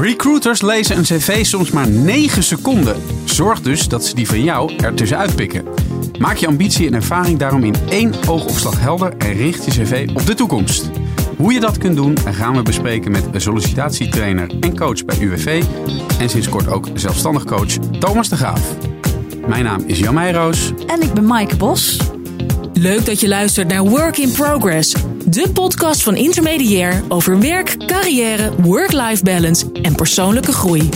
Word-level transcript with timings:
Recruiters 0.00 0.62
lezen 0.62 0.96
een 0.96 1.02
cv 1.02 1.44
soms 1.44 1.70
maar 1.70 1.88
9 1.88 2.42
seconden. 2.42 3.02
Zorg 3.24 3.60
dus 3.60 3.88
dat 3.88 4.04
ze 4.04 4.14
die 4.14 4.26
van 4.26 4.42
jou 4.42 4.76
ertussenuit 4.76 5.36
pikken. 5.36 5.64
Maak 6.18 6.36
je 6.36 6.46
ambitie 6.46 6.86
en 6.86 6.94
ervaring 6.94 7.38
daarom 7.38 7.64
in 7.64 7.74
één 7.88 8.14
oogopslag 8.28 8.80
helder 8.80 9.16
en 9.16 9.32
richt 9.32 9.64
je 9.64 9.70
cv 9.70 10.08
op 10.14 10.26
de 10.26 10.34
toekomst. 10.34 10.90
Hoe 11.36 11.52
je 11.52 11.60
dat 11.60 11.78
kunt 11.78 11.96
doen 11.96 12.16
gaan 12.18 12.56
we 12.56 12.62
bespreken 12.62 13.10
met 13.10 13.24
sollicitatietrainer 13.36 14.50
en 14.60 14.76
coach 14.76 15.04
bij 15.04 15.18
UWV 15.20 15.64
en 16.18 16.28
sinds 16.28 16.48
kort 16.48 16.68
ook 16.68 16.88
zelfstandig 16.94 17.44
coach 17.44 17.72
Thomas 17.98 18.28
de 18.28 18.36
Graaf. 18.36 18.74
Mijn 19.46 19.64
naam 19.64 19.82
is 19.86 19.98
Jan 19.98 20.14
Meijroos. 20.14 20.72
En 20.86 21.02
ik 21.02 21.12
ben 21.12 21.24
Maaike 21.24 21.56
Bos. 21.56 21.96
Leuk 22.72 23.06
dat 23.06 23.20
je 23.20 23.28
luistert 23.28 23.68
naar 23.68 23.82
Work 23.84 24.16
in 24.16 24.32
Progress, 24.32 24.94
de 25.30 25.50
podcast 25.52 26.02
van 26.02 26.16
Intermediair 26.16 27.02
over 27.08 27.40
werk, 27.40 27.86
carrière, 27.86 28.52
work-life 28.62 29.24
balance 29.24 29.72
en 29.72 29.94
persoonlijke 29.94 30.52
groei. 30.52 30.88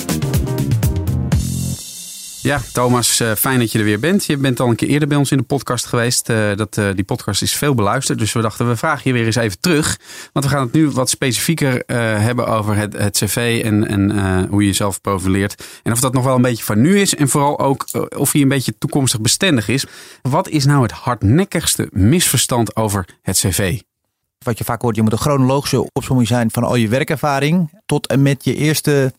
Ja, 2.42 2.60
Thomas, 2.72 3.20
eh, 3.20 3.32
fijn 3.32 3.58
dat 3.58 3.72
je 3.72 3.78
er 3.78 3.84
weer 3.84 4.00
bent. 4.00 4.24
Je 4.24 4.36
bent 4.36 4.60
al 4.60 4.68
een 4.68 4.76
keer 4.76 4.88
eerder 4.88 5.08
bij 5.08 5.16
ons 5.16 5.30
in 5.30 5.36
de 5.36 5.42
podcast 5.42 5.86
geweest. 5.86 6.28
Uh, 6.28 6.56
dat, 6.56 6.76
uh, 6.76 6.88
die 6.94 7.04
podcast 7.04 7.42
is 7.42 7.54
veel 7.54 7.74
beluisterd. 7.74 8.18
Dus 8.18 8.32
we 8.32 8.40
dachten, 8.40 8.68
we 8.68 8.76
vragen 8.76 9.02
je 9.04 9.12
weer 9.12 9.26
eens 9.26 9.36
even 9.36 9.60
terug. 9.60 9.98
Want 10.32 10.44
we 10.44 10.50
gaan 10.50 10.62
het 10.62 10.72
nu 10.72 10.90
wat 10.90 11.10
specifieker 11.10 11.82
hebben 12.20 12.46
over 12.46 12.76
het, 12.76 12.92
het 12.98 13.16
cv 13.16 13.60
en, 13.64 13.88
en 13.88 14.46
hoe 14.46 14.60
je 14.60 14.66
jezelf 14.66 15.00
profileert. 15.00 15.64
En 15.82 15.92
of 15.92 16.00
dat 16.00 16.12
nog 16.12 16.24
wel 16.24 16.34
een 16.34 16.42
beetje 16.42 16.64
van 16.64 16.80
nu 16.80 17.00
is. 17.00 17.14
En 17.14 17.28
vooral 17.28 17.58
ook 17.58 17.86
of 18.16 18.32
hij 18.32 18.42
een 18.42 18.48
beetje 18.48 18.78
toekomstig 18.78 19.20
bestendig 19.20 19.68
is. 19.68 19.84
Wat 20.22 20.48
is 20.48 20.64
nou 20.64 20.82
het 20.82 20.92
hardnekkigste 20.92 21.88
misverstand 21.90 22.76
over 22.76 23.08
het 23.22 23.36
cv? 23.36 23.80
Wat 24.42 24.58
je 24.58 24.64
vaak 24.64 24.82
hoort, 24.82 24.96
je 24.96 25.02
moet 25.02 25.12
een 25.12 25.18
chronologische 25.18 25.90
opzomming 25.92 26.28
zijn 26.28 26.50
van 26.50 26.64
al 26.64 26.74
je 26.74 26.88
werkervaring. 26.88 27.80
Tot 27.86 28.06
en 28.06 28.22
met 28.22 28.44
je 28.44 28.54
eerste 28.54 29.12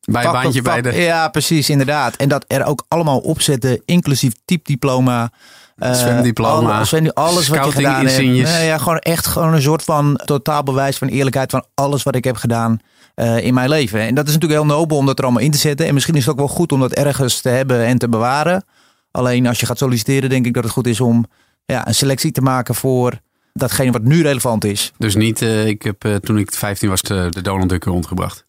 bij 0.00 0.24
baantje 0.24 0.62
bij 0.62 0.82
de... 0.82 0.92
Ja, 0.92 1.28
precies, 1.28 1.70
inderdaad. 1.70 2.16
En 2.16 2.28
dat 2.28 2.44
er 2.46 2.64
ook 2.64 2.84
allemaal 2.88 3.18
opzetten, 3.18 3.82
inclusief 3.84 4.32
typediploma. 4.44 5.30
Uh, 5.76 5.92
zwemdiploma. 5.92 6.76
Alles, 6.76 7.14
alles 7.14 7.48
wat 7.48 7.64
je 7.64 7.72
gedaan 7.72 8.06
hebt. 8.06 8.22
Nee, 8.22 8.66
ja, 8.66 8.78
gewoon 8.78 8.98
echt 8.98 9.26
gewoon 9.26 9.54
een 9.54 9.62
soort 9.62 9.82
van 9.82 10.20
totaal 10.24 10.62
bewijs 10.62 10.98
van 10.98 11.08
eerlijkheid 11.08 11.50
van 11.50 11.64
alles 11.74 12.02
wat 12.02 12.14
ik 12.14 12.24
heb 12.24 12.36
gedaan 12.36 12.78
uh, 13.14 13.44
in 13.44 13.54
mijn 13.54 13.68
leven. 13.68 14.00
En 14.00 14.14
dat 14.14 14.26
is 14.26 14.32
natuurlijk 14.32 14.60
heel 14.60 14.76
nobel 14.76 14.96
om 14.96 15.06
dat 15.06 15.18
er 15.18 15.24
allemaal 15.24 15.42
in 15.42 15.50
te 15.50 15.58
zetten. 15.58 15.86
En 15.86 15.94
misschien 15.94 16.14
is 16.14 16.20
het 16.20 16.30
ook 16.30 16.38
wel 16.38 16.48
goed 16.48 16.72
om 16.72 16.80
dat 16.80 16.92
ergens 16.92 17.40
te 17.40 17.48
hebben 17.48 17.84
en 17.84 17.98
te 17.98 18.08
bewaren. 18.08 18.64
Alleen 19.10 19.46
als 19.46 19.60
je 19.60 19.66
gaat 19.66 19.78
solliciteren, 19.78 20.30
denk 20.30 20.46
ik 20.46 20.54
dat 20.54 20.64
het 20.64 20.72
goed 20.72 20.86
is 20.86 21.00
om 21.00 21.26
ja, 21.64 21.86
een 21.86 21.94
selectie 21.94 22.32
te 22.32 22.40
maken 22.40 22.74
voor 22.74 23.20
datgene 23.58 23.90
wat 23.90 24.02
nu 24.02 24.22
relevant 24.22 24.64
is. 24.64 24.92
Dus 24.98 25.14
niet, 25.14 25.42
uh, 25.42 25.66
ik 25.66 25.82
heb 25.82 26.18
toen 26.22 26.38
ik 26.38 26.52
15 26.52 26.88
was 26.88 27.02
de 27.02 27.30
Donald 27.42 27.68
Duck 27.68 27.84
rondgebracht. 27.84 28.46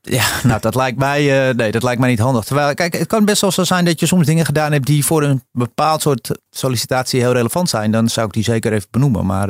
Ja, 0.00 0.24
nou 0.48 0.60
dat 0.60 0.74
lijkt 0.74 0.98
mij, 0.98 1.48
uh, 1.48 1.54
nee, 1.54 1.70
dat 1.70 1.82
lijkt 1.82 2.00
mij 2.00 2.08
niet 2.10 2.18
handig. 2.18 2.44
Terwijl, 2.44 2.74
kijk, 2.74 2.98
het 2.98 3.06
kan 3.06 3.24
best 3.24 3.40
wel 3.40 3.50
zo 3.50 3.64
zijn 3.64 3.84
dat 3.84 4.00
je 4.00 4.06
soms 4.06 4.26
dingen 4.26 4.44
gedaan 4.44 4.72
hebt 4.72 4.86
die 4.86 5.04
voor 5.04 5.22
een 5.22 5.42
bepaald 5.52 6.02
soort 6.02 6.30
sollicitatie 6.50 7.20
heel 7.20 7.32
relevant 7.32 7.68
zijn. 7.68 7.90
Dan 7.90 8.08
zou 8.08 8.26
ik 8.26 8.32
die 8.32 8.44
zeker 8.44 8.72
even 8.72 8.88
benoemen. 8.90 9.26
Maar 9.26 9.48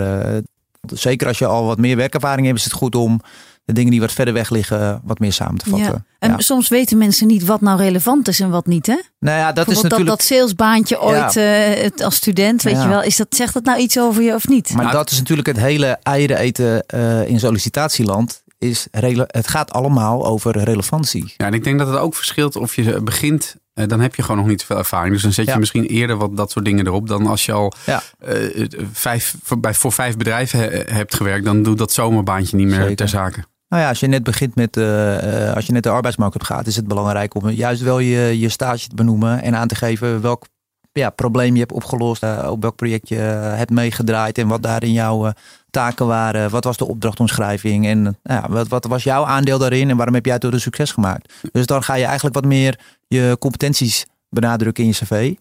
zeker 0.86 1.26
als 1.26 1.38
je 1.38 1.46
al 1.46 1.64
wat 1.64 1.78
meer 1.78 1.96
werkervaring 1.96 2.46
hebt, 2.46 2.58
is 2.58 2.64
het 2.64 2.72
goed 2.72 2.94
om 2.94 3.20
de 3.68 3.74
dingen 3.74 3.90
die 3.90 4.00
wat 4.00 4.12
verder 4.12 4.34
weg 4.34 4.50
liggen 4.50 5.00
wat 5.04 5.18
meer 5.18 5.32
samen 5.32 5.58
te 5.58 5.68
vatten. 5.68 6.04
Ja. 6.18 6.28
En 6.28 6.40
soms 6.40 6.68
weten 6.68 6.98
mensen 6.98 7.26
niet 7.26 7.44
wat 7.44 7.60
nou 7.60 7.78
relevant 7.78 8.28
is 8.28 8.40
en 8.40 8.50
wat 8.50 8.66
niet, 8.66 8.86
hè? 8.86 8.96
Nou 9.18 9.38
ja, 9.38 9.52
dat 9.52 9.68
is 9.68 9.82
natuurlijk... 9.82 10.08
Dat, 10.08 10.18
dat 10.18 10.26
salesbaantje 10.26 11.02
ooit 11.02 11.36
uh, 11.36 12.04
als 12.04 12.14
student, 12.14 12.62
weet 12.62 12.82
je 12.82 12.88
wel. 12.88 13.02
Is 13.02 13.16
dat, 13.16 13.26
zegt 13.30 13.54
dat 13.54 13.64
nou 13.64 13.80
iets 13.80 13.98
over 13.98 14.22
je 14.22 14.34
of 14.34 14.48
niet? 14.48 14.74
Maar 14.74 14.92
dat 14.92 15.10
is 15.10 15.18
natuurlijk 15.18 15.48
het 15.48 15.56
hele 15.56 15.98
eieren 16.02 16.38
eten 16.38 16.86
in 17.26 17.40
sollicitatieland 17.40 18.42
is 18.58 18.86
het 19.26 19.48
gaat 19.48 19.72
allemaal 19.72 20.26
over 20.26 20.58
relevantie. 20.58 21.34
Ja, 21.36 21.46
en 21.46 21.54
ik 21.54 21.64
denk 21.64 21.78
dat 21.78 21.88
het 21.88 21.98
ook 21.98 22.14
verschilt 22.14 22.56
of 22.56 22.74
je 22.74 23.00
begint 23.00 23.56
eh, 23.78 23.86
dan 23.86 24.00
heb 24.00 24.14
je 24.14 24.22
gewoon 24.22 24.36
nog 24.36 24.46
niet 24.46 24.60
zoveel 24.60 24.76
ervaring. 24.76 25.12
Dus 25.12 25.22
dan 25.22 25.32
zet 25.32 25.46
je 25.46 25.58
misschien 25.58 25.84
eerder 25.84 26.16
wat 26.16 26.36
dat 26.36 26.50
soort 26.50 26.64
dingen 26.64 26.86
erop 26.86 27.08
dan 27.08 27.26
als 27.26 27.46
je 27.46 27.52
al 27.52 27.72
ja. 27.86 28.02
uh, 28.28 28.66
vijf, 28.92 29.34
voor, 29.42 29.60
bij, 29.60 29.74
voor 29.74 29.92
vijf 29.92 30.16
bedrijven 30.16 30.58
hebt 30.94 31.14
gewerkt. 31.14 31.44
Dan 31.44 31.62
doet 31.62 31.78
dat 31.78 31.92
zomerbaantje 31.92 32.56
niet 32.56 32.66
meer 32.66 32.96
ter 32.96 33.08
zake. 33.08 33.44
Nou 33.68 33.82
ja, 33.82 33.88
als 33.88 34.00
je 34.00 34.06
net 34.06 34.22
begint 34.22 34.54
met, 34.54 34.76
uh, 34.76 35.52
als 35.52 35.66
je 35.66 35.72
net 35.72 35.82
de 35.82 35.88
arbeidsmarkt 35.88 36.34
op 36.34 36.42
gaat, 36.42 36.66
is 36.66 36.76
het 36.76 36.88
belangrijk 36.88 37.34
om 37.34 37.48
juist 37.48 37.82
wel 37.82 37.98
je, 37.98 38.38
je 38.38 38.48
stage 38.48 38.88
te 38.88 38.94
benoemen 38.94 39.42
en 39.42 39.56
aan 39.56 39.68
te 39.68 39.74
geven 39.74 40.20
welk 40.20 40.46
ja, 40.92 41.10
probleem 41.10 41.54
je 41.54 41.60
hebt 41.60 41.72
opgelost, 41.72 42.22
op 42.48 42.62
welk 42.62 42.76
project 42.76 43.08
je 43.08 43.16
hebt 43.54 43.70
meegedraaid 43.70 44.38
en 44.38 44.48
wat 44.48 44.62
daarin 44.62 44.92
jouw 44.92 45.32
taken 45.70 46.06
waren? 46.06 46.50
Wat 46.50 46.64
was 46.64 46.76
de 46.76 46.88
opdrachtomschrijving? 46.88 47.86
En 47.86 48.18
ja, 48.22 48.46
wat, 48.48 48.68
wat 48.68 48.84
was 48.84 49.02
jouw 49.02 49.24
aandeel 49.24 49.58
daarin? 49.58 49.90
En 49.90 49.96
waarom 49.96 50.14
heb 50.14 50.24
jij 50.24 50.34
het 50.34 50.42
door 50.42 50.52
een 50.52 50.60
succes 50.60 50.92
gemaakt? 50.92 51.32
Dus 51.52 51.66
dan 51.66 51.82
ga 51.82 51.94
je 51.94 52.04
eigenlijk 52.04 52.34
wat 52.34 52.44
meer 52.44 52.78
je 53.06 53.36
competenties 53.38 54.06
benadrukken 54.30 54.84
in 54.84 54.90
je 54.90 54.96
cv. 54.96 55.34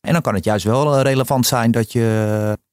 En 0.00 0.12
dan 0.12 0.22
kan 0.22 0.34
het 0.34 0.44
juist 0.44 0.64
wel 0.64 0.96
eh, 0.96 1.02
relevant 1.02 1.46
zijn 1.46 1.70
dat 1.70 1.92
je 1.92 2.00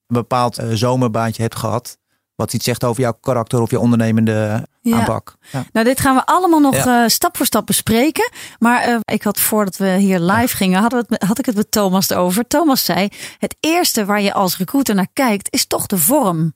een 0.08 0.16
bepaald 0.16 0.58
eh, 0.58 0.68
zomerbaantje 0.70 1.42
hebt 1.42 1.56
gehad. 1.56 1.98
Wat 2.40 2.54
iets 2.54 2.66
zegt 2.66 2.84
over 2.84 3.02
jouw 3.02 3.18
karakter 3.22 3.62
of 3.62 3.70
je 3.70 3.80
ondernemende 3.80 4.68
aanpak. 4.84 5.36
Ja. 5.52 5.66
Nou, 5.72 5.86
dit 5.86 6.00
gaan 6.00 6.16
we 6.16 6.26
allemaal 6.26 6.60
nog 6.60 6.86
uh, 6.86 7.04
stap 7.08 7.38
voor 7.38 7.46
stap 7.46 7.66
bespreken. 7.66 8.32
Maar 8.60 8.90
uh, 8.90 8.98
ik 9.06 9.24
had 9.24 9.40
voordat 9.40 9.78
we 9.78 9.88
hier 9.88 10.20
live 10.20 10.56
gingen, 10.56 10.82
hadden 10.82 11.00
we 11.00 11.06
het, 11.10 11.24
had 11.24 11.40
ik 11.40 11.46
het 11.46 11.56
met 11.56 11.72
Thomas 11.72 12.14
over. 12.14 12.48
Thomas 12.48 12.86
zei: 12.86 13.08
Het 13.38 13.56
eerste 13.60 14.06
waar 14.06 14.22
je 14.22 14.34
als 14.34 14.58
recruiter 14.58 14.96
naar 14.96 15.10
kijkt, 15.14 15.54
is 15.54 15.68
toch 15.68 15.86
de 15.86 15.98
vorm 15.98 16.54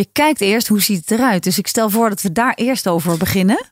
je 0.00 0.08
kijkt 0.12 0.40
eerst 0.40 0.68
hoe 0.68 0.80
ziet 0.80 1.00
het 1.00 1.18
eruit. 1.18 1.44
Dus 1.44 1.58
ik 1.58 1.66
stel 1.66 1.90
voor 1.90 2.08
dat 2.08 2.22
we 2.22 2.32
daar 2.32 2.54
eerst 2.54 2.88
over 2.88 3.16
beginnen. 3.16 3.64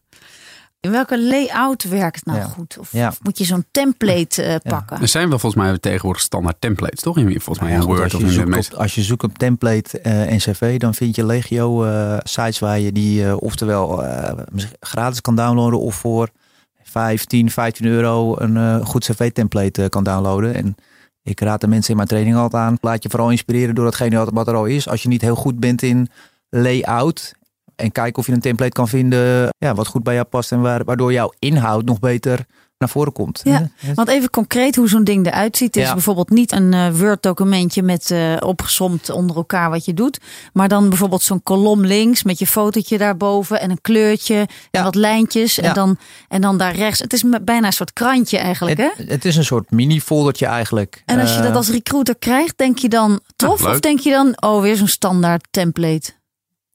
In 0.84 0.90
welke 0.90 1.22
layout 1.22 1.82
werkt 1.82 2.26
nou 2.26 2.40
goed? 2.40 2.78
Of, 2.78 2.94
of, 2.94 3.18
moet 3.22 3.38
je 3.38 3.44
zo'n 3.44 3.64
template 3.70 4.44
uh, 4.44 4.54
pakken? 4.62 5.00
Er 5.00 5.08
zijn 5.08 5.28
wel 5.28 5.38
volgens 5.38 5.62
mij 5.62 5.78
tegenwoordig 5.78 6.22
standaard 6.22 6.56
templates, 6.58 7.00
toch? 7.00 7.18
In, 7.18 7.40
volgens 7.40 7.58
mij 7.58 7.72
in 7.72 7.82
Word 7.82 8.14
of 8.14 8.20
in 8.20 8.28
de 8.28 8.46
meeste... 8.46 8.76
Als 8.76 8.94
je 8.94 9.02
zoekt 9.02 9.24
op 9.24 9.38
template 9.38 10.00
uh, 10.02 10.32
en 10.32 10.38
cv, 10.38 10.78
dan 10.78 10.94
vind 10.94 11.16
je 11.16 11.26
legio 11.26 11.84
uh, 11.84 12.16
sites 12.22 12.58
waar 12.58 12.80
je 12.80 12.92
die 12.92 13.40
oftewel 13.40 14.04
gratis 14.80 15.20
kan 15.20 15.36
downloaden 15.36 15.80
of 15.80 15.94
voor 15.94 16.28
5, 16.82 17.24
10, 17.24 17.50
15 17.50 17.86
euro 17.86 18.38
een 18.38 18.84
goed 18.84 19.04
cv-template 19.04 19.88
kan 19.88 20.04
downloaden. 20.04 20.54
En 20.54 20.76
ik 21.22 21.40
raad 21.40 21.60
de 21.60 21.68
mensen 21.68 21.90
in 21.90 21.96
mijn 21.96 22.08
training 22.08 22.36
altijd 22.36 22.62
aan. 22.62 22.76
Laat 22.80 23.02
je 23.02 23.10
vooral 23.10 23.30
inspireren 23.30 23.74
door 23.74 23.84
datgene 23.84 24.26
wat 24.32 24.48
er 24.48 24.54
al 24.54 24.64
is. 24.64 24.88
Als 24.88 25.02
je 25.02 25.08
niet 25.08 25.20
heel 25.20 25.36
goed 25.36 25.60
bent 25.60 25.82
in 25.82 26.08
layout. 26.50 27.34
En 27.76 27.92
kijk 27.92 28.16
of 28.16 28.26
je 28.26 28.32
een 28.32 28.40
template 28.40 28.72
kan 28.72 28.88
vinden 28.88 29.48
ja, 29.58 29.74
wat 29.74 29.86
goed 29.86 30.02
bij 30.02 30.14
jou 30.14 30.26
past. 30.26 30.52
En 30.52 30.60
waardoor 30.60 31.12
jouw 31.12 31.32
inhoud 31.38 31.84
nog 31.84 31.98
beter 31.98 32.46
naar 32.78 32.88
voren 32.88 33.12
komt. 33.12 33.40
Ja, 33.44 33.70
want 33.94 34.08
even 34.08 34.30
concreet 34.30 34.76
hoe 34.76 34.88
zo'n 34.88 35.04
ding 35.04 35.26
eruit 35.26 35.56
ziet. 35.56 35.76
is 35.76 35.92
bijvoorbeeld 35.92 36.30
niet 36.30 36.52
een 36.52 36.72
uh, 36.72 36.88
Word 36.90 37.22
documentje 37.22 37.82
met 37.82 38.10
uh, 38.10 38.36
opgesomd 38.40 39.10
onder 39.10 39.36
elkaar 39.36 39.70
wat 39.70 39.84
je 39.84 39.94
doet. 39.94 40.18
Maar 40.52 40.68
dan 40.68 40.88
bijvoorbeeld 40.88 41.22
zo'n 41.22 41.42
kolom 41.42 41.84
links 41.84 42.22
met 42.22 42.38
je 42.38 42.46
fotootje 42.46 42.98
daarboven 42.98 43.60
en 43.60 43.70
een 43.70 43.80
kleurtje 43.80 44.48
en 44.70 44.82
wat 44.82 44.94
lijntjes. 44.94 45.58
En, 45.58 45.74
dan, 45.74 45.96
en 46.28 46.40
dan 46.40 46.58
daar 46.58 46.74
rechts. 46.74 46.98
Het 46.98 47.12
is 47.12 47.24
bijna 47.42 47.66
een 47.66 47.72
soort 47.72 47.92
krantje 47.92 48.38
eigenlijk 48.38 48.78
het, 48.78 48.92
hè? 48.96 49.04
Het 49.04 49.24
is 49.24 49.36
een 49.36 49.44
soort 49.44 49.70
mini 49.70 50.00
foldertje 50.00 50.46
eigenlijk. 50.46 51.02
En 51.04 51.20
als 51.20 51.34
je 51.34 51.40
dat 51.40 51.50
eh, 51.50 51.56
als 51.56 51.70
recruiter 51.70 52.16
krijgt, 52.16 52.58
denk 52.58 52.78
je 52.78 52.88
dan 52.88 53.20
tof? 53.36 53.66
of 53.66 53.80
denk 53.80 53.98
je 53.98 54.10
dan, 54.10 54.32
oh 54.40 54.62
weer 54.62 54.76
zo'n 54.76 54.88
standaard 54.88 55.46
template? 55.50 56.12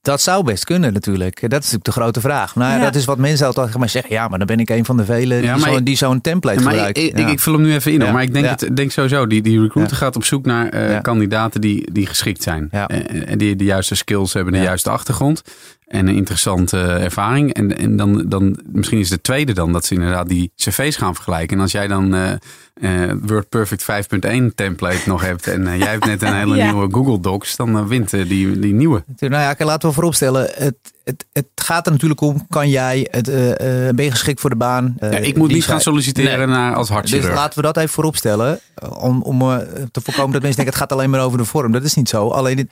Dat 0.02 0.20
zou 0.20 0.44
best 0.44 0.64
kunnen 0.64 0.92
natuurlijk. 0.92 1.40
Dat 1.40 1.50
is 1.50 1.56
natuurlijk 1.58 1.84
de 1.84 1.92
grote 1.92 2.20
vraag. 2.20 2.54
Nou, 2.54 2.78
ja. 2.78 2.84
dat 2.84 2.94
is 2.94 3.04
wat 3.04 3.18
mensen 3.18 3.46
altijd 3.46 3.76
maar 3.78 3.88
zeggen. 3.88 4.12
Ja, 4.12 4.28
maar 4.28 4.38
dan 4.38 4.46
ben 4.46 4.60
ik 4.60 4.70
een 4.70 4.84
van 4.84 4.96
de 4.96 5.04
velen 5.04 5.42
die 5.42 5.58
zo'n 5.58 5.84
die 5.84 5.96
zo'n 5.96 6.20
template 6.20 6.62
maar 6.62 6.72
gebruikt. 6.72 6.98
Ik, 6.98 7.18
ik, 7.18 7.28
ik, 7.28 7.40
vul 7.40 7.52
hem 7.52 7.62
nu 7.62 7.72
even 7.74 7.92
in. 7.92 7.98
Maar 8.12 8.22
ik 8.22 8.32
denk, 8.32 8.46
het, 8.46 8.76
denk 8.76 8.90
sowieso, 8.90 9.26
die, 9.26 9.42
die 9.42 9.60
recruiter 9.60 9.96
gaat 9.96 10.16
op 10.16 10.24
zoek 10.24 10.44
naar 10.44 10.74
uh, 10.74 11.00
kandidaten 11.00 11.60
die, 11.60 11.92
die 11.92 12.06
geschikt 12.06 12.42
zijn. 12.42 12.68
En, 12.70 13.26
en 13.26 13.38
die 13.38 13.56
de 13.56 13.64
juiste 13.64 13.94
skills 13.94 14.32
hebben, 14.32 14.52
de 14.52 14.58
juiste 14.60 14.90
achtergrond 14.90 15.42
en 15.90 16.06
een 16.08 16.14
interessante 16.14 16.78
ervaring. 16.78 17.52
En, 17.52 17.78
en 17.78 17.96
dan, 17.96 18.24
dan 18.28 18.60
misschien 18.72 18.98
is 18.98 19.08
de 19.08 19.20
tweede 19.20 19.52
dan 19.52 19.72
dat 19.72 19.84
ze 19.84 19.94
inderdaad 19.94 20.28
die 20.28 20.52
cv's 20.56 20.96
gaan 20.96 21.14
vergelijken. 21.14 21.56
En 21.56 21.62
als 21.62 21.72
jij 21.72 21.86
dan 21.86 22.14
uh, 22.14 22.30
uh, 22.74 23.12
WordPerfect 23.22 23.82
5.1 23.82 24.54
template 24.54 25.00
nog 25.08 25.22
hebt 25.22 25.46
en 25.46 25.60
uh, 25.60 25.78
jij 25.78 25.90
hebt 25.90 26.04
net 26.04 26.22
een 26.22 26.34
hele 26.42 26.62
nieuwe 26.62 26.88
Google 26.92 27.20
Docs, 27.20 27.56
dan 27.56 27.88
wint 27.88 28.10
die, 28.10 28.58
die 28.58 28.74
nieuwe. 28.74 29.04
Nou 29.18 29.34
ja, 29.34 29.54
laten 29.58 29.88
we 29.88 29.94
vooropstellen, 29.94 30.50
het, 30.54 30.76
het, 31.04 31.26
het 31.32 31.46
gaat 31.54 31.86
er 31.86 31.92
natuurlijk 31.92 32.20
om, 32.20 32.46
kan 32.48 32.68
jij, 32.68 33.08
het, 33.10 33.26
ben 33.96 34.04
je 34.04 34.10
geschikt 34.10 34.40
voor 34.40 34.50
de 34.50 34.56
baan? 34.56 34.96
Ja, 35.00 35.08
ik 35.08 35.36
moet 35.36 35.52
niet 35.52 35.64
gaan 35.64 35.80
solliciteren 35.80 36.48
naar 36.48 36.74
als 36.74 36.88
hartchirurg. 36.88 37.26
Dus 37.26 37.34
laten 37.34 37.56
we 37.56 37.62
dat 37.62 37.76
even 37.76 37.90
vooropstellen, 37.90 38.60
om, 38.98 39.22
om 39.22 39.38
te 39.90 40.00
voorkomen 40.00 40.32
dat 40.32 40.42
mensen 40.42 40.64
denken 40.64 40.64
het 40.64 40.74
gaat 40.74 40.92
alleen 40.92 41.10
maar 41.10 41.24
over 41.24 41.38
de 41.38 41.44
vorm. 41.44 41.72
Dat 41.72 41.84
is 41.84 41.94
niet 41.94 42.08
zo. 42.08 42.28
Alleen 42.28 42.70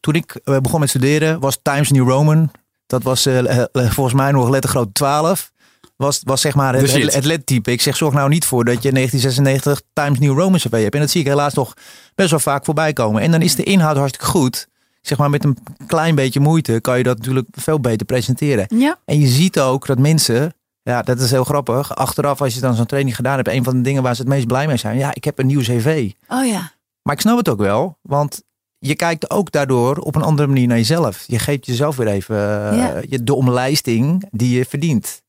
toen 0.00 0.14
ik 0.14 0.40
begon 0.44 0.80
met 0.80 0.88
studeren 0.88 1.40
was 1.40 1.58
Times 1.62 1.90
New 1.90 2.08
Roman. 2.08 2.50
Dat 2.86 3.02
was 3.02 3.26
uh, 3.26 3.64
volgens 3.72 4.14
mij 4.14 4.30
nog 4.30 4.48
lettergroot 4.48 4.94
12. 4.94 5.52
Was, 5.96 6.20
was 6.24 6.40
zeg 6.40 6.54
maar 6.54 6.74
het, 6.74 6.92
het, 6.92 7.14
het 7.14 7.24
lettype. 7.24 7.72
Ik 7.72 7.80
zeg, 7.80 7.96
zorg 7.96 8.14
nou 8.14 8.28
niet 8.28 8.44
voor 8.44 8.64
dat 8.64 8.82
je 8.82 8.92
1996 8.92 9.82
Times 9.92 10.18
New 10.18 10.38
Roman 10.38 10.58
CV 10.58 10.82
hebt. 10.82 10.94
En 10.94 11.00
dat 11.00 11.10
zie 11.10 11.20
ik 11.20 11.26
helaas 11.26 11.54
nog 11.54 11.74
best 12.14 12.30
wel 12.30 12.38
vaak 12.38 12.64
voorbij 12.64 12.92
komen. 12.92 13.22
En 13.22 13.30
dan 13.30 13.42
is 13.42 13.54
de 13.54 13.62
inhoud 13.62 13.96
hartstikke 13.96 14.30
goed. 14.30 14.68
Zeg 15.00 15.18
maar 15.18 15.30
met 15.30 15.44
een 15.44 15.58
klein 15.86 16.14
beetje 16.14 16.40
moeite 16.40 16.80
kan 16.80 16.98
je 16.98 17.02
dat 17.02 17.18
natuurlijk 17.18 17.48
veel 17.50 17.80
beter 17.80 18.06
presenteren. 18.06 18.66
Ja. 18.68 18.98
En 19.04 19.20
je 19.20 19.26
ziet 19.26 19.60
ook 19.60 19.86
dat 19.86 19.98
mensen 19.98 20.54
Ja, 20.82 21.02
dat 21.02 21.20
is 21.20 21.30
heel 21.30 21.44
grappig. 21.44 21.94
Achteraf, 21.96 22.40
als 22.40 22.54
je 22.54 22.60
dan 22.60 22.74
zo'n 22.74 22.86
training 22.86 23.16
gedaan 23.16 23.36
hebt, 23.36 23.48
een 23.48 23.64
van 23.64 23.76
de 23.76 23.80
dingen 23.80 24.02
waar 24.02 24.14
ze 24.14 24.20
het 24.20 24.30
meest 24.30 24.46
blij 24.46 24.66
mee 24.66 24.76
zijn, 24.76 24.98
ja, 24.98 25.14
ik 25.14 25.24
heb 25.24 25.38
een 25.38 25.46
nieuw 25.46 25.60
cv. 25.60 26.10
Oh 26.28 26.46
ja. 26.46 26.72
Maar 27.02 27.14
ik 27.14 27.20
snap 27.20 27.36
het 27.36 27.48
ook 27.48 27.58
wel, 27.58 27.98
want 28.02 28.42
je 28.78 28.94
kijkt 28.94 29.30
ook 29.30 29.50
daardoor 29.50 29.96
op 29.96 30.14
een 30.14 30.22
andere 30.22 30.48
manier 30.48 30.66
naar 30.66 30.76
jezelf. 30.76 31.24
Je 31.26 31.38
geeft 31.38 31.66
jezelf 31.66 31.96
weer 31.96 32.06
even 32.06 32.36
uh, 32.76 33.18
de 33.22 33.34
omlijsting 33.34 34.28
die 34.30 34.58
je 34.58 34.64
verdient. 34.64 35.22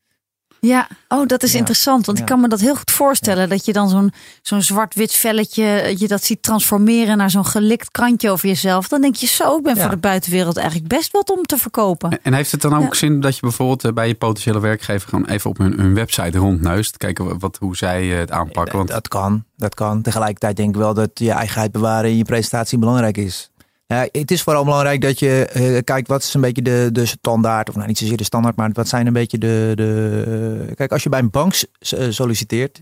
Ja, 0.59 0.87
oh, 1.07 1.25
dat 1.25 1.43
is 1.43 1.55
interessant. 1.55 2.05
Want 2.05 2.19
ik 2.19 2.25
kan 2.25 2.41
me 2.41 2.47
dat 2.47 2.59
heel 2.59 2.75
goed 2.75 2.91
voorstellen. 2.91 3.49
Dat 3.49 3.65
je 3.65 3.73
dan 3.73 3.89
zo'n 3.89 4.13
zo'n 4.41 4.61
zwart-wit 4.61 5.11
velletje, 5.11 5.95
je 5.97 6.07
dat 6.07 6.23
ziet 6.23 6.43
transformeren 6.43 7.17
naar 7.17 7.29
zo'n 7.29 7.45
gelikt 7.45 7.91
krantje 7.91 8.29
over 8.29 8.47
jezelf. 8.47 8.87
Dan 8.87 9.01
denk 9.01 9.15
je 9.15 9.27
zo, 9.27 9.57
ik 9.57 9.63
ben 9.63 9.77
voor 9.77 9.89
de 9.89 9.97
buitenwereld 9.97 10.57
eigenlijk 10.57 10.87
best 10.87 11.11
wat 11.11 11.29
om 11.29 11.43
te 11.43 11.57
verkopen. 11.57 12.19
En 12.23 12.33
heeft 12.33 12.51
het 12.51 12.61
dan 12.61 12.77
ook 12.77 12.95
zin 12.95 13.19
dat 13.19 13.35
je 13.35 13.41
bijvoorbeeld 13.41 13.85
eh, 13.85 13.91
bij 13.91 14.07
je 14.07 14.15
potentiële 14.15 14.59
werkgever 14.59 15.09
gewoon 15.09 15.25
even 15.25 15.49
op 15.49 15.57
hun, 15.57 15.79
hun 15.79 15.93
website 15.93 16.37
rondneust. 16.37 16.97
Kijken 16.97 17.39
wat, 17.39 17.57
hoe 17.59 17.75
zij 17.75 18.11
eh, 18.11 18.17
het 18.17 18.31
aanpakken. 18.31 18.77
Want... 18.77 18.89
Dat 18.89 19.07
kan, 19.07 19.43
dat 19.55 19.75
kan. 19.75 20.01
Tegelijkertijd 20.01 20.55
denk 20.55 20.69
ik 20.69 20.81
wel 20.81 20.93
dat 20.93 21.09
je 21.13 21.31
eigenheid 21.31 21.71
bewaren 21.71 22.09
in 22.09 22.17
je 22.17 22.23
presentatie 22.23 22.77
belangrijk 22.77 23.17
is. 23.17 23.51
Ja, 23.87 24.07
het 24.11 24.31
is 24.31 24.43
vooral 24.43 24.63
belangrijk 24.63 25.01
dat 25.01 25.19
je 25.19 25.49
uh, 25.55 25.79
kijkt 25.83 26.07
wat 26.07 26.23
is 26.23 26.33
een 26.33 26.41
beetje 26.41 26.61
de, 26.61 26.89
de 26.91 27.05
standaard, 27.05 27.69
of 27.69 27.75
nou 27.75 27.87
niet 27.87 27.97
zozeer 27.97 28.17
de 28.17 28.23
standaard, 28.23 28.55
maar 28.55 28.69
wat 28.73 28.87
zijn 28.87 29.07
een 29.07 29.13
beetje 29.13 29.37
de. 29.37 29.71
de 29.75 30.71
kijk, 30.75 30.91
als 30.91 31.03
je 31.03 31.09
bij 31.09 31.19
een 31.19 31.29
bank 31.29 31.53
eh, 31.53 32.09
solliciteert, 32.09 32.81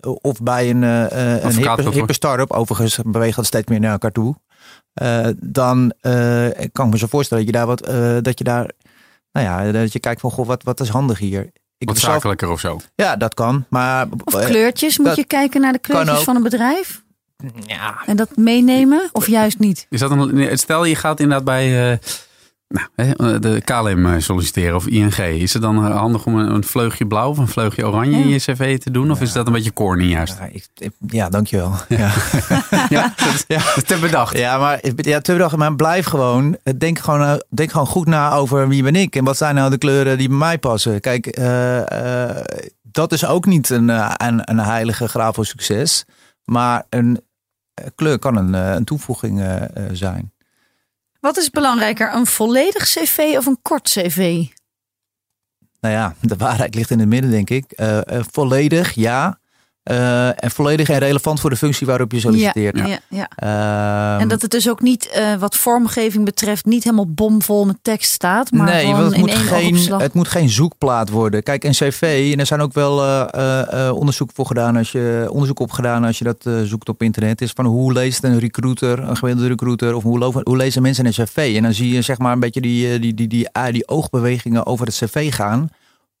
of 0.00 0.42
bij 0.42 0.70
een, 0.70 0.82
uh, 0.82 1.42
een 1.42 1.56
hippe, 1.56 1.90
hippe 1.90 2.12
start-up, 2.12 2.50
overigens 2.50 2.98
beweegt 3.06 3.36
dat 3.36 3.46
steeds 3.46 3.68
meer 3.68 3.80
naar 3.80 3.92
elkaar 3.92 4.12
toe, 4.12 4.34
uh, 5.02 5.28
dan 5.36 5.92
kan 6.72 6.86
ik 6.86 6.92
me 6.92 6.98
zo 6.98 7.06
voorstellen 7.06 7.44
dat 7.44 7.54
je 7.54 7.58
daar 7.58 7.66
wat, 7.66 8.24
dat 8.24 8.38
je 8.38 8.44
daar, 8.44 8.70
nou 9.32 9.46
ja, 9.46 9.72
dat 9.72 9.92
je 9.92 10.00
kijkt 10.00 10.20
van, 10.20 10.30
goh, 10.30 10.46
wat, 10.46 10.62
wat 10.62 10.80
is 10.80 10.88
handig 10.88 11.18
hier? 11.18 11.50
Ik 11.78 11.88
wat 11.88 11.98
zakelijker 11.98 12.50
of 12.50 12.60
zo? 12.60 12.80
Ja, 12.94 13.16
dat 13.16 13.34
kan. 13.34 13.64
Maar, 13.68 14.06
of 14.24 14.44
kleurtjes, 14.44 14.98
moet 14.98 15.16
je 15.16 15.24
kijken 15.24 15.60
naar 15.60 15.72
de 15.72 15.78
kleurtjes 15.78 16.22
van 16.22 16.36
een 16.36 16.42
bedrijf? 16.42 17.04
Ja. 17.66 18.02
En 18.06 18.16
dat 18.16 18.36
meenemen 18.36 19.08
of 19.12 19.26
juist 19.26 19.58
niet? 19.58 19.86
Is 19.90 20.00
dat 20.00 20.10
een, 20.10 20.58
stel 20.58 20.84
je 20.84 20.94
gaat 20.94 21.20
inderdaad 21.20 21.44
bij 21.44 21.90
uh, 21.92 21.98
nou, 22.68 23.38
de 23.38 23.60
KLM 23.64 24.06
eh, 24.06 24.20
solliciteren 24.20 24.76
of 24.76 24.86
ING. 24.86 25.16
Is 25.18 25.52
het 25.52 25.62
dan 25.62 25.86
eh, 25.86 25.96
handig 25.96 26.26
om 26.26 26.38
een, 26.38 26.64
vleugje 26.64 27.06
blauw 27.06 27.28
of 27.28 27.38
een 27.38 27.48
vleugje 27.48 27.86
oranje 27.86 28.18
in 28.18 28.28
je 28.28 28.38
cv 28.38 28.78
te 28.78 28.90
doen? 28.90 29.10
Of 29.10 29.20
is 29.20 29.32
dat 29.32 29.46
een 29.46 29.52
beetje 29.52 29.72
corny 29.72 30.04
juist? 30.04 30.38
Ja, 30.38 30.48
ik, 30.52 30.90
ja 31.06 31.28
dankjewel. 31.28 31.72
Ja. 31.88 32.12
ja, 32.88 33.14
dat, 33.24 33.44
ja. 33.48 33.60
te 33.86 33.98
bedacht. 34.00 34.38
Ja, 34.38 34.58
maar, 34.58 34.80
ja, 34.96 35.20
te 35.20 35.32
bedacht. 35.32 35.56
Maar 35.56 35.76
blijf 35.76 36.06
gewoon. 36.06 36.56
Denk 36.78 36.98
gewoon, 36.98 37.42
denk 37.48 37.70
gewoon 37.70 37.86
goed 37.86 38.06
na 38.06 38.32
over 38.32 38.68
wie 38.68 38.82
ben 38.82 38.96
ik. 38.96 39.16
En 39.16 39.24
wat 39.24 39.36
zijn 39.36 39.54
nou 39.54 39.70
de 39.70 39.78
kleuren 39.78 40.18
die 40.18 40.28
bij 40.28 40.36
mij 40.36 40.58
passen. 40.58 41.00
Kijk, 41.00 41.38
dat 42.82 43.12
is 43.12 43.26
ook 43.26 43.46
niet 43.46 43.70
een, 43.70 43.88
een, 44.26 44.40
een 44.50 44.58
heilige 44.58 45.08
graaf 45.08 45.34
voor 45.34 45.46
succes. 45.46 46.04
Maar 46.46 46.84
een 46.88 47.16
eh, 47.16 47.25
kleur 47.94 48.18
kan 48.18 48.36
een, 48.36 48.54
eh, 48.54 48.74
een 48.74 48.84
toevoeging 48.84 49.40
eh, 49.40 49.62
zijn. 49.92 50.32
Wat 51.20 51.36
is 51.36 51.50
belangrijker, 51.50 52.14
een 52.14 52.26
volledig 52.26 52.84
cv 52.84 53.34
of 53.38 53.46
een 53.46 53.58
kort 53.62 53.88
cv? 53.88 54.44
Nou 55.80 55.94
ja, 55.94 56.14
de 56.20 56.36
waarheid 56.36 56.74
ligt 56.74 56.90
in 56.90 56.98
het 56.98 57.08
midden, 57.08 57.30
denk 57.30 57.50
ik. 57.50 57.80
volledig, 58.32 58.92
ja. 58.92 59.38
Uh, 59.90 60.26
en 60.26 60.50
volledig 60.50 60.88
en 60.88 60.98
relevant 60.98 61.40
voor 61.40 61.50
de 61.50 61.56
functie 61.56 61.86
waarop 61.86 62.12
je 62.12 62.20
solliciteert. 62.20 62.78
Ja, 62.78 62.86
ja, 62.86 62.98
ja. 63.08 63.28
Uh, 64.16 64.20
en 64.20 64.28
dat 64.28 64.42
het 64.42 64.50
dus 64.50 64.68
ook 64.68 64.80
niet, 64.80 65.16
uh, 65.18 65.34
wat 65.34 65.56
vormgeving 65.56 66.24
betreft, 66.24 66.64
niet 66.64 66.84
helemaal 66.84 67.08
bomvol 67.08 67.66
met 67.66 67.76
tekst 67.82 68.10
staat. 68.10 68.50
Maar 68.50 68.66
nee, 68.66 68.92
want 68.92 69.10
het, 69.10 69.16
moet 69.16 69.34
geen, 69.34 69.76
het 69.98 70.14
moet 70.14 70.28
geen 70.28 70.48
zoekplaat 70.48 71.08
worden. 71.08 71.42
Kijk, 71.42 71.64
een 71.64 71.70
cv, 71.70 72.30
en 72.32 72.40
er 72.40 72.46
zijn 72.46 72.60
ook 72.60 72.72
wel 72.72 73.04
uh, 73.04 73.90
onderzoek 73.94 74.30
voor 74.34 74.46
gedaan 74.46 74.76
als 74.76 74.92
je 74.92 75.26
onderzoek 75.30 75.60
op 75.60 75.70
gedaan 75.70 76.04
als 76.04 76.18
je 76.18 76.24
dat 76.24 76.48
zoekt 76.64 76.88
op 76.88 77.02
internet. 77.02 77.40
Is 77.40 77.52
van 77.54 77.64
hoe 77.64 77.92
leest 77.92 78.24
een 78.24 78.38
recruiter, 78.38 78.98
een 78.98 79.16
gemiddelde 79.16 79.48
recruiter, 79.48 79.94
of 79.94 80.02
hoe, 80.02 80.42
hoe 80.42 80.56
lezen 80.56 80.82
mensen 80.82 81.06
een 81.06 81.12
cv? 81.12 81.52
En 81.56 81.62
dan 81.62 81.74
zie 81.74 81.94
je 81.94 82.02
zeg 82.02 82.18
maar 82.18 82.32
een 82.32 82.40
beetje 82.40 82.60
die, 82.60 82.88
die, 82.88 83.14
die, 83.14 83.14
die, 83.14 83.48
die, 83.52 83.72
die 83.72 83.88
oogbewegingen 83.88 84.66
over 84.66 84.86
het 84.86 84.94
cv 84.94 85.34
gaan. 85.34 85.68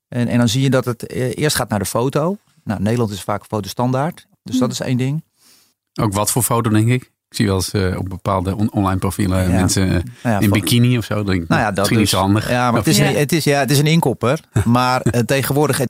En, 0.08 0.28
en 0.28 0.38
dan 0.38 0.48
zie 0.48 0.62
je 0.62 0.70
dat 0.70 0.84
het 0.84 1.10
eerst 1.10 1.56
gaat 1.56 1.68
naar 1.68 1.78
de 1.78 1.84
foto. 1.84 2.36
Nou, 2.66 2.82
Nederland 2.82 3.10
is 3.10 3.22
vaak 3.22 3.44
fotostandaard. 3.44 4.26
Dus 4.42 4.58
dat 4.58 4.72
is 4.72 4.80
één 4.80 4.96
ding. 4.96 5.24
Ook 6.00 6.12
wat 6.12 6.30
voor 6.30 6.42
foto, 6.42 6.70
denk 6.70 6.88
ik? 6.88 7.02
Ik 7.02 7.36
zie 7.36 7.46
wel 7.46 7.54
eens 7.54 7.74
uh, 7.74 7.98
op 7.98 8.08
bepaalde 8.08 8.70
online 8.70 8.98
profielen 8.98 9.50
mensen 9.50 9.88
uh, 9.92 9.98
ja, 10.22 10.38
in 10.38 10.50
bikini 10.50 10.98
of 10.98 11.04
zo. 11.04 11.24
Denk, 11.24 11.48
nou 11.48 11.60
ja, 11.60 11.66
dat 11.66 11.76
misschien 11.76 12.00
is 12.00 12.12
handig. 12.12 12.50
Ja, 12.50 12.70
maar 12.70 12.78
het 12.78 12.88
is, 12.88 12.98
een, 12.98 13.16
het, 13.16 13.32
is, 13.32 13.44
ja, 13.44 13.58
het 13.58 13.70
is 13.70 13.78
een 13.78 13.86
inkopper. 13.86 14.40
maar 14.64 15.02
uh, 15.04 15.20
tegenwoordig, 15.20 15.80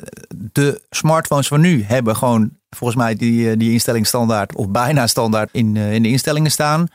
de 0.53 0.83
smartphones 0.91 1.49
van 1.49 1.61
nu 1.61 1.83
hebben 1.83 2.17
gewoon 2.17 2.51
volgens 2.71 2.99
mij 2.99 3.15
die, 3.15 3.57
die 3.57 3.73
instelling 3.73 4.07
standaard 4.07 4.55
of 4.55 4.69
bijna 4.69 5.07
standaard 5.07 5.49
in, 5.53 5.77
in 5.77 6.03
de 6.03 6.09
instellingen 6.09 6.51
staan. 6.51 6.87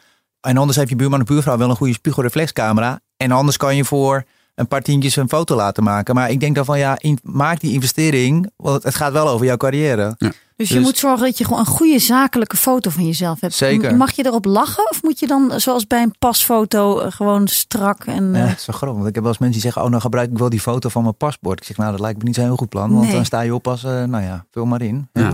En 0.42 0.58
anders 0.58 0.78
heeft 0.78 0.90
je 0.90 0.96
buurman 0.96 1.22
of 1.22 1.28
buurvrouw 1.28 1.58
wel 1.58 1.70
een 1.70 1.76
goede 1.76 1.94
spiegelreflexcamera. 1.94 3.00
En 3.18 3.32
anders 3.32 3.58
kan 3.58 3.76
je 3.76 3.86
voor 3.86 4.26
een 4.56 4.68
paar 4.68 4.82
tientjes 4.82 5.16
een 5.16 5.30
foto 5.30 5.56
laten 5.56 5.84
maken. 5.84 6.16
Maar 6.16 6.30
ik 6.30 6.40
denk 6.40 6.56
dan 6.56 6.66
van 6.66 6.80
ja, 6.80 6.98
maak 7.24 7.60
die 7.60 7.74
investering, 7.74 8.52
want 8.56 8.84
het 8.84 8.96
gaat 8.96 9.12
wel 9.12 9.30
over 9.30 9.46
jouw 9.46 9.58
carrière. 9.58 10.16
Ja. 10.18 10.32
Dus 10.56 10.70
je 10.70 10.76
dus- 10.76 10.84
moet 10.84 10.98
zorgen 10.98 11.26
dat 11.26 11.38
je 11.38 11.44
gewoon 11.44 11.60
een 11.60 11.66
goede 11.66 12.00
zakelijke 12.00 12.58
foto 12.58 12.90
van 12.90 13.06
jezelf 13.06 13.42
hebt. 13.42 13.54
Zeker. 13.54 13.96
Mag 13.96 14.12
je 14.12 14.26
erop 14.26 14.46
lachen 14.46 14.90
of 14.90 15.04
moet 15.04 15.20
je 15.20 15.28
dan 15.28 15.52
zoals 15.56 15.88
bij 15.88 16.02
een 16.02 16.16
pasfoto 16.20 17.00
eh, 17.00 17.12
gewoon 17.12 17.48
strak 17.48 18.06
en... 18.06 18.34
Ja, 18.34 18.46
eh, 18.46 18.56
zo 18.58 18.74
groot. 18.74 18.96
Want 18.96 19.08
ik 19.08 19.14
heb 19.16 19.24
wel 19.24 19.32
eens 19.32 19.42
mensen 19.42 19.62
die 19.62 19.72
zeggen, 19.72 19.84
oh 19.84 19.90
nou 19.90 20.02
gebruik 20.02 20.32
ik 20.32 20.38
wel 20.38 20.50
die 20.50 20.60
foto 20.60 20.90
van 20.90 21.04
mijn 21.04 21.18
paspoort. 21.18 21.60
Ik 21.60 21.66
zeg, 21.66 21.78
nou 21.78 21.92
dat 21.92 22.00
lijkt 22.00 22.18
me 22.18 22.24
niet 22.24 22.36
zo'n 22.36 22.44
heel 22.44 22.56
goed 22.56 22.70
plan. 22.70 22.94
Want 22.94 23.12
dan 23.12 23.26
sta 23.26 23.42
je 23.42 23.54
op 23.54 23.68
als, 23.68 23.84
uh, 23.84 24.04
nou 24.04 24.24
ja, 24.24 24.46
vul 24.52 24.66
maar 24.66 24.82
in. 24.82 25.10
Ja, 25.14 25.32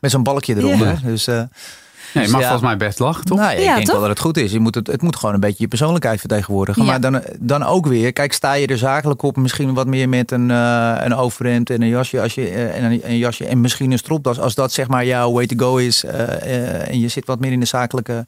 met 0.00 0.10
zo'n 0.10 0.22
balkje 0.22 0.56
eronder. 0.56 1.00
Dus... 1.04 1.28
Nee, 2.14 2.24
je 2.24 2.30
mag 2.30 2.40
volgens 2.40 2.62
mij 2.62 2.76
best 2.76 2.98
lachen, 2.98 3.24
toch? 3.24 3.38
Nou, 3.38 3.52
ik 3.52 3.74
denk 3.74 3.86
wel 3.86 4.00
dat 4.00 4.08
het 4.08 4.20
goed 4.20 4.36
is. 4.36 4.52
Je 4.52 4.60
moet 4.60 4.74
het, 4.74 4.86
het 4.86 5.02
moet 5.02 5.16
gewoon 5.16 5.34
een 5.34 5.40
beetje 5.40 5.62
je 5.62 5.68
persoonlijkheid 5.68 6.20
vertegenwoordigen. 6.20 6.84
Maar 6.84 7.00
dan, 7.00 7.22
dan 7.38 7.62
ook 7.62 7.86
weer, 7.86 8.12
kijk, 8.12 8.32
sta 8.32 8.52
je 8.52 8.66
er 8.66 8.78
zakelijk 8.78 9.22
op, 9.22 9.36
misschien 9.36 9.74
wat 9.74 9.86
meer 9.86 10.08
met 10.08 10.30
een, 10.30 10.48
uh, 10.48 10.96
een 10.98 11.14
overhemd 11.14 11.70
en 11.70 11.82
een 11.82 11.88
jasje, 11.88 12.20
als 12.20 12.34
je, 12.34 12.52
uh, 12.52 12.76
en 12.76 12.84
een, 12.84 13.00
een, 13.04 13.18
jasje 13.18 13.46
en 13.46 13.60
misschien 13.60 13.90
een 13.90 13.98
stropdas. 13.98 14.40
Als 14.40 14.54
dat 14.54 14.72
zeg 14.72 14.88
maar 14.88 15.04
jouw 15.04 15.32
way 15.32 15.46
to 15.46 15.66
go 15.66 15.76
is 15.76 16.04
uh, 16.04 16.88
en 16.88 17.00
je 17.00 17.08
zit 17.08 17.26
wat 17.26 17.40
meer 17.40 17.52
in 17.52 17.60
de 17.60 17.66
zakelijke 17.66 18.26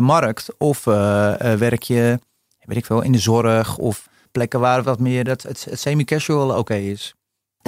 markt. 0.00 0.48
Of 0.58 0.84
werk 0.84 1.82
je, 1.82 2.18
weet 2.64 2.76
ik 2.76 2.86
veel, 2.86 3.02
in 3.02 3.12
de 3.12 3.18
zorg 3.18 3.76
of 3.76 4.08
plekken 4.32 4.60
waar 4.60 4.82
wat 4.82 4.98
meer 4.98 5.24
dat 5.24 5.42
het, 5.42 5.66
het 5.70 5.80
semi-casual 5.80 6.58
oké 6.58 6.74
is. 6.74 7.14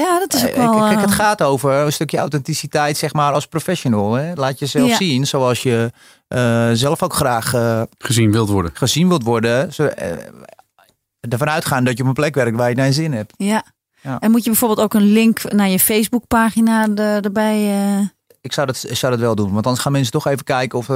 Ja, 0.02 0.18
dat 0.18 0.34
is 0.34 0.46
ook 0.46 0.54
wel... 0.54 0.78
Kijk, 0.78 1.00
het 1.00 1.10
gaat 1.10 1.42
over 1.42 1.72
een 1.72 1.92
stukje 1.92 2.18
authenticiteit, 2.18 2.96
zeg 2.96 3.12
maar, 3.12 3.32
als 3.32 3.46
professional. 3.46 4.12
Hè? 4.12 4.34
Laat 4.34 4.58
jezelf 4.58 4.88
ja. 4.88 4.96
zien 4.96 5.26
zoals 5.26 5.62
je 5.62 5.92
uh, 6.28 6.70
zelf 6.72 7.02
ook 7.02 7.14
graag... 7.14 7.54
Uh, 7.54 7.82
gezien 7.98 8.32
wilt 8.32 8.48
worden. 8.48 8.70
Gezien 8.74 9.08
wilt 9.08 9.22
worden. 9.22 9.72
Zo, 9.74 9.82
uh, 9.82 9.90
ervan 11.20 11.48
uitgaan 11.48 11.84
dat 11.84 11.96
je 11.96 12.02
op 12.02 12.08
een 12.08 12.14
plek 12.14 12.34
werkt 12.34 12.56
waar 12.56 12.68
je 12.68 12.74
naar 12.74 12.92
zin 12.92 13.12
hebt. 13.12 13.34
Ja. 13.36 13.64
ja. 14.00 14.18
En 14.18 14.30
moet 14.30 14.44
je 14.44 14.50
bijvoorbeeld 14.50 14.80
ook 14.80 14.94
een 14.94 15.12
link 15.12 15.52
naar 15.52 15.68
je 15.68 15.78
Facebookpagina 15.78 16.88
er, 16.94 17.24
erbij... 17.24 18.10
Ik 18.40 18.52
zou 18.52 18.66
dat, 18.66 18.76
zou 18.76 19.12
dat 19.12 19.20
wel 19.20 19.34
doen. 19.34 19.52
Want 19.52 19.64
anders 19.64 19.82
gaan 19.82 19.92
mensen 19.92 20.12
toch 20.12 20.26
even 20.26 20.44
kijken 20.44 20.78
of, 20.78 20.90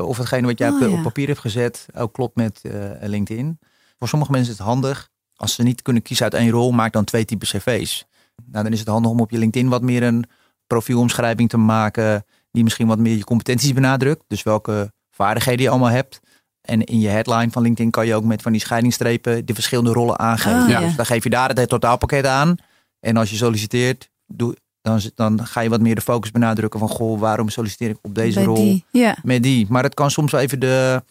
of 0.00 0.16
hetgene 0.16 0.46
wat 0.46 0.58
jij 0.58 0.68
oh, 0.68 0.92
op 0.92 1.02
papier 1.02 1.26
hebt 1.26 1.40
gezet 1.40 1.86
ook 1.94 2.12
klopt 2.12 2.36
met 2.36 2.60
LinkedIn. 3.00 3.58
Voor 3.98 4.08
sommige 4.08 4.32
mensen 4.32 4.52
is 4.52 4.58
het 4.58 4.66
handig. 4.66 5.08
Als 5.36 5.54
ze 5.54 5.62
niet 5.62 5.82
kunnen 5.82 6.02
kiezen 6.02 6.24
uit 6.24 6.34
één 6.34 6.50
rol, 6.50 6.70
maak 6.70 6.92
dan 6.92 7.04
twee 7.04 7.24
typen 7.24 7.46
cv's. 7.46 8.06
Nou, 8.44 8.64
dan 8.64 8.72
is 8.72 8.78
het 8.78 8.88
handig 8.88 9.10
om 9.10 9.20
op 9.20 9.30
je 9.30 9.38
LinkedIn 9.38 9.68
wat 9.68 9.82
meer 9.82 10.02
een 10.02 10.24
profielomschrijving 10.66 11.48
te 11.48 11.56
maken. 11.56 12.24
Die 12.50 12.64
misschien 12.64 12.86
wat 12.86 12.98
meer 12.98 13.16
je 13.16 13.24
competenties 13.24 13.72
benadrukt. 13.72 14.24
Dus 14.28 14.42
welke 14.42 14.92
vaardigheden 15.10 15.62
je 15.62 15.70
allemaal 15.70 15.90
hebt. 15.90 16.20
En 16.60 16.84
in 16.84 17.00
je 17.00 17.08
headline 17.08 17.50
van 17.50 17.62
LinkedIn 17.62 17.90
kan 17.90 18.06
je 18.06 18.14
ook 18.14 18.24
met 18.24 18.42
van 18.42 18.52
die 18.52 18.60
scheidingstrepen 18.60 19.46
de 19.46 19.54
verschillende 19.54 19.92
rollen 19.92 20.18
aangeven. 20.18 20.62
Oh, 20.62 20.68
ja. 20.68 20.80
Dus 20.80 20.96
dan 20.96 21.06
geef 21.06 21.24
je 21.24 21.30
daar 21.30 21.48
het 21.48 21.68
totaalpakket 21.68 22.26
aan. 22.26 22.56
En 23.00 23.16
als 23.16 23.30
je 23.30 23.36
solliciteert, 23.36 24.10
doe, 24.26 24.56
dan, 24.82 25.00
dan 25.14 25.46
ga 25.46 25.60
je 25.60 25.68
wat 25.68 25.80
meer 25.80 25.94
de 25.94 26.00
focus 26.00 26.30
benadrukken 26.30 26.80
van 26.80 26.88
goh, 26.88 27.20
waarom 27.20 27.48
solliciteer 27.48 27.90
ik 27.90 27.98
op 28.02 28.14
deze 28.14 28.44
rol 28.44 28.54
die, 28.54 28.84
ja. 28.90 29.16
met 29.22 29.42
die. 29.42 29.66
Maar 29.68 29.82
het 29.82 29.94
kan 29.94 30.10
soms 30.10 30.32
wel 30.32 30.40
even 30.40 30.60
de, 30.60 31.02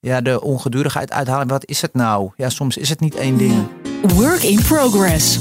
ja, 0.00 0.20
de 0.20 0.40
ongedurigheid 0.40 1.12
uithalen. 1.12 1.48
Wat 1.48 1.66
is 1.66 1.82
het 1.82 1.94
nou? 1.94 2.30
Ja, 2.36 2.48
soms 2.48 2.76
is 2.76 2.88
het 2.88 3.00
niet 3.00 3.14
één 3.14 3.36
ding. 3.36 3.66
Work 4.02 4.42
in 4.42 4.62
progress. 4.62 5.38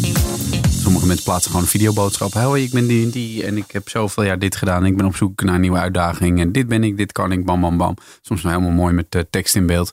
Sommige 0.84 1.06
mensen 1.06 1.26
plaatsen 1.26 1.52
gewoon 1.52 1.66
een 1.66 1.72
videoboodschap. 1.72 2.34
Hoi, 2.34 2.64
ik 2.64 2.72
ben 2.72 2.88
die 2.88 3.04
en 3.04 3.10
die 3.10 3.46
en 3.46 3.58
ik 3.58 3.72
heb 3.72 3.90
zoveel 3.90 4.24
jaar 4.24 4.40
dit 4.40 4.56
gedaan. 4.56 4.86
Ik 4.86 4.98
ben 4.98 5.06
op 5.06 5.16
zoek 5.16 5.44
naar 5.44 5.56
een 5.56 5.62
nieuwe 5.62 5.78
uitdaging. 5.78 6.40
En 6.40 6.52
dit 6.52 6.68
ben 6.68 6.84
ik, 6.84 6.98
dit 6.98 7.12
kan 7.12 7.32
ik, 7.32 7.46
bam, 7.46 7.62
bam, 7.62 7.78
bam. 7.78 7.96
Soms 8.22 8.42
wel 8.42 8.52
helemaal 8.52 8.74
mooi 8.74 8.94
met 8.94 9.16
uh, 9.16 9.22
tekst 9.30 9.56
in 9.56 9.66
beeld. 9.66 9.92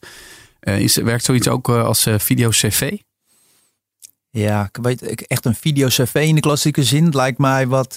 Uh, 0.61 0.81
is, 0.81 0.97
werkt 0.97 1.25
zoiets 1.25 1.49
ook 1.49 1.69
uh, 1.69 1.85
als 1.85 2.09
video-cv? 2.17 2.97
Ja, 4.31 4.69
ik 4.73 4.79
weet, 4.83 5.27
echt 5.27 5.45
een 5.45 5.55
video-cv 5.55 6.15
in 6.15 6.35
de 6.35 6.41
klassieke 6.41 6.83
zin 6.83 7.09
lijkt 7.09 7.39
mij 7.39 7.67
wat, 7.67 7.97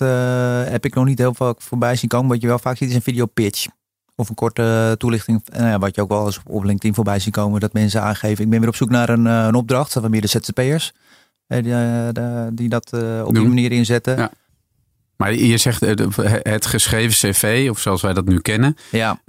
heb 0.70 0.86
ik 0.86 0.96
nog 0.96 1.06
niet 1.06 1.18
heel 1.18 1.34
veel 1.34 1.56
voorbij 1.58 1.96
zien 1.96 2.10
komen. 2.10 2.30
Wat 2.30 2.42
je 2.42 2.48
wel 2.48 2.60
vaak 2.60 2.78
ziet 2.78 2.90
is 2.90 2.96
een 2.96 3.02
video-pitch. 3.02 3.68
Of 4.16 4.30
een 4.30 4.36
korte 4.36 4.96
toelichting, 4.98 5.44
nou 5.58 5.80
wat 5.80 5.96
je 5.96 6.02
ook 6.02 6.10
wel 6.10 6.26
eens 6.26 6.40
op 6.46 6.64
LinkedIn 6.64 6.94
voorbij 6.94 7.20
zien 7.20 7.32
komen. 7.32 7.60
Dat 7.60 7.74
mensen 7.74 8.02
aangeven, 8.02 8.44
ik 8.44 8.50
ben 8.50 8.60
weer 8.60 8.70
op 8.70 8.76
zoek 8.76 8.90
naar 8.90 9.10
een, 9.10 9.26
een 9.26 9.56
opdracht. 9.56 9.94
Dat 9.94 10.10
meer 10.10 10.22
de 10.22 10.28
ZZP'ers. 10.28 10.94
Die, 11.62 11.74
die 12.54 12.70
dat 12.70 12.94
op 13.26 13.34
die 13.34 13.48
manier 13.48 13.72
inzetten. 13.72 14.18
Ja. 14.18 14.32
Maar 15.16 15.34
je 15.34 15.58
zegt 15.58 15.80
het 16.44 16.66
geschreven 16.66 17.32
cv, 17.32 17.68
of 17.70 17.80
zoals 17.80 18.02
wij 18.02 18.14
dat 18.14 18.26
nu 18.26 18.40
kennen, 18.40 18.78
ja. 18.92 19.20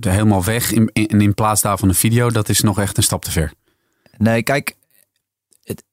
helemaal 0.00 0.44
weg. 0.44 0.72
En 0.72 0.90
in, 0.92 1.20
in 1.20 1.34
plaats 1.34 1.62
daarvan 1.62 1.88
een 1.88 1.94
video, 1.94 2.30
dat 2.30 2.48
is 2.48 2.60
nog 2.60 2.80
echt 2.80 2.96
een 2.96 3.02
stap 3.02 3.24
te 3.24 3.30
ver. 3.30 3.52
Nee, 4.18 4.42
kijk, 4.42 4.76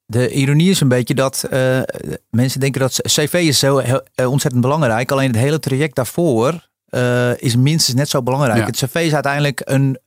de 0.05 0.29
ironie 0.29 0.69
is 0.69 0.79
een 0.79 0.87
beetje 0.87 1.13
dat 1.13 1.45
uh, 1.51 1.81
mensen 2.29 2.59
denken 2.59 2.81
dat 2.81 2.99
cv 3.01 3.33
is 3.33 3.59
zo 3.59 3.77
heel, 3.77 4.01
ontzettend 4.15 4.61
belangrijk. 4.61 5.11
Alleen 5.11 5.27
het 5.27 5.39
hele 5.39 5.59
traject 5.59 5.95
daarvoor 5.95 6.69
uh, 6.89 7.41
is 7.41 7.55
minstens 7.55 7.97
net 7.97 8.09
zo 8.09 8.23
belangrijk. 8.23 8.65
Het 8.65 8.75
cv 8.75 8.95
is 8.95 9.13
uiteindelijk 9.13 9.61
een 9.63 9.99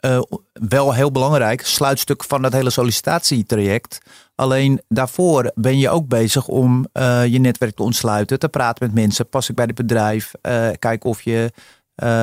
wel 0.52 0.94
heel 0.94 1.10
belangrijk 1.10 1.66
sluitstuk 1.66 2.24
van 2.24 2.42
dat 2.42 2.52
hele 2.52 2.70
sollicitatietraject. 2.70 3.98
Alleen 4.36 4.80
daarvoor 4.88 5.50
ben 5.54 5.78
je 5.78 5.90
ook 5.90 6.08
bezig 6.08 6.48
om 6.48 6.86
je 7.28 7.38
netwerk 7.40 7.74
te 7.74 7.82
ontsluiten, 7.82 8.38
te 8.38 8.48
praten 8.48 8.86
met 8.86 8.94
mensen. 8.94 9.28
Pas 9.28 9.48
ik 9.48 9.54
bij 9.54 9.64
het 9.64 9.74
bedrijf, 9.74 10.32
kijken 10.78 11.10
of 11.10 11.22
je 11.22 11.52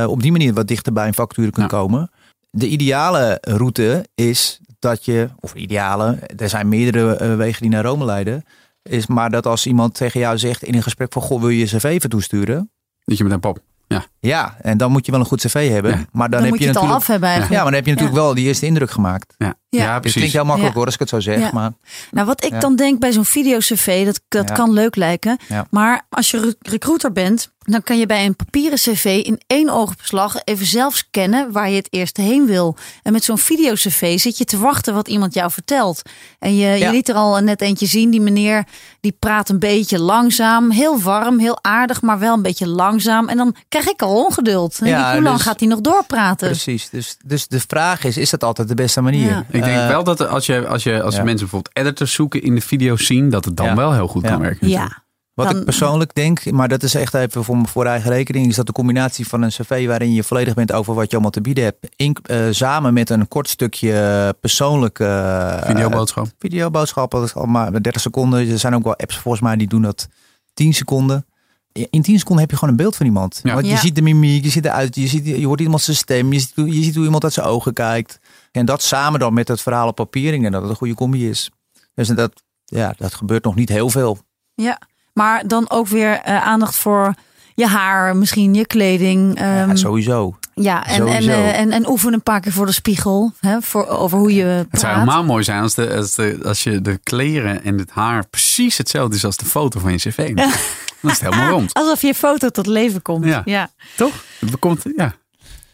op 0.08 0.22
die 0.22 0.32
manier 0.32 0.54
wat 0.54 0.68
dichter 0.68 0.94
bij 0.94 1.08
een 1.08 1.14
factuur 1.14 1.52
kunt 1.52 1.68
komen. 1.68 2.12
De 2.50 2.68
ideale 2.68 3.38
route 3.42 4.06
is 4.16 4.62
dat 4.84 5.06
je, 5.06 5.30
of 5.40 5.54
ideale, 5.54 6.20
er 6.38 6.50
zijn 6.50 6.68
meerdere 6.68 7.20
uh, 7.22 7.36
wegen 7.36 7.62
die 7.62 7.72
naar 7.72 7.84
Rome 7.84 8.06
leiden, 8.06 8.44
is 8.82 9.08
maar 9.08 9.30
dat 9.30 9.46
als 9.46 9.66
iemand 9.66 9.94
tegen 9.94 10.20
jou 10.20 10.38
zegt 10.38 10.64
in 10.64 10.76
een 10.76 10.84
gesprek 10.84 11.14
van, 11.14 11.22
goh, 11.22 11.40
wil 11.40 11.50
je 11.50 11.58
je 11.58 11.66
cv 11.66 11.84
even 11.84 12.10
toesturen? 12.10 12.72
Dat 13.04 13.18
je 13.18 13.24
met 13.24 13.34
een 13.34 13.40
pop. 13.40 13.60
Ja. 13.88 14.06
ja, 14.20 14.58
en 14.62 14.78
dan 14.78 14.92
moet 14.92 15.06
je 15.06 15.12
wel 15.12 15.20
een 15.20 15.26
goed 15.26 15.42
cv 15.42 15.70
hebben. 15.70 16.08
Maar 16.12 16.30
dan, 16.30 16.44
heb 16.44 16.56
je, 16.56 16.58
het 16.58 16.66
natuurlijk, 16.66 16.94
al 16.94 17.00
af 17.00 17.08
hebben 17.08 17.30
eigenlijk. 17.30 17.58
Ja, 17.58 17.64
maar 17.64 17.72
dan 17.72 17.82
heb 17.82 17.86
je 17.86 17.92
natuurlijk 17.92 18.26
wel 18.26 18.34
die 18.34 18.46
eerste 18.46 18.66
indruk 18.66 18.92
gemaakt. 18.92 19.34
Ja, 19.38 19.56
ja. 19.78 20.00
precies. 20.00 20.04
Het 20.04 20.14
klinkt 20.14 20.34
heel 20.34 20.46
makkelijk 20.46 20.76
hoor, 20.76 20.86
als 20.86 20.94
ik 20.94 21.00
het 21.00 21.10
zo 21.10 21.20
zeg. 21.20 21.52
Maar, 21.52 21.72
nou, 22.12 22.28
wat 22.28 22.44
ik 22.44 22.62
dan 22.62 22.76
denk 22.76 23.00
bij 23.00 23.12
zo'n 23.12 23.26
video-cv, 23.26 24.06
dat, 24.06 24.22
dat 24.28 24.52
kan 24.52 24.74
leuk 24.74 24.96
lijken. 24.96 25.38
Maar 25.70 26.06
als 26.10 26.32
je 26.32 26.56
recruiter 26.62 27.12
bent, 27.12 27.52
dan 27.64 27.84
kan 27.84 27.98
je 27.98 28.06
bij 28.06 28.26
een 28.26 28.36
papieren 28.36 28.78
cv 28.78 29.22
in 29.24 29.42
één 29.48 29.70
oogopslag 29.70 30.36
even 30.44 30.66
zelf 30.66 30.96
scannen 30.96 31.52
waar 31.52 31.70
je 31.70 31.76
het 31.76 31.88
eerst 31.90 32.18
heen 32.18 32.46
wil. 32.46 32.76
En 33.04 33.12
met 33.12 33.24
zo'n 33.24 33.38
video-cv 33.38 34.20
zit 34.20 34.38
je 34.38 34.46
te 34.46 34.58
wachten 34.58 34.94
wat 34.94 35.08
iemand 35.08 35.34
jou 35.34 35.52
vertelt. 35.52 36.02
En 36.40 36.56
je, 36.56 36.78
je 36.78 36.92
liet 36.92 37.10
er 37.10 37.16
al 37.16 37.40
net 37.40 37.62
eentje 37.62 37.86
zien, 37.86 38.10
die 38.10 38.22
meneer 38.22 38.64
die 39.00 39.16
praat 39.20 39.50
een 39.50 39.60
beetje 39.60 40.00
langzaam, 40.00 40.72
heel 40.72 41.00
warm, 41.00 41.40
heel 41.40 41.60
aardig, 41.62 42.02
maar 42.02 42.20
wel 42.20 42.34
een 42.34 42.42
beetje 42.42 42.68
langzaam. 42.68 43.30
En 43.30 43.38
dan 43.38 43.56
krijg 43.70 43.90
ik 43.90 44.02
al 44.02 44.24
ongeduld. 44.24 44.80
Ja, 44.84 45.14
hoe 45.14 45.22
lang 45.22 45.36
dus- 45.36 45.46
gaat 45.46 45.60
hij 45.60 45.70
nog 45.70 45.82
doorpraten? 45.82 46.48
Precies, 46.48 46.90
dus, 46.90 47.18
dus 47.26 47.48
de 47.48 47.60
vraag 47.60 48.04
is, 48.04 48.18
is 48.18 48.30
dat 48.30 48.44
altijd 48.44 48.68
de 48.68 48.76
beste 48.76 49.02
manier? 49.02 49.46
Ik 49.68 49.74
denk 49.74 49.84
uh, 49.84 49.88
wel 49.88 50.04
dat 50.04 50.28
als 50.28 50.46
je, 50.46 50.68
als 50.68 50.84
je 50.84 51.02
als 51.02 51.16
mensen 51.16 51.38
bijvoorbeeld 51.38 51.78
editors 51.78 52.14
zoeken 52.14 52.42
in 52.42 52.56
de 52.56 52.62
video's 52.62 53.06
zien, 53.06 53.30
dat 53.30 53.46
het 53.46 53.58
dan 53.58 53.76
wel 53.76 53.94
heel 53.94 54.08
goed 54.08 54.24
kan 54.24 54.40
werken. 54.40 54.70
Ja. 54.70 55.04
Wat 55.34 55.56
ik 55.56 55.64
persoonlijk 55.64 56.14
denk, 56.14 56.52
maar 56.52 56.68
dat 56.68 56.84
is 56.84 56.96
echt 56.96 57.14
even 57.14 57.44
voor, 57.44 57.68
voor 57.68 57.86
eigen 57.86 58.12
rekening, 58.12 58.48
is 58.48 58.56
dat 58.56 58.66
de 58.66 58.72
combinatie 58.72 59.28
van 59.28 59.42
een 59.42 59.50
cv 59.50 59.88
waarin 59.88 60.14
je 60.14 60.24
volledig 60.24 60.54
bent 60.54 60.72
over 60.72 60.94
wat 60.94 61.06
je 61.06 61.12
allemaal 61.12 61.32
te 61.32 61.42
bieden 61.42 61.64
hebt, 61.64 61.88
in, 61.96 62.18
uh, 62.32 62.48
samen 62.50 62.94
met 62.94 63.10
een 63.10 63.28
kort 63.28 63.50
stukje 63.50 64.36
persoonlijke 64.40 65.04
uh, 65.04 65.68
videoboodschap. 65.68 66.28
Videoboodschap, 66.40 67.12
dat 67.12 67.24
is 67.24 67.36
al 67.36 67.46
maar 67.46 67.82
30 67.82 68.02
seconden. 68.02 68.50
Er 68.50 68.60
zijn 68.60 68.76
ook 68.76 68.84
wel 68.84 68.96
apps 68.96 69.18
volgens 69.18 69.44
mij 69.44 69.56
die 69.56 69.68
doen 69.68 69.82
dat 69.82 70.08
10 70.54 70.74
seconden. 70.74 71.26
In 71.72 72.02
10 72.02 72.18
seconden 72.18 72.42
heb 72.42 72.52
je 72.52 72.58
gewoon 72.58 72.74
een 72.74 72.82
beeld 72.82 72.96
van 72.96 73.06
iemand. 73.06 73.40
Ja. 73.44 73.54
Want 73.54 73.68
je 73.68 73.78
ziet 73.78 73.96
de 73.96 74.02
mimiek, 74.02 74.44
je 74.44 74.50
ziet 74.50 74.66
eruit, 74.66 74.96
je, 74.96 75.08
ziet, 75.08 75.26
je 75.26 75.46
hoort 75.46 75.62
iemand 75.62 75.82
zijn 75.82 75.98
stem, 75.98 76.34
je 76.34 76.40
ziet, 76.40 76.54
je 76.56 76.84
ziet 76.84 76.96
hoe 76.96 77.06
iemand 77.06 77.24
uit 77.24 77.34
zijn 77.34 77.46
ogen 77.46 77.74
kijkt. 77.74 78.20
En 78.54 78.66
dat 78.66 78.82
samen 78.82 79.20
dan 79.20 79.34
met 79.34 79.48
het 79.48 79.62
verhaal 79.62 79.88
op 79.88 79.96
papier, 79.96 80.34
en 80.34 80.52
dat 80.52 80.62
het 80.62 80.70
een 80.70 80.78
goede 80.78 80.94
combi 80.94 81.30
is. 81.30 81.52
Dus 81.94 82.08
dat, 82.08 82.44
ja, 82.66 82.94
dat 82.98 83.14
gebeurt 83.14 83.44
nog 83.44 83.56
niet 83.56 83.70
heel 83.70 83.90
veel. 83.90 84.18
Ja. 84.54 84.80
Maar 85.14 85.48
dan 85.48 85.70
ook 85.70 85.88
weer 85.88 86.12
uh, 86.28 86.44
aandacht 86.44 86.76
voor 86.76 87.14
je 87.56 87.68
haar, 87.68 88.16
misschien 88.16 88.54
je 88.54 88.68
kleding. 88.68 89.40
Um, 89.40 89.46
ja, 89.46 89.76
sowieso. 89.76 90.38
Ja, 90.54 90.86
en, 90.86 91.08
en, 91.08 91.24
uh, 91.24 91.60
en, 91.60 91.72
en 91.72 91.90
oefen 91.90 92.14
een 92.14 92.24
paar 92.24 92.40
keer 92.40 92.52
voor 92.52 92.66
de 92.66 92.72
spiegel. 92.72 93.34
Hè, 93.40 93.62
voor, 93.62 93.88
over 93.88 94.18
hoe 94.18 94.34
je. 94.34 94.44
Praat. 94.44 94.68
Het 94.72 94.80
zou 94.80 94.94
helemaal 94.94 95.24
mooi 95.24 95.44
zijn 95.44 95.62
als, 95.62 95.74
de, 95.74 95.96
als, 95.96 96.16
de, 96.16 96.40
als 96.44 96.64
je 96.64 96.82
de 96.82 97.00
kleren 97.04 97.64
en 97.64 97.78
het 97.78 97.92
haar 97.92 98.28
precies 98.28 98.78
hetzelfde 98.78 99.16
is 99.16 99.26
als 99.26 99.38
de 99.38 99.46
foto 99.46 99.80
van 99.80 99.92
je 99.92 99.98
cv. 99.98 100.34
Dan 100.36 101.12
is 101.12 101.20
het 101.20 101.30
helemaal 101.30 101.50
rond. 101.50 101.74
Alsof 101.74 102.02
je 102.02 102.14
foto 102.14 102.50
tot 102.50 102.68
leven 102.68 103.02
komt. 103.02 103.26
Ja. 103.26 103.42
ja. 103.46 103.70
Toch? 103.96 104.24
Het 104.40 104.60
komt, 104.60 104.84
ja. 104.96 105.14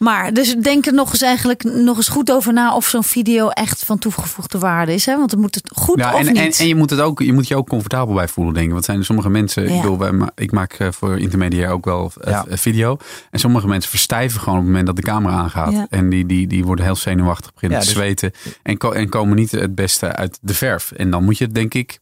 Maar 0.04 0.32
dus 0.32 0.56
denk 0.56 0.86
er 0.86 0.94
nog 0.94 1.10
eens 1.10 1.22
eigenlijk 1.22 1.62
nog 1.62 1.96
eens 1.96 2.08
goed 2.08 2.32
over 2.32 2.52
na 2.52 2.74
of 2.74 2.86
zo'n 2.86 3.04
video 3.04 3.48
echt 3.48 3.84
van 3.84 3.98
toegevoegde 3.98 4.58
waarde 4.58 4.94
is. 4.94 5.06
Hè? 5.06 5.16
Want 5.16 5.30
het 5.30 5.40
moet 5.40 5.54
het 5.54 5.70
goed 5.74 5.98
ja, 5.98 6.12
of 6.12 6.18
en, 6.20 6.26
niet. 6.26 6.36
En, 6.36 6.52
en, 6.52 6.66
je 6.66 6.74
moet 6.74 6.90
het 6.90 7.00
ook, 7.00 7.20
je 7.20 7.32
moet 7.32 7.48
je 7.48 7.56
ook 7.56 7.68
comfortabel 7.68 8.14
bij 8.14 8.28
voelen, 8.28 8.54
denk 8.54 8.66
ik. 8.66 8.72
Want 8.72 8.84
zijn 8.84 9.04
sommige 9.04 9.30
mensen, 9.30 9.68
ik, 9.68 9.80
bedoel, 9.80 10.06
ik 10.34 10.52
maak 10.52 10.72
eh, 10.72 10.88
voor 10.90 11.18
intermediair 11.18 11.70
ook 11.70 11.84
wel 11.84 12.12
uh, 12.28 12.42
video. 12.48 12.96
En 13.30 13.38
sommige 13.38 13.66
mensen 13.66 13.90
verstijven 13.90 14.40
gewoon 14.40 14.54
op 14.54 14.60
het 14.60 14.70
moment 14.70 14.86
dat 14.86 14.96
de 14.96 15.02
camera 15.02 15.34
aangaat. 15.34 15.86
En 15.90 16.10
die, 16.10 16.26
die, 16.26 16.46
die 16.46 16.64
worden 16.64 16.84
heel 16.84 16.96
zenuwachtig, 16.96 17.52
beginnen 17.52 17.80
te 17.80 17.84
dus- 17.84 17.94
zweten. 17.94 18.32
En, 18.62 18.78
en 18.78 19.08
komen 19.08 19.36
niet 19.36 19.50
het 19.50 19.74
beste 19.74 20.16
uit 20.16 20.38
de 20.40 20.54
verf. 20.54 20.92
En 20.92 21.10
dan 21.10 21.24
moet 21.24 21.38
je 21.38 21.44
het 21.44 21.54
denk 21.54 21.74
ik 21.74 21.98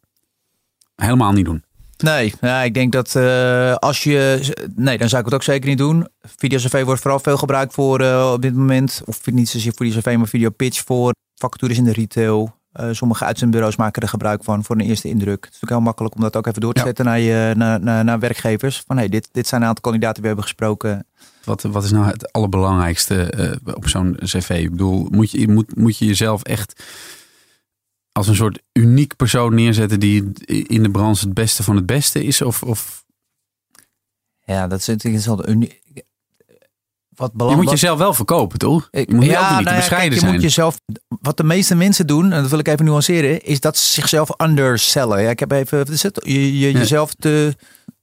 helemaal 0.97 1.33
niet 1.33 1.45
doen. 1.45 1.63
Nee, 1.99 2.35
ja, 2.41 2.63
ik 2.63 2.75
denk 2.75 2.93
dat 2.93 3.15
uh, 3.15 3.75
als 3.75 4.03
je. 4.03 4.41
Nee, 4.75 4.99
dan 4.99 5.09
zou 5.09 5.21
ik 5.21 5.27
het 5.27 5.35
ook 5.35 5.43
zeker 5.43 5.69
niet 5.69 5.79
doen. 5.79 6.09
Video 6.37 6.59
CV 6.59 6.85
wordt 6.85 7.01
vooral 7.01 7.21
veel 7.21 7.37
gebruikt 7.37 7.75
voor 7.75 8.01
uh, 8.01 8.31
op 8.35 8.43
dit 8.43 8.55
moment. 8.55 9.03
Of 9.05 9.27
niet 9.27 9.49
zozeer 9.49 9.73
voor 9.77 9.87
die 9.87 9.99
CV, 9.99 10.17
maar 10.17 10.29
video 10.29 10.51
pitch 10.51 10.85
voor 10.85 11.13
vacatures 11.35 11.79
in 11.79 11.85
de 11.85 11.93
retail. 11.93 12.57
Uh, 12.81 12.89
sommige 12.93 13.25
uitzendbureaus 13.25 13.77
maken 13.77 14.03
er 14.03 14.09
gebruik 14.09 14.45
van 14.45 14.65
voor 14.65 14.77
een 14.77 14.87
eerste 14.87 15.09
indruk. 15.09 15.45
Het 15.45 15.55
is 15.55 15.61
natuurlijk 15.61 15.73
heel 15.73 15.81
makkelijk 15.81 16.15
om 16.15 16.21
dat 16.21 16.37
ook 16.37 16.47
even 16.47 16.61
door 16.61 16.73
te 16.73 16.81
zetten 16.81 17.05
naar, 17.05 17.21
je, 17.21 17.53
naar, 17.57 17.81
naar, 17.81 18.05
naar, 18.05 18.19
werkgevers. 18.19 18.83
Van 18.87 18.97
hey, 18.97 19.09
dit, 19.09 19.29
dit 19.33 19.47
zijn 19.47 19.61
een 19.61 19.67
aantal 19.67 19.83
kandidaten 19.83 20.15
die 20.15 20.23
we 20.23 20.29
hebben 20.29 20.47
gesproken. 20.47 21.07
Wat, 21.45 21.63
wat 21.63 21.85
is 21.85 21.91
nou 21.91 22.07
het 22.07 22.33
allerbelangrijkste 22.33 23.59
op 23.75 23.89
zo'n 23.89 24.17
cv? 24.25 24.51
Ik 24.51 24.71
bedoel, 24.71 25.07
moet 25.11 25.31
je, 25.31 25.49
moet, 25.49 25.77
moet 25.77 25.99
je 25.99 26.05
jezelf 26.05 26.43
echt 26.43 26.83
als 28.19 28.29
een 28.29 28.35
soort 28.35 28.63
uniek 28.73 29.17
persoon 29.17 29.55
neerzetten 29.55 30.01
die 30.01 30.33
in 30.47 30.83
de 30.83 30.91
branche 30.91 31.25
het 31.25 31.35
beste 31.35 31.63
van 31.63 31.77
het 31.77 31.87
beste 31.87 32.25
is? 32.25 32.43
Of, 32.43 32.63
of... 32.63 33.05
Ja, 34.45 34.67
dat 34.67 34.79
is 34.79 34.87
natuurlijk 34.87 35.25
wel 35.25 35.49
uniek. 35.49 35.83
Wat 37.15 37.33
je 37.37 37.57
moet 37.57 37.71
jezelf 37.71 37.99
wel 37.99 38.15
verkopen, 38.15 38.59
toch? 38.59 38.89
Je 38.91 39.07
moet 39.09 39.25
ja, 39.25 39.57
niet 39.57 39.65
nou 39.65 39.77
bescheiden 39.77 40.19
kijk, 40.19 40.31
je 40.31 40.33
Moet 40.33 40.43
jezelf, 40.43 40.81
wat 41.21 41.37
de 41.37 41.45
meeste 41.45 41.75
mensen 41.75 42.07
doen, 42.07 42.33
en 42.33 42.41
dat 42.41 42.51
wil 42.51 42.59
ik 42.59 42.69
even 42.69 42.85
nuanceren, 42.85 43.43
is 43.43 43.61
dat 43.61 43.77
ze 43.77 43.93
zichzelf 43.93 44.41
undersellen. 44.41 45.23
Ja, 45.23 45.31
ik 45.31 45.41
heb 45.41 45.53
even, 45.53 45.79
wat 45.79 45.89
is 45.89 46.03
het? 46.03 46.21
Je, 46.25 46.59
je 46.59 46.73
jezelf 46.73 47.15
te, 47.15 47.57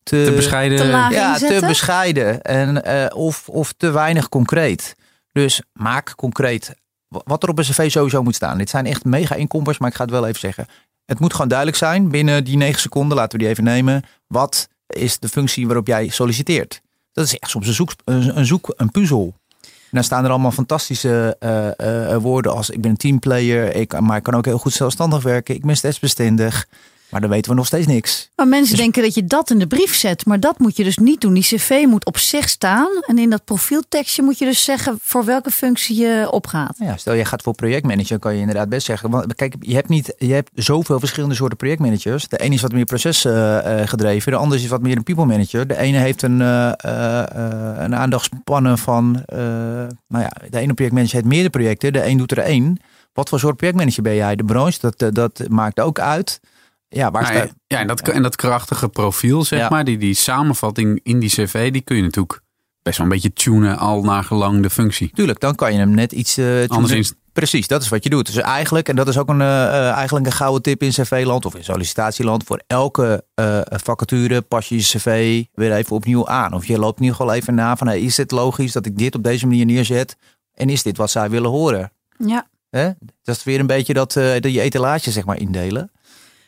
te, 0.03 0.23
te 0.25 0.31
bescheiden. 0.35 0.77
Te 0.77 0.85
ja, 1.15 1.37
te 1.37 1.63
bescheiden. 1.67 2.41
En, 2.41 2.81
uh, 2.87 3.05
of, 3.17 3.49
of 3.49 3.73
te 3.77 3.91
weinig 3.91 4.29
concreet. 4.29 4.95
Dus 5.31 5.61
maak 5.73 6.15
concreet 6.15 6.75
wat 7.07 7.43
er 7.43 7.49
op 7.49 7.57
een 7.57 7.63
cv 7.63 7.91
sowieso 7.91 8.23
moet 8.23 8.35
staan. 8.35 8.57
Dit 8.57 8.69
zijn 8.69 8.85
echt 8.85 9.03
mega 9.03 9.35
inkompers, 9.35 9.77
maar 9.77 9.89
ik 9.89 9.95
ga 9.95 10.01
het 10.01 10.11
wel 10.11 10.27
even 10.27 10.39
zeggen. 10.39 10.67
Het 11.05 11.19
moet 11.19 11.33
gewoon 11.33 11.47
duidelijk 11.47 11.77
zijn 11.77 12.09
binnen 12.09 12.43
die 12.43 12.57
negen 12.57 12.81
seconden, 12.81 13.17
laten 13.17 13.31
we 13.31 13.43
die 13.43 13.47
even 13.47 13.63
nemen. 13.63 14.03
Wat 14.27 14.69
is 14.87 15.19
de 15.19 15.29
functie 15.29 15.65
waarop 15.65 15.87
jij 15.87 16.09
solliciteert? 16.09 16.81
Dat 17.11 17.25
is 17.25 17.37
echt 17.37 17.51
soms 17.51 17.67
een, 17.67 17.73
zoek, 17.73 17.91
een, 18.05 18.45
zoek, 18.45 18.73
een 18.75 18.91
puzzel. 18.91 19.33
En 19.61 20.01
dan 20.01 20.03
staan 20.03 20.23
er 20.23 20.29
allemaal 20.29 20.51
fantastische 20.51 21.37
uh, 21.39 22.11
uh, 22.11 22.17
woorden 22.17 22.51
als 22.51 22.69
ik 22.69 22.81
ben 22.81 22.91
een 22.91 22.97
teamplayer, 22.97 23.75
ik, 23.75 23.99
maar 23.99 24.17
ik 24.17 24.23
kan 24.23 24.33
ook 24.33 24.45
heel 24.45 24.57
goed 24.57 24.73
zelfstandig 24.73 25.23
werken, 25.23 25.55
ik 25.55 25.65
ben 25.65 25.77
stressbestendig. 25.77 26.67
Maar 27.09 27.21
dan 27.21 27.29
weten 27.29 27.51
we 27.51 27.57
nog 27.57 27.65
steeds 27.65 27.87
niks. 27.87 28.29
Maar 28.35 28.47
mensen 28.47 28.69
dus- 28.69 28.79
denken 28.79 29.03
dat 29.03 29.13
je 29.13 29.25
dat 29.25 29.49
in 29.49 29.59
de 29.59 29.67
brief 29.67 29.95
zet. 29.95 30.25
Maar 30.25 30.39
dat 30.39 30.59
moet 30.59 30.77
je 30.77 30.83
dus 30.83 30.97
niet 30.97 31.21
doen. 31.21 31.33
Die 31.33 31.43
cv 31.43 31.83
moet 31.87 32.05
op 32.05 32.17
zich 32.17 32.49
staan. 32.49 32.87
En 33.01 33.17
in 33.17 33.29
dat 33.29 33.45
profieltekstje 33.45 34.23
moet 34.23 34.37
je 34.37 34.45
dus 34.45 34.63
zeggen 34.63 34.97
voor 35.01 35.25
welke 35.25 35.51
functie 35.51 35.97
je 36.01 36.27
opgaat. 36.31 36.75
Ja, 36.79 36.97
stel 36.97 37.13
je 37.13 37.25
gaat 37.25 37.41
voor 37.41 37.55
projectmanager, 37.55 38.19
kan 38.19 38.33
je 38.33 38.39
inderdaad 38.39 38.69
best 38.69 38.85
zeggen. 38.85 39.09
Want 39.09 39.35
kijk, 39.35 39.55
je 39.59 39.73
hebt, 39.73 39.89
niet, 39.89 40.13
je 40.17 40.33
hebt 40.33 40.51
zoveel 40.53 40.99
verschillende 40.99 41.35
soorten 41.35 41.57
projectmanagers. 41.57 42.27
De 42.27 42.37
ene 42.37 42.55
is 42.55 42.61
wat 42.61 42.71
meer 42.71 42.85
procesgedreven. 42.85 43.79
Uh, 43.79 43.87
gedreven. 43.87 44.31
de 44.31 44.37
andere 44.37 44.61
is 44.61 44.67
wat 44.67 44.81
meer 44.81 44.97
een 44.97 45.03
people 45.03 45.25
manager. 45.25 45.67
De 45.67 45.77
ene 45.77 45.97
heeft 45.97 46.21
een, 46.21 46.39
uh, 46.39 46.71
een 47.75 47.95
aandachtspannen 47.95 48.77
van... 48.77 49.23
nou 50.07 50.23
ja, 50.23 50.31
de 50.49 50.59
ene 50.59 50.73
projectmanager 50.73 51.15
heeft 51.15 51.25
meerdere 51.25 51.49
projecten. 51.49 51.93
De 51.93 52.05
een 52.05 52.17
doet 52.17 52.31
er 52.31 52.37
één. 52.37 52.79
Wat 53.13 53.29
voor 53.29 53.39
soort 53.39 53.55
projectmanager 53.55 54.03
ben 54.03 54.15
jij? 54.15 54.35
De 54.35 54.43
branche, 54.43 54.79
dat, 54.79 55.15
dat 55.15 55.43
maakt 55.49 55.79
ook 55.79 55.99
uit. 55.99 56.39
Ja, 56.95 57.11
waar 57.11 57.33
nou, 57.33 57.49
ja, 57.67 57.79
en 57.79 57.87
dat, 57.87 58.01
en 58.01 58.23
dat 58.23 58.35
krachtige 58.35 58.89
profiel, 58.89 59.43
zeg 59.43 59.69
maar, 59.69 59.83
die, 59.83 59.97
die 59.97 60.13
samenvatting 60.13 60.99
in 61.03 61.19
die 61.19 61.29
cv, 61.29 61.71
die 61.71 61.81
kun 61.81 61.95
je 61.95 62.01
natuurlijk 62.01 62.41
best 62.81 62.97
wel 62.97 63.07
een 63.07 63.13
beetje 63.13 63.33
tunen 63.33 63.77
al 63.77 64.03
naar 64.03 64.23
gelang 64.23 64.61
de 64.61 64.69
functie. 64.69 65.11
Tuurlijk, 65.13 65.39
dan 65.39 65.55
kan 65.55 65.73
je 65.73 65.79
hem 65.79 65.91
net 65.91 66.11
iets 66.11 66.37
uh, 66.37 66.67
Anders 66.67 67.13
Precies, 67.33 67.67
dat 67.67 67.81
is 67.81 67.89
wat 67.89 68.03
je 68.03 68.09
doet. 68.09 68.25
Dus 68.25 68.35
eigenlijk, 68.35 68.89
en 68.89 68.95
dat 68.95 69.07
is 69.07 69.17
ook 69.17 69.29
een, 69.29 69.39
uh, 69.39 69.89
eigenlijk 69.89 70.25
een 70.25 70.31
gouden 70.31 70.61
tip 70.61 70.83
in 70.83 70.89
cv-land 70.89 71.45
of 71.45 71.55
in 71.55 71.63
sollicitatieland. 71.63 72.43
Voor 72.43 72.61
elke 72.67 73.25
uh, 73.39 73.59
vacature 73.63 74.41
pas 74.41 74.69
je 74.69 74.75
je 74.75 74.81
cv 74.81 75.43
weer 75.53 75.73
even 75.73 75.95
opnieuw 75.95 76.27
aan. 76.27 76.53
Of 76.53 76.65
je 76.65 76.79
loopt 76.79 76.99
nu 76.99 77.13
gewoon 77.13 77.31
even 77.31 77.55
na 77.55 77.75
van, 77.77 77.87
hey, 77.87 78.01
is 78.01 78.17
het 78.17 78.31
logisch 78.31 78.71
dat 78.71 78.85
ik 78.85 78.97
dit 78.97 79.15
op 79.15 79.23
deze 79.23 79.47
manier 79.47 79.65
neerzet? 79.65 80.17
En 80.53 80.69
is 80.69 80.83
dit 80.83 80.97
wat 80.97 81.11
zij 81.11 81.29
willen 81.29 81.49
horen? 81.49 81.91
Ja. 82.17 82.47
Hè? 82.69 82.89
Dat 83.23 83.35
is 83.35 83.43
weer 83.43 83.59
een 83.59 83.67
beetje 83.67 83.93
dat, 83.93 84.15
uh, 84.15 84.31
dat 84.39 84.53
je 84.53 84.61
etalage 84.61 85.11
zeg 85.11 85.25
maar 85.25 85.39
indelen. 85.39 85.91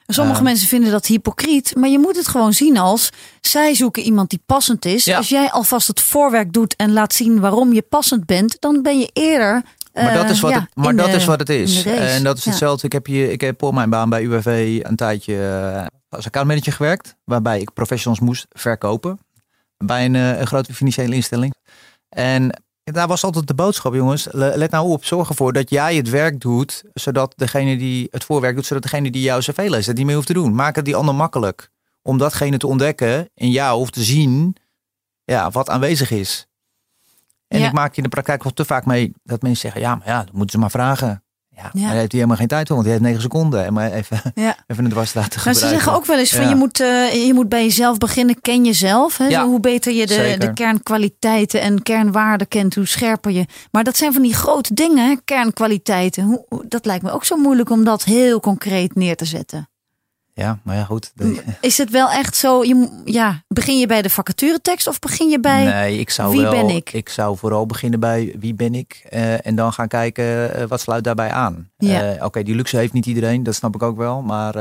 Sommige 0.07 0.43
mensen 0.43 0.67
vinden 0.67 0.91
dat 0.91 1.05
hypocriet, 1.05 1.75
maar 1.75 1.89
je 1.89 1.99
moet 1.99 2.15
het 2.15 2.27
gewoon 2.27 2.53
zien 2.53 2.77
als 2.77 3.09
zij 3.41 3.73
zoeken 3.73 4.03
iemand 4.03 4.29
die 4.29 4.41
passend 4.45 4.85
is. 4.85 5.07
Als 5.07 5.29
jij 5.29 5.51
alvast 5.51 5.87
het 5.87 6.01
voorwerk 6.01 6.53
doet 6.53 6.75
en 6.75 6.93
laat 6.93 7.13
zien 7.13 7.39
waarom 7.39 7.73
je 7.73 7.81
passend 7.81 8.25
bent, 8.25 8.57
dan 8.59 8.81
ben 8.81 8.99
je 8.99 9.09
eerder 9.13 9.63
maar 10.03 10.13
dat 10.13 10.29
is 10.29 10.39
wat, 10.39 10.53
het, 10.53 10.75
maar 10.75 10.95
dat 10.95 11.09
is, 11.09 11.25
wat 11.25 11.39
het 11.39 11.49
is. 11.49 11.85
En 11.85 12.23
dat 12.23 12.37
is 12.37 12.45
hetzelfde. 12.45 12.85
Ik 12.85 12.91
heb, 12.91 13.05
hier, 13.05 13.31
ik 13.31 13.41
heb 13.41 13.63
op 13.63 13.73
mijn 13.73 13.89
baan 13.89 14.09
bij 14.09 14.23
UWV 14.23 14.79
een 14.83 14.95
tijdje 14.95 15.91
als 16.09 16.25
accountmanager 16.25 16.73
gewerkt. 16.73 17.15
Waarbij 17.23 17.59
ik 17.59 17.73
professionals 17.73 18.19
moest 18.19 18.45
verkopen. 18.49 19.19
Bij 19.77 20.05
een, 20.05 20.13
een 20.13 20.47
grote 20.47 20.73
financiële 20.73 21.15
instelling. 21.15 21.53
En 22.09 22.61
daar 22.93 23.07
was 23.07 23.23
altijd 23.23 23.47
de 23.47 23.53
boodschap, 23.53 23.93
jongens. 23.93 24.27
Let 24.31 24.71
nou 24.71 24.89
op, 24.89 25.05
zorg 25.05 25.29
ervoor 25.29 25.53
dat 25.53 25.69
jij 25.69 25.95
het 25.95 26.09
werk 26.09 26.39
doet, 26.39 26.83
zodat 26.93 27.33
degene 27.35 27.77
die 27.77 28.07
het 28.11 28.23
voorwerk 28.23 28.55
doet, 28.55 28.65
zodat 28.65 28.83
degene 28.83 29.11
die 29.11 29.21
jouw 29.21 29.39
cv 29.39 29.65
leest, 29.69 29.87
dat 29.87 29.95
niet 29.95 30.05
meer 30.05 30.15
hoeft 30.15 30.27
te 30.27 30.33
doen. 30.33 30.55
Maak 30.55 30.75
het 30.75 30.85
die 30.85 30.95
ander 30.95 31.15
makkelijk 31.15 31.69
om 32.01 32.17
datgene 32.17 32.57
te 32.57 32.67
ontdekken 32.67 33.29
in 33.33 33.51
jou 33.51 33.79
of 33.79 33.89
te 33.89 34.03
zien 34.03 34.55
ja, 35.23 35.49
wat 35.49 35.69
aanwezig 35.69 36.11
is. 36.11 36.47
En 37.47 37.63
ik 37.63 37.71
maak 37.71 37.95
in 37.95 38.03
de 38.03 38.09
praktijk 38.09 38.43
wel 38.43 38.53
te 38.53 38.65
vaak 38.65 38.85
mee 38.85 39.13
dat 39.23 39.41
mensen 39.41 39.61
zeggen, 39.61 39.81
ja, 39.81 39.95
maar 39.95 40.07
ja, 40.07 40.23
dan 40.23 40.31
moeten 40.31 40.49
ze 40.49 40.57
maar 40.57 40.71
vragen. 40.71 41.23
Ja, 41.57 41.69
ja. 41.73 41.87
heeft 41.87 41.93
hij 41.93 42.07
helemaal 42.09 42.35
geen 42.35 42.47
tijd 42.47 42.67
voor, 42.67 42.75
want 42.75 42.87
hij 42.87 42.95
heeft 42.97 43.07
negen 43.07 43.21
seconden. 43.21 43.65
En 43.65 43.73
maar 43.73 43.91
even, 43.91 44.21
ja. 44.35 44.55
even 44.67 44.83
een 44.83 44.89
dwarsstraat 44.89 45.31
te 45.31 45.41
Maar 45.45 45.53
ze 45.53 45.67
zeggen 45.67 45.93
ook 45.93 46.05
wel 46.05 46.17
eens 46.17 46.35
van 46.35 46.49
je, 46.49 46.55
moet, 46.55 46.79
uh, 46.79 47.25
je 47.25 47.33
moet 47.33 47.49
bij 47.49 47.63
jezelf 47.63 47.97
beginnen. 47.97 48.41
Ken 48.41 48.65
jezelf. 48.65 49.17
Hè? 49.17 49.41
hoe 49.41 49.59
beter 49.59 49.93
je 49.93 50.07
de, 50.07 50.35
de 50.39 50.53
kernkwaliteiten 50.53 51.61
en 51.61 51.83
kernwaarden 51.83 52.47
kent, 52.47 52.75
hoe 52.75 52.87
scherper 52.87 53.31
je. 53.31 53.45
Maar 53.71 53.83
dat 53.83 53.97
zijn 53.97 54.13
van 54.13 54.21
die 54.21 54.33
grote 54.33 54.73
dingen, 54.73 55.23
kernkwaliteiten. 55.23 56.23
Hoe, 56.23 56.65
dat 56.67 56.85
lijkt 56.85 57.03
me 57.03 57.11
ook 57.11 57.25
zo 57.25 57.35
moeilijk 57.35 57.69
om 57.69 57.83
dat 57.83 58.03
heel 58.03 58.39
concreet 58.39 58.95
neer 58.95 59.15
te 59.15 59.25
zetten. 59.25 59.69
Ja, 60.37 60.59
maar 60.63 60.75
ja, 60.75 60.83
goed. 60.83 61.13
Is 61.61 61.77
het 61.77 61.89
wel 61.89 62.09
echt 62.09 62.35
zo? 62.35 62.63
Je, 62.63 63.01
ja, 63.05 63.43
begin 63.47 63.79
je 63.79 63.87
bij 63.87 64.01
de 64.01 64.09
vacaturetekst 64.09 64.87
of 64.87 64.99
begin 64.99 65.29
je 65.29 65.39
bij 65.39 65.63
nee, 65.63 65.99
ik 65.99 66.09
zou 66.09 66.31
wie 66.31 66.41
wel, 66.41 66.51
ben 66.51 66.75
ik? 66.75 66.93
Ik 66.93 67.09
zou 67.09 67.37
vooral 67.37 67.65
beginnen 67.65 67.99
bij 67.99 68.35
wie 68.39 68.53
ben 68.53 68.75
ik 68.75 69.07
uh, 69.13 69.45
en 69.45 69.55
dan 69.55 69.73
gaan 69.73 69.87
kijken 69.87 70.25
uh, 70.59 70.63
wat 70.67 70.81
sluit 70.81 71.03
daarbij 71.03 71.31
aan. 71.31 71.69
Ja. 71.77 72.15
Uh, 72.15 72.23
Oké, 72.23 72.43
die 72.43 72.55
luxe 72.55 72.77
heeft 72.77 72.93
niet 72.93 73.05
iedereen, 73.05 73.43
dat 73.43 73.55
snap 73.55 73.75
ik 73.75 73.83
ook 73.83 73.97
wel. 73.97 74.21
Maar 74.21 74.55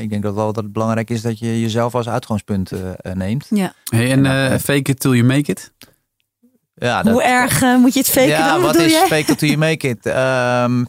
ik 0.00 0.10
denk 0.10 0.22
dat 0.22 0.34
wel 0.34 0.52
dat 0.52 0.64
het 0.64 0.72
belangrijk 0.72 1.10
is 1.10 1.22
dat 1.22 1.38
je 1.38 1.60
jezelf 1.60 1.94
als 1.94 2.08
uitgangspunt 2.08 2.72
neemt. 3.02 3.46
Ja. 3.50 3.74
Hey, 3.84 4.24
en 4.24 4.60
fake 4.60 4.90
it 4.90 5.00
till 5.00 5.12
you 5.12 5.24
make 5.24 5.50
it? 5.50 5.72
Ja, 6.74 7.02
dat, 7.02 7.12
Hoe 7.12 7.22
erg 7.22 7.60
moet 7.60 7.92
je 7.94 8.00
het 8.00 8.08
faken? 8.08 8.28
Ja, 8.28 8.60
wat 8.60 8.76
is 8.76 8.94
fake 8.94 9.32
it 9.32 9.38
till 9.38 9.48
you 9.48 9.58
make 9.58 9.88
it? 9.88 10.06
Um, 10.06 10.86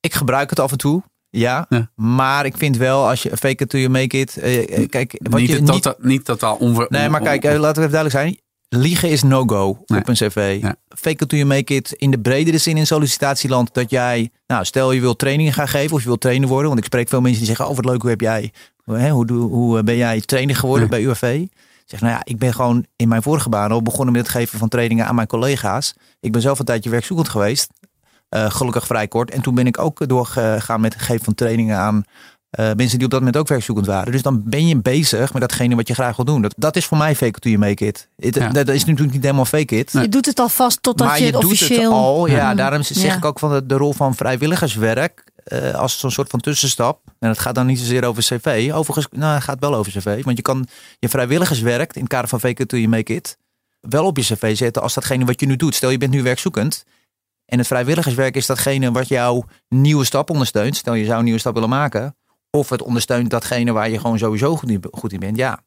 ik 0.00 0.14
gebruik 0.14 0.50
het 0.50 0.58
af 0.58 0.72
en 0.72 0.78
toe. 0.78 1.02
Ja, 1.30 1.68
maar 1.94 2.46
ik 2.46 2.56
vind 2.56 2.76
wel 2.76 3.08
als 3.08 3.22
je 3.22 3.36
fake 3.36 3.62
it 3.62 3.68
till 3.68 3.80
you 3.80 3.92
make 3.92 4.18
it. 4.18 4.36
Uh, 4.38 4.88
kijk, 4.88 5.20
wat 5.22 5.40
niet, 5.40 5.48
je, 5.48 5.60
niet, 5.60 5.66
totaal, 5.66 5.94
niet 5.98 6.24
totaal 6.24 6.56
onver, 6.56 6.86
Nee, 6.88 7.08
maar 7.08 7.20
kijk, 7.20 7.44
uh, 7.44 7.50
laten 7.50 7.82
we 7.82 7.88
even 7.88 7.90
duidelijk 7.90 8.14
zijn. 8.14 8.38
Liegen 8.68 9.08
is 9.10 9.22
no-go 9.22 9.68
op 9.86 10.08
een 10.08 10.14
cv. 10.14 10.58
Ja. 10.60 10.76
Fake 10.88 11.22
it 11.22 11.28
till 11.28 11.38
you 11.38 11.44
make 11.44 11.74
it 11.74 11.92
in 11.92 12.10
de 12.10 12.18
bredere 12.18 12.58
zin 12.58 12.76
in 12.76 12.86
sollicitatieland. 12.86 13.74
Dat 13.74 13.90
jij, 13.90 14.30
nou 14.46 14.64
stel 14.64 14.92
je 14.92 15.00
wil 15.00 15.16
trainingen 15.16 15.52
gaan 15.52 15.68
geven 15.68 15.94
of 15.94 16.00
je 16.00 16.06
wilt 16.06 16.20
trainen 16.20 16.48
worden. 16.48 16.66
Want 16.66 16.78
ik 16.78 16.84
spreek 16.84 17.08
veel 17.08 17.20
mensen 17.20 17.38
die 17.38 17.48
zeggen, 17.48 17.68
oh 17.68 17.76
wat 17.76 17.84
leuk, 17.84 18.00
hoe 18.00 18.10
heb 18.10 18.20
jij, 18.20 18.52
hoe, 18.84 19.32
hoe, 19.32 19.50
hoe 19.50 19.82
ben 19.82 19.96
jij 19.96 20.20
trainer 20.20 20.56
geworden 20.56 20.88
bij 20.88 21.02
UFV? 21.02 21.46
Zeg, 21.84 22.00
nou 22.00 22.12
ja, 22.12 22.20
ik 22.24 22.38
ben 22.38 22.54
gewoon 22.54 22.86
in 22.96 23.08
mijn 23.08 23.22
vorige 23.22 23.48
baan 23.48 23.72
al 23.72 23.82
begonnen 23.82 24.12
met 24.12 24.22
het 24.22 24.30
geven 24.30 24.58
van 24.58 24.68
trainingen 24.68 25.06
aan 25.06 25.14
mijn 25.14 25.26
collega's. 25.26 25.94
Ik 26.20 26.32
ben 26.32 26.40
zelf 26.40 26.58
een 26.58 26.64
tijdje 26.64 26.90
werkzoekend 26.90 27.28
geweest. 27.28 27.70
Uh, 28.30 28.50
gelukkig 28.50 28.86
vrij 28.86 29.08
kort. 29.08 29.30
En 29.30 29.40
toen 29.40 29.54
ben 29.54 29.66
ik 29.66 29.78
ook 29.78 30.08
doorgegaan 30.08 30.80
met 30.80 30.94
het 30.94 31.02
geven 31.02 31.24
van 31.24 31.34
trainingen 31.34 31.76
aan 31.76 32.04
uh, 32.50 32.66
mensen 32.76 32.96
die 32.96 33.04
op 33.04 33.10
dat 33.10 33.20
moment 33.20 33.36
ook 33.36 33.48
werkzoekend 33.48 33.86
waren. 33.86 34.12
Dus 34.12 34.22
dan 34.22 34.42
ben 34.44 34.66
je 34.66 34.76
bezig 34.76 35.32
met 35.32 35.42
datgene 35.42 35.74
wat 35.74 35.88
je 35.88 35.94
graag 35.94 36.16
wil 36.16 36.24
doen. 36.24 36.42
Dat, 36.42 36.54
dat 36.56 36.76
is 36.76 36.84
voor 36.84 36.98
mij 36.98 37.14
fake 37.14 37.36
it 37.36 37.40
to 37.40 37.50
you 37.50 37.60
make 37.60 37.86
it. 37.86 38.08
Dat 38.52 38.68
is 38.68 38.84
natuurlijk 38.84 39.12
niet 39.12 39.22
helemaal 39.22 39.44
fake 39.44 39.76
it. 39.76 39.92
Je 39.92 40.08
doet 40.08 40.26
het 40.26 40.38
alvast 40.38 40.82
totdat 40.82 41.06
maar 41.06 41.20
je 41.20 41.26
het 41.26 41.34
officieel... 41.34 41.80
het 41.80 41.90
al. 41.90 42.26
Ja, 42.26 42.54
daarom 42.54 42.82
zeg 42.82 43.16
ik 43.16 43.24
ook 43.24 43.38
van 43.38 43.52
de, 43.52 43.66
de 43.66 43.74
rol 43.74 43.92
van 43.92 44.14
vrijwilligerswerk. 44.14 45.24
Uh, 45.52 45.74
als 45.74 45.98
zo'n 45.98 46.10
soort 46.10 46.30
van 46.30 46.40
tussenstap. 46.40 47.00
En 47.18 47.28
het 47.28 47.38
gaat 47.38 47.54
dan 47.54 47.66
niet 47.66 47.78
zozeer 47.78 48.04
over 48.04 48.22
cv. 48.22 48.70
Overigens, 48.74 49.06
nou, 49.10 49.34
het 49.34 49.42
gaat 49.42 49.58
wel 49.60 49.74
over 49.74 49.92
cv. 49.92 50.24
Want 50.24 50.36
je 50.36 50.42
kan 50.42 50.66
je 50.98 51.08
vrijwilligerswerk 51.08 51.94
in 51.94 52.00
het 52.00 52.10
kader 52.10 52.28
van 52.28 52.40
fake 52.40 52.62
it 52.62 52.68
to 52.68 52.76
you 52.76 52.88
make 52.88 53.14
it 53.14 53.38
wel 53.80 54.04
op 54.04 54.16
je 54.16 54.22
cv 54.22 54.56
zetten 54.56 54.82
als 54.82 54.94
datgene 54.94 55.24
wat 55.24 55.40
je 55.40 55.46
nu 55.46 55.56
doet. 55.56 55.74
Stel 55.74 55.90
je 55.90 55.98
bent 55.98 56.10
nu 56.10 56.22
werkzoekend 56.22 56.84
en 57.48 57.58
het 57.58 57.66
vrijwilligerswerk 57.66 58.36
is 58.36 58.46
datgene 58.46 58.92
wat 58.92 59.08
jouw 59.08 59.44
nieuwe 59.68 60.04
stap 60.04 60.30
ondersteunt. 60.30 60.76
Stel 60.76 60.94
je 60.94 61.04
zou 61.04 61.18
een 61.18 61.24
nieuwe 61.24 61.40
stap 61.40 61.54
willen 61.54 61.68
maken. 61.68 62.16
Of 62.50 62.68
het 62.68 62.82
ondersteunt 62.82 63.30
datgene 63.30 63.72
waar 63.72 63.90
je 63.90 64.00
gewoon 64.00 64.18
sowieso 64.18 64.56
goed 64.90 65.12
in 65.12 65.20
bent. 65.20 65.36
Ja, 65.36 65.62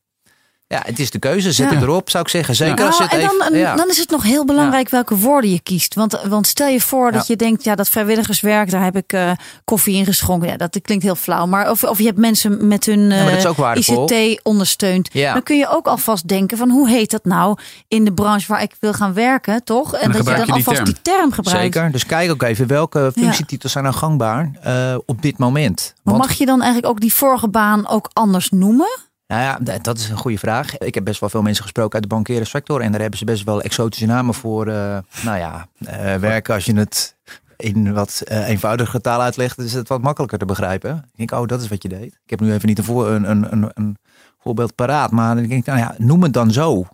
ja, 0.72 0.82
het 0.86 1.00
is 1.00 1.12
de 1.12 1.20
keuze. 1.20 1.52
Zet 1.52 1.70
het 1.70 1.82
erop, 1.82 2.10
zou 2.10 2.24
ik 2.24 2.30
zeggen. 2.30 2.56
Zeker 2.56 2.86
als 2.86 2.98
het 2.98 3.12
en 3.12 3.20
dan, 3.20 3.54
even, 3.54 3.78
dan 3.78 3.90
is 3.90 3.98
het 3.98 4.10
nog 4.10 4.24
heel 4.24 4.46
belangrijk 4.46 4.90
welke 4.90 5.16
woorden 5.18 5.52
je 5.52 5.60
kiest. 5.60 5.96
Want, 5.96 6.22
want 6.28 6.48
stel 6.48 6.68
je 6.68 6.82
voor 6.82 7.12
dat 7.12 7.28
je 7.28 7.36
denkt, 7.36 7.64
ja, 7.64 7.76
dat 7.76 7.90
vrijwilligerswerk, 7.90 8.72
daar 8.72 8.84
heb 8.84 8.96
ik 8.96 9.14
uh, 9.14 9.32
koffie 9.64 9.96
in 9.96 10.06
geschonken. 10.06 10.50
Ja, 10.50 10.58
dat 10.58 10.80
klinkt 10.82 11.04
heel 11.04 11.16
flauw. 11.16 11.46
Maar 11.46 11.70
of, 11.70 11.84
of 11.84 11.98
je 11.98 12.06
hebt 12.06 12.18
mensen 12.18 12.68
met 12.68 12.86
hun 12.86 13.00
uh, 13.00 13.76
ICT 13.76 14.40
ondersteund. 14.44 15.14
Dan 15.14 15.44
kun 15.44 15.58
je 15.58 15.70
ook 15.70 15.88
alvast 15.88 16.28
denken 16.28 16.58
van 16.58 16.70
hoe 16.70 16.90
heet 16.90 17.12
dat 17.12 17.26
nou 17.26 17.58
in 17.88 18.06
de 18.06 18.14
branche 18.14 18.48
waar 18.48 18.62
ik 18.62 18.76
wil 18.80 18.94
gaan 18.94 19.14
werken, 19.14 19.64
toch? 19.64 19.96
En, 19.96 20.12
dat 20.12 20.28
je 20.28 20.36
dan 20.36 20.50
alvast 20.50 20.86
die 20.86 21.02
term 21.02 21.32
gebruikt. 21.32 21.62
Zeker. 21.62 21.92
Dus 21.92 22.06
kijk 22.06 22.32
ook 22.32 22.44
even 22.44 22.68
welke 22.68 23.12
functietitels 23.16 23.72
zijn 23.72 23.84
nou 23.84 23.96
gangbaar 23.96 24.52
uh, 24.66 24.98
op 25.06 25.22
dit 25.22 25.38
moment. 25.38 25.94
Maar 26.04 26.16
mag 26.16 26.34
je 26.34 26.46
dan 26.46 26.62
eigenlijk 26.62 26.94
ook 26.94 27.00
die 27.00 27.14
vorige 27.14 27.48
baan 27.48 27.88
ook 27.88 28.10
anders 28.14 28.50
noemen? 28.50 29.10
Nou 29.32 29.44
ja, 29.44 29.80
dat 29.82 29.98
is 29.98 30.10
een 30.10 30.18
goede 30.18 30.38
vraag. 30.38 30.78
Ik 30.78 30.94
heb 30.94 31.04
best 31.04 31.20
wel 31.20 31.30
veel 31.30 31.42
mensen 31.42 31.64
gesproken 31.64 31.94
uit 31.94 32.04
de 32.04 32.16
bankaire 32.16 32.46
sector. 32.46 32.82
En 32.82 32.92
daar 32.92 33.02
hebben 33.02 33.20
ze 33.20 33.26
best 33.26 33.44
wel 33.44 33.62
exotische 33.62 34.06
namen 34.06 34.34
voor. 34.34 34.68
Uh, 34.68 34.98
nou 35.24 35.38
ja, 35.38 35.68
uh, 35.78 36.16
werken 36.16 36.54
als 36.54 36.66
je 36.66 36.76
het 36.76 37.16
in 37.58 37.94
wat 37.94 38.22
uh, 38.32 38.50
eenvoudiger 38.50 39.02
taal 39.02 39.22
uitlegt, 39.22 39.58
is 39.58 39.74
het 39.74 39.88
wat 39.88 40.02
makkelijker 40.02 40.38
te 40.38 40.46
begrijpen. 40.46 40.96
Ik 41.12 41.18
denk, 41.18 41.42
oh, 41.42 41.48
dat 41.48 41.62
is 41.62 41.68
wat 41.68 41.84
je 41.84 41.90
deed. 41.90 42.20
Ik 42.24 42.30
heb 42.30 42.40
nu 42.40 42.54
even 42.54 42.68
niet 42.68 42.88
een, 42.88 42.96
een, 42.96 43.32
een, 43.32 43.52
een, 43.52 43.72
een 43.74 43.98
voorbeeld 44.40 44.76
paraat. 44.76 45.12
Maar 45.12 45.36
dan 45.36 45.48
denk 45.48 45.60
ik, 45.60 45.66
nou 45.66 45.80
ja, 45.80 45.96
noem 45.98 46.24
het 46.24 46.34
dan 46.34 46.52
zo 46.52 46.86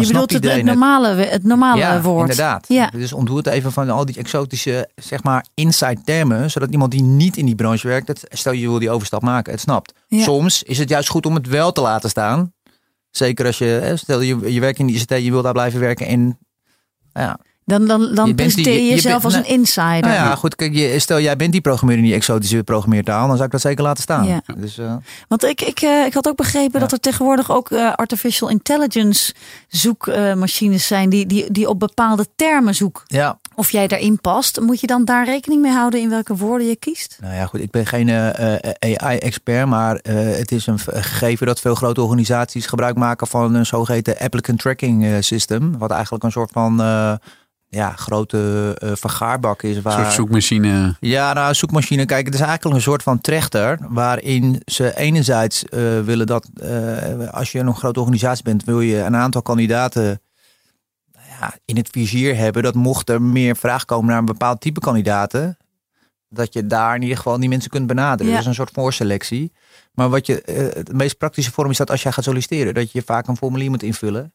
je 0.00 0.06
bedoelt 0.06 0.32
het, 0.32 0.44
het, 0.44 0.64
normale, 0.64 1.08
het 1.08 1.44
normale 1.44 1.78
ja, 1.78 2.02
woord. 2.02 2.20
Inderdaad. 2.20 2.64
Ja. 2.68 2.90
Dus 2.90 3.12
ontdoe 3.12 3.36
het 3.36 3.46
even 3.46 3.72
van 3.72 3.90
al 3.90 4.04
die 4.04 4.16
exotische, 4.16 4.90
zeg 4.94 5.22
maar, 5.22 5.46
inside 5.54 6.00
termen. 6.04 6.50
Zodat 6.50 6.72
iemand 6.72 6.90
die 6.90 7.02
niet 7.02 7.36
in 7.36 7.46
die 7.46 7.54
branche 7.54 7.88
werkt, 7.88 8.08
het, 8.08 8.26
stel 8.28 8.52
je 8.52 8.68
wil 8.68 8.78
die 8.78 8.90
overstap 8.90 9.22
maken, 9.22 9.52
het 9.52 9.60
snapt. 9.60 9.92
Soms 10.08 10.62
is 10.62 10.78
het 10.78 10.88
juist 10.88 11.08
goed 11.08 11.26
om 11.26 11.34
het 11.34 11.48
wel 11.48 11.72
te 11.72 11.80
laten 11.80 12.10
staan. 12.10 12.52
Zeker 13.10 13.46
als 13.46 13.58
je, 13.58 13.92
stel 13.94 14.20
je, 14.20 14.52
je 14.52 14.60
werkt 14.60 14.78
in 14.78 14.86
die 14.86 14.96
ICT, 14.96 15.10
je 15.10 15.30
wil 15.30 15.42
daar 15.42 15.52
blijven 15.52 15.80
werken 15.80 16.06
en 16.06 16.38
ja, 17.12 17.38
dan, 17.66 17.86
dan, 17.86 18.14
dan 18.14 18.28
je 18.28 18.34
presenteer 18.34 18.72
je, 18.72 18.84
je 18.84 18.90
jezelf 18.90 19.24
als 19.24 19.34
een 19.34 19.46
insider. 19.46 20.00
Nou 20.00 20.12
ja, 20.12 20.34
goed. 20.34 20.54
Kijk, 20.54 20.74
je, 20.74 20.98
stel 20.98 21.20
jij 21.20 21.36
bent 21.36 21.52
die 21.52 21.60
programmeur 21.60 21.96
in 21.96 22.02
die 22.02 22.14
exotische 22.14 22.64
programmeertaal, 22.64 23.26
dan 23.26 23.34
zou 23.34 23.46
ik 23.46 23.52
dat 23.52 23.60
zeker 23.60 23.82
laten 23.82 24.02
staan. 24.02 24.26
Ja. 24.26 24.40
Dus, 24.56 24.78
uh... 24.78 24.94
Want 25.28 25.44
ik, 25.44 25.60
ik, 25.60 25.82
uh, 25.82 26.06
ik 26.06 26.14
had 26.14 26.28
ook 26.28 26.36
begrepen 26.36 26.80
dat 26.80 26.92
er 26.92 27.00
tegenwoordig 27.00 27.50
ook 27.50 27.70
uh, 27.70 27.92
artificial 27.94 28.48
intelligence 28.48 29.34
zoekmachines 29.68 30.86
zijn 30.86 31.08
die, 31.08 31.26
die, 31.26 31.52
die 31.52 31.68
op 31.68 31.78
bepaalde 31.78 32.26
termen 32.36 32.74
zoeken. 32.74 33.02
Ja. 33.06 33.38
Of 33.54 33.70
jij 33.70 33.86
daarin 33.86 34.20
past, 34.20 34.60
moet 34.60 34.80
je 34.80 34.86
dan 34.86 35.04
daar 35.04 35.24
rekening 35.24 35.62
mee 35.62 35.72
houden 35.72 36.00
in 36.00 36.10
welke 36.10 36.36
woorden 36.36 36.66
je 36.66 36.76
kiest? 36.76 37.18
Nou 37.20 37.34
ja, 37.34 37.46
goed. 37.46 37.60
Ik 37.60 37.70
ben 37.70 37.86
geen 37.86 38.10
AI-expert, 38.78 39.66
maar 39.66 39.98
het 40.02 40.52
is 40.52 40.66
een 40.66 40.78
gegeven 40.78 41.46
dat 41.46 41.60
veel 41.60 41.74
grote 41.74 42.02
organisaties 42.02 42.66
gebruik 42.66 42.96
maken 42.96 43.26
van 43.26 43.54
een 43.54 43.66
zogeheten 43.66 44.18
applicant 44.18 44.58
tracking 44.58 45.24
system. 45.24 45.78
Wat 45.78 45.90
eigenlijk 45.90 46.24
een 46.24 46.32
soort 46.32 46.50
van 46.52 46.80
ja, 47.76 47.92
grote 47.96 48.76
uh, 48.82 48.90
vergaarbak 48.94 49.62
is. 49.62 49.80
Waar, 49.80 49.98
een 49.98 50.04
soort 50.04 50.14
zoekmachine. 50.14 50.96
Ja, 51.00 51.32
nou, 51.32 51.54
zoekmachine. 51.54 52.04
Kijk, 52.04 52.24
het 52.24 52.34
is 52.34 52.40
eigenlijk 52.40 52.74
een 52.74 52.82
soort 52.82 53.02
van 53.02 53.20
trechter. 53.20 53.78
Waarin 53.88 54.62
ze 54.64 54.96
enerzijds 54.96 55.64
uh, 55.70 56.00
willen 56.00 56.26
dat 56.26 56.48
uh, 56.62 57.28
als 57.28 57.52
je 57.52 57.58
een 57.58 57.74
grote 57.74 58.00
organisatie 58.00 58.44
bent, 58.44 58.64
wil 58.64 58.80
je 58.80 58.98
een 58.98 59.16
aantal 59.16 59.42
kandidaten 59.42 60.20
ja, 61.12 61.54
in 61.64 61.76
het 61.76 61.88
vizier 61.90 62.36
hebben. 62.36 62.62
Dat 62.62 62.74
mocht 62.74 63.10
er 63.10 63.22
meer 63.22 63.56
vraag 63.56 63.84
komen 63.84 64.06
naar 64.06 64.18
een 64.18 64.24
bepaald 64.24 64.60
type 64.60 64.80
kandidaten. 64.80 65.56
Dat 66.28 66.52
je 66.52 66.66
daar 66.66 66.94
in 66.94 67.02
ieder 67.02 67.16
geval 67.16 67.38
die 67.40 67.48
mensen 67.48 67.70
kunt 67.70 67.86
benaderen. 67.86 68.32
Ja. 68.32 68.38
Dus 68.38 68.46
een 68.46 68.54
soort 68.54 68.70
voorselectie. 68.72 69.52
Maar 69.92 70.08
wat 70.08 70.26
je, 70.26 70.42
het 70.74 70.92
meest 70.92 71.18
praktische 71.18 71.52
vorm 71.52 71.70
is 71.70 71.76
dat 71.76 71.90
als 71.90 72.02
jij 72.02 72.12
gaat 72.12 72.24
solliciteren, 72.24 72.74
dat 72.74 72.92
je 72.92 73.02
vaak 73.02 73.26
een 73.26 73.36
formulier 73.36 73.70
moet 73.70 73.82
invullen 73.82 74.32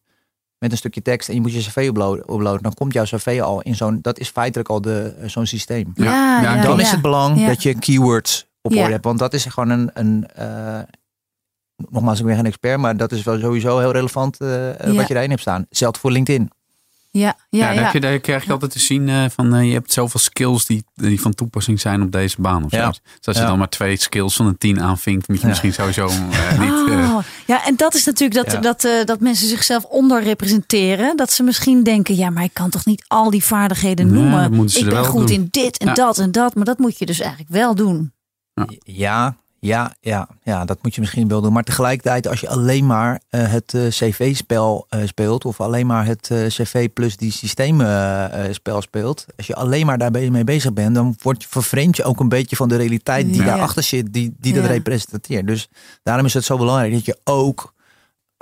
met 0.62 0.72
een 0.72 0.78
stukje 0.78 1.02
tekst 1.02 1.30
en 1.30 1.36
je 1.36 1.42
moet 1.42 1.54
je 1.54 1.60
cv 1.60 1.78
uploaden, 1.78 2.62
dan 2.62 2.74
komt 2.74 2.94
jouw 2.94 3.04
cv 3.04 3.40
al 3.44 3.62
in 3.62 3.76
zo'n, 3.76 4.00
dat 4.02 4.20
is 4.20 4.30
feitelijk 4.30 4.70
al 4.70 4.82
de, 4.82 5.16
eh, 5.20 5.30
zo'n 5.30 5.46
systeem. 5.46 5.92
Ja, 5.96 6.42
ja, 6.42 6.62
dan 6.62 6.80
is 6.80 6.92
het 6.92 7.02
belang 7.02 7.48
dat 7.48 7.64
je 7.64 7.80
keywords 7.80 8.48
op 8.62 8.72
orde 8.72 8.92
hebt, 8.92 9.06
want 9.06 9.20
dat 9.20 9.34
is 9.34 9.46
gewoon 9.46 9.70
een, 9.70 9.90
een 9.94 10.28
uh, 10.40 10.80
nogmaals, 11.90 12.20
ik 12.20 12.26
ben 12.26 12.36
geen 12.36 12.46
expert, 12.46 12.80
maar 12.80 12.98
dat 12.98 13.12
is 13.12 13.24
wel 13.24 13.40
sowieso 13.40 13.80
heel 13.80 13.92
relevant 13.92 14.42
uh, 14.42 14.70
wat 14.78 15.08
je 15.08 15.14
daarin 15.14 15.30
hebt 15.30 15.42
staan. 15.42 15.66
Zelfs 15.70 16.00
voor 16.00 16.12
LinkedIn. 16.12 16.52
Ja, 17.12 17.36
ja, 17.50 17.72
ja. 17.72 17.90
ja. 17.94 18.00
Daar, 18.00 18.20
krijg 18.20 18.46
je 18.46 18.52
altijd 18.52 18.72
te 18.72 18.80
zien 18.80 19.08
uh, 19.08 19.26
van 19.30 19.56
uh, 19.56 19.66
je 19.66 19.74
hebt 19.74 19.94
zoveel 19.94 20.20
skills 20.20 20.66
die, 20.66 20.84
die 20.94 21.22
van 21.22 21.34
toepassing 21.34 21.80
zijn 21.80 22.02
op 22.02 22.12
deze 22.12 22.42
baan. 22.42 22.64
Of 22.64 22.72
ja. 22.72 22.90
Dus 22.90 23.00
als 23.24 23.38
je 23.38 23.44
dan 23.44 23.58
maar 23.58 23.70
twee 23.70 23.98
skills 23.98 24.36
van 24.36 24.46
een 24.46 24.58
tien 24.58 24.82
aanvinkt, 24.82 25.28
moet 25.28 25.42
je 25.42 25.48
misschien 25.48 25.74
sowieso 25.74 26.08
uh, 26.08 26.60
niet. 26.60 26.70
Oh, 26.72 27.18
ja, 27.46 27.66
en 27.66 27.76
dat 27.76 27.94
is 27.94 28.06
natuurlijk 28.06 28.46
dat, 28.46 28.64
dat, 28.64 29.08
dat 29.08 29.20
mensen 29.20 29.48
zichzelf 29.48 29.84
onderrepresenteren. 29.84 31.18
Dat 31.18 31.32
ze 31.32 31.44
misschien 31.44 31.84
denken, 31.84 32.16
ja, 32.16 32.30
maar 32.30 32.44
ik 32.44 32.54
kan 32.54 32.70
toch 32.70 32.86
niet 32.86 33.04
al 33.08 33.30
die 33.30 33.44
vaardigheden 33.44 34.14
noemen. 34.14 34.68
ik 34.74 34.90
ben 34.90 35.06
goed 35.06 35.30
in 35.30 35.48
dit 35.52 35.78
en 35.78 35.94
dat 35.94 36.18
en 36.18 36.32
dat. 36.32 36.56
Maar 36.56 36.66
dat 36.66 36.78
moet 36.78 36.98
je 36.98 37.06
dus 37.06 37.20
eigenlijk 37.20 37.52
wel 37.52 37.76
doen. 37.76 38.14
Ja, 38.84 39.36
ja, 39.64 39.96
ja, 40.00 40.28
ja, 40.44 40.66
dat 40.66 40.78
moet 40.82 40.96
je 40.96 41.02
misschien 41.02 41.28
wel 41.28 41.42
doen. 41.42 41.54
Maar 41.54 41.64
tegelijkertijd, 41.64 42.28
als 42.28 42.40
je 42.40 42.50
alleen 42.50 42.86
maar 42.86 43.22
uh, 43.30 43.52
het 43.52 43.74
uh, 43.74 43.88
CV-spel 43.88 44.88
uh, 44.90 45.08
speelt, 45.08 45.46
of 45.46 45.62
alleen 45.62 45.86
maar 45.86 46.06
het 46.06 46.32
CV 46.48 46.90
plus 46.94 47.18
die 47.18 47.32
systeemspel 47.32 48.82
speelt, 48.82 49.26
als 49.38 49.48
je 49.48 49.56
alleen 49.56 49.86
maar 49.86 49.98
daar 49.98 50.12
mee 50.12 50.44
bezig 50.44 50.74
bent, 50.74 50.96
dan 50.96 51.16
word 51.22 51.42
je, 51.42 51.48
vervreemd 51.50 51.98
je 51.98 52.04
ook 52.04 52.20
een 52.20 52.30
beetje 52.30 52.56
van 52.56 52.70
de 52.70 52.76
realiteit 52.76 53.26
die 53.26 53.42
ja. 53.42 53.46
daarachter 53.46 53.84
zit, 53.84 54.14
die, 54.14 54.36
die 54.40 54.54
dat 54.54 54.66
representeert. 54.66 55.48
Dus 55.48 55.70
daarom 56.04 56.26
is 56.26 56.34
het 56.34 56.44
zo 56.44 56.58
belangrijk 56.58 56.94
dat 56.94 57.06
je 57.06 57.18
ook 57.24 57.74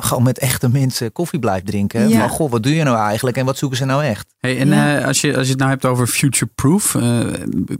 gewoon 0.01 0.23
met 0.23 0.39
echte 0.39 0.69
mensen 0.69 1.11
koffie 1.11 1.39
blijft 1.39 1.65
drinken. 1.65 2.09
Ja. 2.09 2.19
Van, 2.19 2.29
goh, 2.29 2.51
wat 2.51 2.63
doe 2.63 2.75
je 2.75 2.83
nou 2.83 2.97
eigenlijk 2.97 3.37
en 3.37 3.45
wat 3.45 3.57
zoeken 3.57 3.77
ze 3.77 3.85
nou 3.85 4.03
echt? 4.03 4.33
Hey, 4.37 4.57
en 4.57 4.67
uh, 4.67 5.05
als, 5.05 5.21
je, 5.21 5.37
als 5.37 5.45
je 5.45 5.51
het 5.51 5.59
nou 5.59 5.71
hebt 5.71 5.85
over 5.85 6.07
future-proof, 6.07 6.93
uh, 6.93 7.33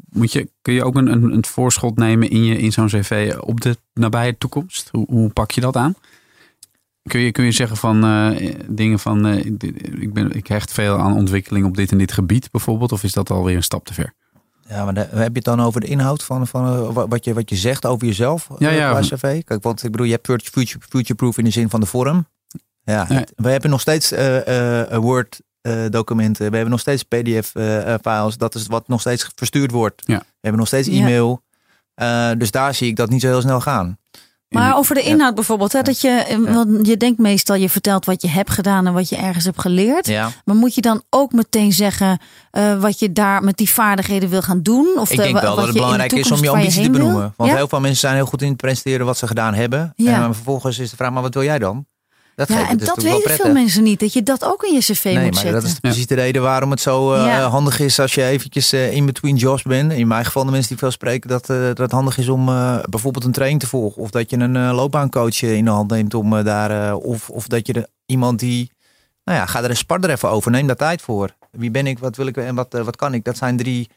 moet 0.10 0.32
je, 0.32 0.49
kun 0.62 0.73
je 0.73 0.84
ook 0.84 0.95
een, 0.95 1.08
een, 1.12 1.34
een, 1.34 1.45
voorschot 1.45 1.97
nemen 1.97 2.29
in, 2.29 2.43
je, 2.43 2.58
in 2.58 2.71
zo'n 2.71 2.88
cv 2.88 3.36
op 3.39 3.62
de 3.62 3.77
nabije 3.93 4.38
toekomst? 4.38 4.89
Hoe, 4.91 5.05
hoe 5.10 5.29
pak 5.29 5.51
je 5.51 5.62
dat 5.62 5.75
aan? 5.75 5.95
Kun 7.03 7.19
je, 7.19 7.32
kun 7.32 7.45
je 7.45 7.51
zeggen 7.51 7.77
van 7.77 8.05
uh, 8.05 8.51
dingen 8.67 8.99
van, 8.99 9.27
ik, 9.99 10.13
ben, 10.13 10.32
ik 10.32 10.47
hecht 10.47 10.71
veel 10.71 10.97
aan 10.97 11.15
ontwikkeling 11.15 11.65
op 11.65 11.75
dit 11.75 11.91
en 11.91 11.97
dit 11.97 12.12
gebied 12.12 12.51
bijvoorbeeld, 12.51 12.91
of 12.91 13.03
is 13.03 13.13
dat 13.13 13.29
alweer 13.29 13.55
een 13.55 13.63
stap 13.63 13.86
te 13.86 13.93
ver? 13.93 14.13
Ja, 14.69 14.86
maar 14.86 14.95
heb 14.95 15.12
je 15.12 15.21
het 15.34 15.43
dan 15.43 15.62
over 15.62 15.82
de 15.82 15.88
inhoud 15.88 16.23
van, 16.23 16.47
van 16.47 16.73
uh, 16.73 17.05
wat, 17.08 17.25
je, 17.25 17.34
wat 17.34 17.49
je 17.49 17.55
zegt 17.55 17.86
over 17.86 18.08
jezelf 18.08 18.47
ja, 18.58 18.69
ja. 18.69 18.91
bij 18.91 19.01
CV? 19.01 19.43
Kijk, 19.43 19.63
want 19.63 19.84
ik 19.84 19.91
bedoel, 19.91 20.05
je 20.05 20.19
hebt 20.21 20.49
future, 20.49 20.86
future-proof 20.89 21.38
in 21.38 21.43
de 21.43 21.49
zin 21.49 21.69
van 21.69 21.79
de 21.79 21.86
vorm. 21.86 22.27
Ja, 22.84 23.08
we 23.36 23.49
hebben 23.49 23.69
nog 23.69 23.82
steeds 23.82 24.12
uh, 24.12 24.47
uh, 24.47 24.97
Word 24.97 25.41
documenten. 25.89 26.49
We 26.49 26.55
hebben 26.55 26.69
nog 26.69 26.79
steeds 26.79 27.03
PDF 27.03 27.51
files. 28.01 28.38
Dat 28.38 28.55
is 28.55 28.67
wat 28.67 28.88
nog 28.88 28.99
steeds 28.99 29.32
verstuurd 29.36 29.71
wordt. 29.71 30.01
Ja. 30.05 30.17
We 30.17 30.25
hebben 30.41 30.60
nog 30.60 30.67
steeds 30.67 30.88
e-mail. 30.88 31.41
dus 32.38 32.51
daar 32.51 32.73
zie 32.73 32.88
ik 32.88 32.95
dat 32.95 33.10
niet 33.10 33.21
zo 33.21 33.27
heel 33.27 33.41
snel 33.41 33.62
gaan. 33.62 33.97
Maar 34.49 34.77
over 34.77 34.95
de 34.95 35.01
inhoud 35.01 35.35
bijvoorbeeld, 35.35 35.73
hè, 35.73 35.81
dat 35.81 36.01
je, 36.01 36.45
want 36.47 36.88
je 36.88 36.97
denkt 36.97 37.19
meestal, 37.19 37.55
je 37.55 37.69
vertelt 37.69 38.05
wat 38.05 38.21
je 38.21 38.27
hebt 38.27 38.49
gedaan 38.49 38.88
en 38.88 38.93
wat 38.93 39.09
je 39.09 39.15
ergens 39.15 39.45
hebt 39.45 39.62
geleerd. 39.62 40.07
Ja. 40.07 40.29
Maar 40.45 40.55
moet 40.55 40.75
je 40.75 40.81
dan 40.81 41.03
ook 41.09 41.31
meteen 41.31 41.71
zeggen 41.71 42.19
uh, 42.51 42.79
wat 42.81 42.99
je 42.99 43.13
daar 43.13 43.43
met 43.43 43.57
die 43.57 43.69
vaardigheden 43.69 44.29
wil 44.29 44.41
gaan 44.41 44.62
doen? 44.62 44.97
Of 44.97 45.12
ik 45.12 45.17
de, 45.17 45.23
denk 45.23 45.39
wel 45.39 45.55
dat 45.55 45.65
het 45.65 45.73
belangrijk 45.73 46.12
is 46.12 46.31
om 46.31 46.43
je 46.43 46.49
ambitie 46.49 46.83
te 46.83 46.89
benoemen. 46.89 47.33
Want 47.38 47.51
heel 47.51 47.67
veel 47.67 47.79
mensen 47.79 47.99
zijn 47.99 48.15
heel 48.15 48.25
goed 48.25 48.41
in 48.41 48.47
het 48.47 48.57
presenteren 48.57 49.05
wat 49.05 49.17
ze 49.17 49.27
gedaan 49.27 49.53
hebben. 49.53 49.93
Ja. 49.95 50.23
En 50.23 50.35
vervolgens 50.35 50.79
is 50.79 50.89
de 50.89 50.95
vraag, 50.95 51.12
maar 51.12 51.21
wat 51.21 51.33
wil 51.33 51.43
jij 51.43 51.59
dan? 51.59 51.85
Dat 52.39 52.47
ja, 52.47 52.69
en 52.69 52.78
dat 52.78 53.02
weten 53.02 53.32
veel 53.32 53.52
mensen 53.52 53.84
niet. 53.84 53.99
Dat 53.99 54.13
je 54.13 54.23
dat 54.23 54.45
ook 54.45 54.63
in 54.63 54.73
je 54.73 54.80
cv 54.80 55.04
nee, 55.04 55.13
moet 55.13 55.23
maar 55.23 55.34
zetten. 55.34 55.62
Dat 55.62 55.63
is 55.63 55.80
precies 55.80 56.08
de 56.08 56.15
reden 56.15 56.41
waarom 56.41 56.71
het 56.71 56.82
zo 56.82 57.13
uh, 57.13 57.45
handig 57.45 57.80
is 57.80 57.99
als 57.99 58.13
je 58.13 58.23
eventjes 58.23 58.73
uh, 58.73 58.91
in 58.91 59.06
between 59.06 59.36
jobs 59.36 59.62
bent. 59.62 59.91
In 59.91 60.08
mijn 60.08 60.25
geval 60.25 60.45
de 60.45 60.52
mensen 60.52 60.69
die 60.69 60.78
veel 60.78 60.91
spreken, 60.91 61.30
dat, 61.30 61.49
uh, 61.49 61.58
dat 61.62 61.78
het 61.78 61.91
handig 61.91 62.17
is 62.17 62.30
om 62.30 62.45
bijvoorbeeld 62.89 63.25
een 63.25 63.32
training 63.32 63.62
te 63.62 63.67
volgen. 63.67 64.02
Of 64.02 64.10
dat 64.10 64.30
je 64.30 64.38
een 64.38 64.71
loopbaancoach 64.71 65.41
in 65.41 65.65
de 65.65 65.71
hand 65.71 65.91
neemt 65.91 66.13
om 66.13 66.43
daar. 66.43 66.95
of, 66.95 67.30
of 67.30 67.47
dat 67.47 67.67
je 67.67 67.73
de, 67.73 67.89
iemand 68.06 68.39
die. 68.39 68.71
Nou 69.23 69.38
ja, 69.38 69.45
ga 69.45 69.63
er 69.63 69.69
een 69.69 69.75
spart 69.75 70.04
er 70.04 70.10
even 70.10 70.30
over. 70.30 70.52
Neem 70.52 70.67
daar 70.67 70.75
tijd 70.75 71.02
voor. 71.02 71.36
Wie 71.52 71.71
ben 71.71 71.88
ik, 71.88 71.99
wat 71.99 72.15
wil 72.15 72.28
ik 72.28 72.38
en 72.38 72.56
wat, 72.56 72.73
wat 72.84 72.95
kan 72.95 73.13
ik? 73.13 73.23
Dat 73.23 73.38
zijn 73.38 73.58
drie 73.58 73.89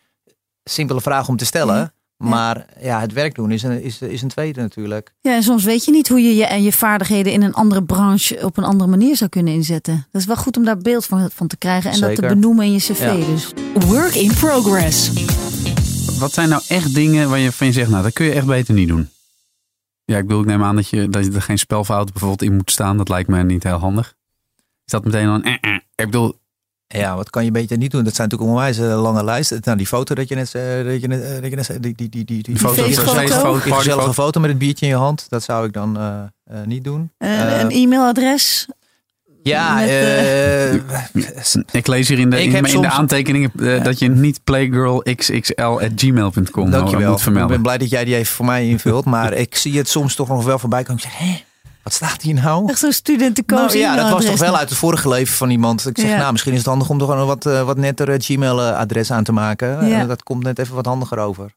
simpele 0.65 1.01
vragen 1.01 1.29
om 1.29 1.37
te 1.37 1.45
stellen. 1.45 1.93
Maar 2.29 2.67
ja, 2.81 3.01
het 3.01 3.13
werk 3.13 3.35
doen 3.35 3.51
is 3.51 3.63
een, 3.63 3.83
is, 3.83 4.01
is 4.01 4.23
een 4.23 4.29
tweede 4.29 4.61
natuurlijk. 4.61 5.13
Ja, 5.21 5.35
en 5.35 5.43
soms 5.43 5.65
weet 5.65 5.85
je 5.85 5.91
niet 5.91 6.09
hoe 6.09 6.23
je 6.23 6.35
je, 6.35 6.45
en 6.45 6.63
je 6.63 6.73
vaardigheden 6.73 7.33
in 7.33 7.43
een 7.43 7.55
andere 7.55 7.83
branche 7.83 8.45
op 8.45 8.57
een 8.57 8.65
andere 8.65 8.91
manier 8.91 9.17
zou 9.17 9.31
kunnen 9.31 9.55
inzetten. 9.55 10.07
Dat 10.11 10.21
is 10.21 10.27
wel 10.27 10.37
goed 10.37 10.57
om 10.57 10.65
daar 10.65 10.79
beeld 10.79 11.07
van, 11.07 11.31
van 11.31 11.47
te 11.47 11.57
krijgen 11.57 11.91
en 11.91 12.01
dat 12.01 12.15
te 12.15 12.27
benoemen 12.27 12.65
in 12.65 12.73
je 12.73 12.79
cv. 12.79 13.01
Ja. 13.01 13.15
Dus. 13.15 13.53
Work 13.87 14.15
in 14.15 14.35
progress. 14.35 15.13
Wat 16.19 16.33
zijn 16.33 16.49
nou 16.49 16.63
echt 16.69 16.95
dingen 16.95 17.29
waar 17.29 17.39
je 17.39 17.53
van 17.53 17.67
je 17.67 17.73
zegt, 17.73 17.91
nou 17.91 18.03
dat 18.03 18.13
kun 18.13 18.25
je 18.27 18.33
echt 18.33 18.47
beter 18.47 18.75
niet 18.75 18.89
doen? 18.89 19.09
Ja, 20.05 20.19
ik 20.19 20.27
bedoel, 20.27 20.43
ik 20.43 20.47
neem 20.47 20.63
aan 20.63 20.77
dat 20.77 20.89
je, 20.89 21.09
dat 21.09 21.25
je 21.25 21.33
er 21.33 21.43
geen 21.43 21.59
spelfout 21.59 22.11
bijvoorbeeld 22.13 22.43
in 22.43 22.57
moet 22.57 22.71
staan. 22.71 22.97
Dat 22.97 23.09
lijkt 23.09 23.29
me 23.29 23.43
niet 23.43 23.63
heel 23.63 23.79
handig. 23.79 24.15
Is 24.85 24.93
dat 24.93 25.05
meteen 25.05 25.27
dan, 25.27 25.43
eh, 25.43 25.55
eh. 25.61 25.75
ik 25.75 26.05
bedoel, 26.05 26.41
ja, 26.99 27.17
wat 27.17 27.31
kan 27.31 27.45
je 27.45 27.51
beter 27.51 27.77
niet 27.77 27.91
doen? 27.91 28.05
Dat 28.05 28.15
zijn 28.15 28.29
natuurlijk 28.29 28.57
onwijs 28.57 28.79
lange 28.79 29.25
lijsten. 29.25 29.61
Nou, 29.65 29.77
die 29.77 29.87
foto 29.87 30.15
dat 30.15 30.29
je 30.29 30.35
net, 30.35 30.53
uh, 30.57 30.63
dat 30.85 31.01
je 31.01 31.09
net, 31.09 31.23
uh, 31.23 31.29
dat 31.41 31.51
je 31.51 31.57
net 31.57 31.77
die, 31.81 31.95
die, 31.95 32.09
die, 32.09 32.25
die, 32.25 32.43
die, 32.43 32.57
foto, 32.57 32.85
die 32.85 32.95
foto. 32.95 33.55
gezellige 33.55 34.15
foto 34.15 34.41
met 34.41 34.51
het 34.51 34.59
biertje 34.59 34.87
in 34.87 34.93
je 34.93 34.99
hand. 34.99 35.27
Dat 35.29 35.43
zou 35.43 35.67
ik 35.67 35.73
dan 35.73 35.99
uh, 35.99 36.23
niet 36.65 36.85
doen. 36.85 37.13
een 37.19 37.71
e-mailadres. 37.71 38.69
Ja, 39.43 39.81
ik 41.71 41.87
lees 41.87 42.09
hier 42.09 42.19
in 42.19 42.31
de, 42.31 42.43
in, 42.43 42.55
in 42.55 42.81
de 42.81 42.91
aantekeningen 42.91 43.51
dat 43.83 43.99
je 43.99 44.11
niet 44.11 44.45
playgirlxxl@gmail.com 44.45 46.71
moet 46.71 47.23
vermelden. 47.23 47.43
Ik 47.43 47.49
ben 47.49 47.63
blij 47.63 47.79
dat 47.79 47.91
jij 47.91 48.05
die 48.05 48.17
even 48.17 48.35
voor 48.35 48.45
mij 48.45 48.69
invult, 48.69 49.05
maar 49.05 49.33
ik 49.33 49.55
zie 49.55 49.79
het 49.79 49.89
soms 49.89 50.15
toch 50.15 50.29
nog 50.29 50.45
wel 50.45 50.59
voorbij 50.59 50.83
komen. 50.83 51.03
Ik 51.03 51.11
zeg, 51.11 51.19
hè? 51.19 51.43
Wat 51.83 51.93
staat 51.93 52.23
hier 52.23 52.35
nou? 52.35 52.69
Echt 52.69 52.79
zo'n 52.79 52.93
studentenkoos. 52.93 53.59
Nou, 53.59 53.79
ja, 53.79 53.97
dat 53.97 54.11
was 54.11 54.25
toch 54.25 54.39
wel 54.39 54.57
uit 54.57 54.69
het 54.69 54.79
vorige 54.79 55.09
leven 55.09 55.35
van 55.35 55.51
iemand. 55.51 55.87
Ik 55.87 55.99
zeg, 55.99 56.17
nou, 56.19 56.33
misschien 56.33 56.53
is 56.53 56.59
het 56.59 56.67
handig 56.67 56.89
om 56.89 56.99
toch 56.99 57.09
een 57.09 57.27
wat, 57.27 57.47
uh, 57.47 57.63
wat 57.63 57.77
netter 57.77 58.09
eh, 58.09 58.19
Gmail-adres 58.19 59.11
aan 59.11 59.25
te 59.25 59.33
maken. 59.33 59.87
Ja. 59.87 60.05
dat 60.05 60.23
komt 60.23 60.43
net 60.43 60.59
even 60.59 60.75
wat 60.75 60.87
handiger 60.87 61.19
over. 61.19 61.55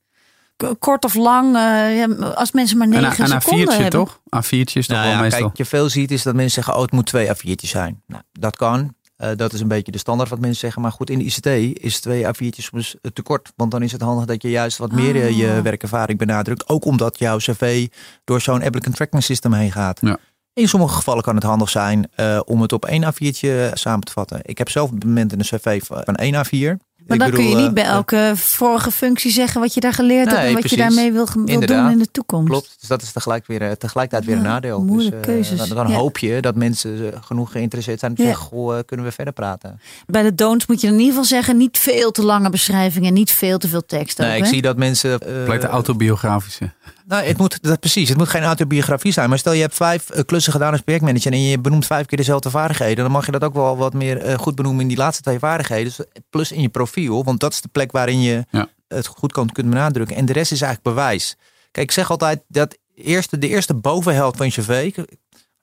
Kort 0.79 1.05
of 1.05 1.13
lang, 1.13 1.55
uh, 1.55 2.35
als 2.35 2.51
mensen 2.51 2.77
maar 2.77 2.87
negen 2.87 3.25
een, 3.25 3.31
een 3.31 3.41
seconden 3.41 3.67
A4'tje, 3.67 3.81
hebben. 3.81 3.89
toch? 3.89 4.19
A4'tje 4.35 4.73
is 4.73 4.87
toch 4.87 4.97
nou, 4.97 5.09
wel 5.09 5.19
meestal. 5.19 5.41
Kijk, 5.41 5.57
je 5.57 5.65
veel 5.65 5.89
ziet 5.89 6.11
is 6.11 6.23
dat 6.23 6.33
mensen 6.33 6.53
zeggen, 6.53 6.75
oh, 6.75 6.81
het 6.81 6.91
moet 6.91 7.05
twee 7.05 7.27
A4'tjes 7.27 7.69
zijn. 7.69 8.01
Nou, 8.07 8.21
dat 8.31 8.55
kan. 8.55 8.95
Uh, 9.17 9.29
dat 9.35 9.53
is 9.53 9.59
een 9.59 9.67
beetje 9.67 9.91
de 9.91 9.97
standaard 9.97 10.29
wat 10.29 10.39
mensen 10.39 10.59
zeggen. 10.59 10.81
Maar 10.81 10.91
goed, 10.91 11.09
in 11.09 11.19
de 11.19 11.23
ICT 11.23 11.79
is 11.83 11.99
twee 11.99 12.25
A4'tjes 12.25 12.63
soms 12.63 12.95
te 13.13 13.21
kort. 13.21 13.51
Want 13.55 13.71
dan 13.71 13.81
is 13.81 13.91
het 13.91 14.01
handig 14.01 14.25
dat 14.25 14.41
je 14.41 14.49
juist 14.49 14.77
wat 14.77 14.91
meer 14.91 15.15
uh, 15.15 15.37
je 15.37 15.61
werkervaring 15.61 16.19
benadrukt. 16.19 16.69
Ook 16.69 16.85
omdat 16.85 17.19
jouw 17.19 17.37
cv 17.37 17.87
door 18.23 18.41
zo'n 18.41 18.63
applicant 18.63 18.95
tracking 18.95 19.23
system 19.23 19.53
heen 19.53 19.71
gaat. 19.71 19.99
Ja. 20.01 20.17
In 20.53 20.67
sommige 20.67 20.95
gevallen 20.95 21.23
kan 21.23 21.35
het 21.35 21.43
handig 21.43 21.69
zijn 21.69 22.09
uh, 22.19 22.39
om 22.45 22.61
het 22.61 22.73
op 22.73 22.85
één 22.85 23.03
A4'tje 23.03 23.73
samen 23.73 24.05
te 24.05 24.11
vatten. 24.11 24.39
Ik 24.43 24.57
heb 24.57 24.69
zelf 24.69 24.89
op 24.89 24.95
het 24.95 25.05
moment 25.05 25.31
een 25.31 25.39
cv 25.39 25.81
van 25.83 26.15
één 26.15 26.45
A4. 26.45 26.84
Maar 27.07 27.17
dan 27.17 27.31
kun 27.31 27.49
je 27.49 27.55
niet 27.55 27.73
bij 27.73 27.83
eh, 27.83 27.89
elke 27.89 28.31
vorige 28.35 28.91
functie 28.91 29.31
zeggen 29.31 29.61
wat 29.61 29.73
je 29.73 29.79
daar 29.79 29.93
geleerd 29.93 30.31
hebt 30.31 30.43
en 30.43 30.53
wat 30.53 30.69
je 30.69 30.77
daarmee 30.77 31.11
wil, 31.11 31.27
wil 31.45 31.59
doen 31.59 31.91
in 31.91 31.97
de 31.97 32.11
toekomst. 32.11 32.49
Klopt, 32.49 32.75
dus 32.79 32.89
dat 32.89 33.01
is 33.01 33.11
tegelijk 33.11 33.47
weer, 33.47 33.61
eh, 33.61 33.71
tegelijkertijd 33.71 34.29
weer 34.29 34.37
een 34.37 34.49
nadeel. 34.51 34.83
Moeilijke 34.83 35.15
dus, 35.15 35.27
uh, 35.27 35.33
keuzes. 35.33 35.69
Dan, 35.69 35.91
hoop 35.91 36.17
je 36.17 36.41
dat 36.41 36.55
mensen 36.55 37.13
genoeg 37.21 37.51
geïnteresseerd 37.51 37.99
zijn 37.99 38.11
om 38.11 38.17
te 38.17 38.23
zeggen, 38.23 38.45
goh, 38.45 38.79
kunnen 38.85 39.05
we 39.05 39.11
verder 39.11 39.33
praten. 39.33 39.79
Bij 40.05 40.23
de 40.23 40.35
don'ts 40.35 40.65
moet 40.65 40.81
je 40.81 40.87
in 40.87 40.93
ieder 40.93 41.07
geval 41.07 41.23
zeggen, 41.23 41.57
niet 41.57 41.77
veel 41.77 42.11
te 42.11 42.23
lange 42.23 42.49
beschrijvingen, 42.49 43.13
niet 43.13 43.31
veel 43.31 43.57
te 43.57 43.67
veel 43.67 43.85
tekst. 43.85 44.17
Nee, 44.17 44.37
ik 44.37 44.45
zie 44.45 44.61
dat 44.61 44.77
mensen... 44.77 45.19
Blijkt 45.45 45.61
de 45.61 45.67
autobiografische. 45.67 46.69
Nou, 47.07 47.23
het 47.25 47.37
moet, 47.37 47.63
dat, 47.63 47.79
precies, 47.79 48.09
het 48.09 48.17
moet 48.17 48.29
geen 48.29 48.43
autobiografie 48.43 49.11
zijn. 49.11 49.29
Maar 49.29 49.37
stel 49.37 49.53
je 49.53 49.61
hebt 49.61 49.75
vijf 49.75 50.09
klussen 50.25 50.51
gedaan 50.51 50.71
als 50.71 50.81
projectmanager 50.81 51.31
en 51.31 51.41
je 51.41 51.59
benoemt 51.59 51.85
vijf 51.85 52.05
keer 52.05 52.17
dezelfde 52.17 52.49
vaardigheden. 52.49 53.03
Dan 53.03 53.11
mag 53.11 53.25
je 53.25 53.31
dat 53.31 53.43
ook 53.43 53.53
wel 53.53 53.77
wat 53.77 53.93
meer 53.93 54.39
goed 54.39 54.55
benoemen 54.55 54.81
in 54.81 54.87
die 54.87 54.97
laatste 54.97 55.23
twee 55.23 55.39
vaardigheden. 55.39 55.93
Dus 55.97 56.05
plus 56.29 56.51
in 56.51 56.61
je 56.61 56.69
profiel, 56.69 57.23
want 57.23 57.39
dat 57.39 57.53
is 57.53 57.61
de 57.61 57.67
plek 57.67 57.91
waarin 57.91 58.21
je 58.21 58.45
het 58.87 59.07
goed 59.07 59.31
kan, 59.31 59.49
kunt 59.49 59.69
benadrukken. 59.69 60.15
En 60.15 60.25
de 60.25 60.33
rest 60.33 60.51
is 60.51 60.61
eigenlijk 60.61 60.95
bewijs. 60.95 61.35
Kijk, 61.71 61.87
ik 61.87 61.91
zeg 61.91 62.09
altijd 62.09 62.43
dat 62.47 62.77
eerste, 62.95 63.37
de 63.37 63.47
eerste 63.47 63.73
bovenhelft 63.73 64.37
van 64.37 64.45
je 64.45 64.51
cv, 64.51 64.95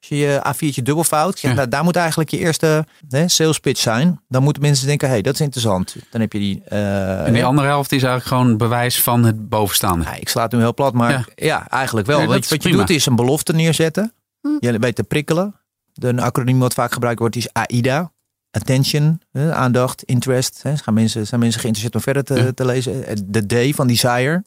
als 0.02 0.10
je 0.10 0.16
je 0.16 0.42
A4'tje 0.54 0.82
dubbelfout, 0.82 1.40
ja. 1.40 1.52
nou, 1.52 1.68
daar 1.68 1.84
moet 1.84 1.96
eigenlijk 1.96 2.30
je 2.30 2.38
eerste 2.38 2.86
hè, 3.08 3.28
sales 3.28 3.58
pitch 3.58 3.80
zijn. 3.80 4.20
Dan 4.28 4.42
moeten 4.42 4.62
mensen 4.62 4.86
denken, 4.86 5.06
hé, 5.06 5.12
hey, 5.12 5.22
dat 5.22 5.34
is 5.34 5.40
interessant. 5.40 5.96
Dan 6.10 6.20
heb 6.20 6.32
je 6.32 6.38
die... 6.38 6.62
Uh, 6.72 7.26
en 7.26 7.32
die 7.32 7.44
andere 7.44 7.66
helft 7.68 7.92
is 7.92 8.02
eigenlijk 8.02 8.34
gewoon 8.34 8.56
bewijs 8.56 9.02
van 9.02 9.24
het 9.24 9.48
bovenstaande. 9.48 10.04
Ja, 10.04 10.14
ik 10.14 10.28
sla 10.28 10.42
het 10.42 10.52
nu 10.52 10.58
heel 10.58 10.74
plat, 10.74 10.92
maar 10.92 11.28
ja, 11.34 11.68
eigenlijk 11.68 12.06
wel. 12.06 12.26
wat, 12.26 12.48
wat 12.48 12.62
je 12.62 12.70
doet 12.70 12.90
is 12.90 13.06
een 13.06 13.16
belofte 13.16 13.52
neerzetten. 13.52 14.12
Hm. 14.40 14.48
Je 14.58 14.78
weet 14.78 14.94
te 14.94 15.02
prikkelen. 15.02 15.54
De 15.92 16.22
acroniem 16.22 16.58
wat 16.58 16.74
vaak 16.74 16.92
gebruikt 16.92 17.18
wordt 17.18 17.36
is 17.36 17.52
AIDA 17.52 18.12
attention, 18.52 19.20
aandacht, 19.32 20.02
interest. 20.02 20.62
Hè. 20.62 20.76
Gaan 20.76 20.94
mensen, 20.94 21.26
zijn 21.26 21.40
mensen 21.40 21.60
geïnteresseerd 21.60 21.94
om 21.94 22.12
verder 22.12 22.24
te, 22.24 22.54
te 22.54 22.64
lezen? 22.64 23.06
Eh, 23.06 23.16
de 23.24 23.70
D 23.70 23.74
van 23.74 23.86
desire. 23.86 24.44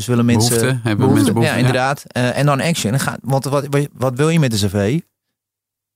Dus 0.00 0.08
willen 0.08 0.24
mensen. 0.24 0.58
Behoefte, 0.60 0.88
hebben 0.88 1.12
mensen 1.12 1.32
behoefte. 1.32 1.52
Ja, 1.54 1.58
inderdaad. 1.58 2.04
Uh, 2.16 2.38
en 2.38 2.46
dan 2.46 2.60
action. 2.60 3.00
Ga, 3.00 3.16
want 3.22 3.44
wat, 3.44 3.68
wat 3.92 4.16
wil 4.16 4.28
je 4.28 4.38
met 4.38 4.50
de 4.50 4.66
cv? 4.66 5.00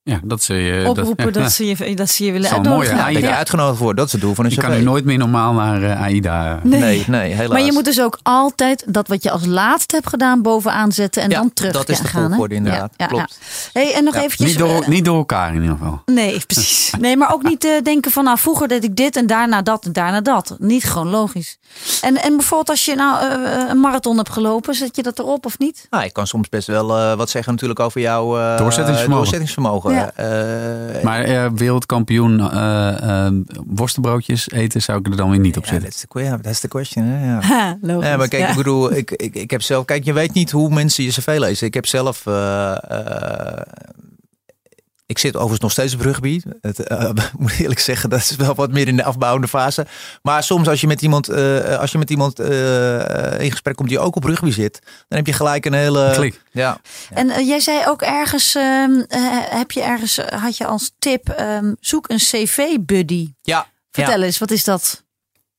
Ja, 0.07 0.21
dat 0.25 0.43
ze 0.43 0.55
je 0.55 0.89
oproepen 0.89 1.33
dat, 1.43 1.53
ze 1.53 1.67
je, 1.67 1.95
dat 1.95 2.11
ze 2.11 2.25
je 2.25 2.33
willen 2.33 2.51
uitnodigen. 2.51 2.97
Mooi, 2.97 3.19
je 3.19 3.35
uitgenodigd 3.35 3.79
wordt, 3.79 3.97
dat 3.97 4.07
is 4.07 4.13
het 4.13 4.21
doel 4.21 4.35
van 4.35 4.45
een 4.45 4.51
Je 4.51 4.57
kan 4.57 4.71
nu 4.71 4.83
nooit 4.83 5.05
meer 5.05 5.19
normaal 5.19 5.53
naar 5.53 5.83
uh, 5.83 6.03
AIDA. 6.03 6.61
Nee. 6.63 6.81
nee, 6.81 7.05
nee, 7.07 7.33
helaas. 7.33 7.49
Maar 7.49 7.61
je 7.61 7.73
moet 7.73 7.85
dus 7.85 8.01
ook 8.01 8.19
altijd 8.23 8.85
dat 8.89 9.09
wat 9.09 9.23
je 9.23 9.31
als 9.31 9.47
laatste 9.47 9.95
hebt 9.95 10.09
gedaan 10.09 10.43
bovenaan 10.43 10.93
zetten 10.93 11.23
en 11.23 11.31
dan 11.31 11.53
terug 11.53 11.73
dat 11.73 11.89
is 11.89 12.01
de 12.01 12.09
volgorde 12.09 12.55
inderdaad. 12.55 12.93
Ja, 12.97 13.07
Klopt. 13.07 13.39
Hey, 13.73 13.95
en 13.95 14.05
nog 14.05 14.15
eventjes... 14.15 14.49
Niet 14.49 14.59
door, 14.59 14.85
niet 14.89 15.05
door 15.05 15.17
elkaar 15.17 15.55
in 15.55 15.63
ieder 15.63 15.77
geval. 15.77 16.03
Nee, 16.07 16.41
precies. 16.47 16.93
Nee, 16.99 17.17
maar 17.17 17.33
ook 17.33 17.43
niet 17.43 17.65
uh, 17.65 17.83
denken 17.83 18.11
van 18.11 18.25
nou 18.25 18.39
vroeger 18.39 18.69
deed 18.69 18.85
ik 18.85 18.97
dit 18.97 19.17
en 19.17 19.27
daarna 19.27 19.63
dat 19.63 19.85
en 19.85 19.93
daarna 19.93 20.21
dat. 20.21 20.57
Niet 20.59 20.85
gewoon 20.85 21.09
logisch. 21.09 21.59
En, 22.01 22.23
en 22.23 22.37
bijvoorbeeld 22.37 22.71
als 22.71 22.85
je 22.85 22.95
nou 22.95 23.25
uh, 23.25 23.69
een 23.69 23.81
marathon 23.81 24.17
hebt 24.17 24.31
gelopen, 24.31 24.75
zet 24.75 24.97
je 24.97 25.03
dat 25.03 25.19
erop 25.19 25.47
of 25.47 25.59
niet? 25.59 25.87
Nou, 25.91 26.05
ik 26.05 26.13
kan 26.13 26.27
soms 26.27 26.49
best 26.49 26.67
wel 26.67 27.17
wat 27.17 27.31
zeggen 27.31 27.53
natuurlijk 27.53 27.81
over 27.81 28.01
jouw 28.01 28.27
doorzettingsvermogen. 28.57 29.11
doorzettingsvermogen. 29.11 29.94
Eh, 30.15 31.03
maar 31.03 31.29
uh, 31.29 31.47
wereldkampioen 31.55 32.39
uh, 32.39 33.29
worstenbroodjes 33.67 34.51
eten 34.51 34.83
zou 34.83 34.99
ik 34.99 35.07
er 35.07 35.17
dan 35.17 35.31
weer 35.31 35.39
niet 35.39 35.57
op 35.57 35.67
zetten. 35.67 35.91
Ja, 36.13 36.37
dat 36.37 36.53
is 36.53 36.61
de 36.61 36.69
question. 36.69 37.05
Hè? 37.05 37.27
Ja. 37.27 37.41
Ha, 37.55 37.77
ja, 37.83 38.17
maar 38.17 38.29
kijk, 38.29 38.49
ik 38.49 38.57
bedoel, 38.57 38.93
ik, 38.93 39.11
ik, 39.11 39.35
ik 39.35 39.51
heb 39.51 39.63
zelf, 39.63 39.85
kijk, 39.85 40.05
je 40.05 40.13
weet 40.13 40.33
niet 40.33 40.51
hoe 40.51 40.71
mensen 40.71 41.05
je 41.05 41.11
cv 41.11 41.37
lezen. 41.39 41.67
Ik 41.67 41.75
heb 41.75 41.87
zelf 41.87 42.23
ik 45.07 45.19
zit 45.19 45.35
overigens 45.35 45.61
nog 45.61 45.71
steeds 45.71 45.95
op 45.95 46.01
rugby. 46.01 46.41
Het, 46.61 46.79
uh, 46.93 47.11
moet 47.39 47.59
eerlijk 47.59 47.81
zeggen, 47.81 48.11
dat 48.11 48.21
is 48.21 48.37
wel 48.37 48.55
wat 48.55 48.73
meer 48.73 48.89
in 48.89 48.97
de 48.97 49.05
afbouwende 49.05 49.49
fase. 49.49 49.87
Maar 50.23 50.43
soms 50.43 50.69
als 50.69 50.81
je 50.81 50.87
met 50.87 51.03
iemand, 51.03 51.31
uh, 51.31 51.79
als 51.79 51.93
je 51.93 51.99
met 51.99 52.11
iemand 52.11 52.41
uh, 52.41 53.41
in 53.41 53.51
gesprek 53.51 53.77
komt 53.77 53.89
die 53.89 53.99
ook 53.99 54.17
op 54.17 54.25
rugby 54.25 54.51
zit, 54.51 54.81
dan 55.09 55.19
heb 55.19 55.27
je 55.27 55.33
gelijk 55.33 55.65
een 55.65 55.73
hele 55.73 56.13
klik. 56.15 56.43
Ja. 56.53 56.81
En 57.11 57.47
jij 57.47 57.61
zei 57.61 57.87
ook 57.87 58.03
ergens, 58.03 58.55
ehm, 58.55 59.03
heb 59.49 59.71
je 59.71 59.83
ergens, 59.83 60.17
had 60.17 60.57
je 60.57 60.67
als 60.67 60.93
tip, 60.99 61.35
um, 61.41 61.77
zoek 61.81 62.09
een 62.09 62.19
CV-buddy. 62.19 63.33
Ja. 63.43 63.67
Vertel 63.91 64.23
eens, 64.23 64.39
wat 64.39 64.51
is 64.51 64.65
dat? 64.65 65.04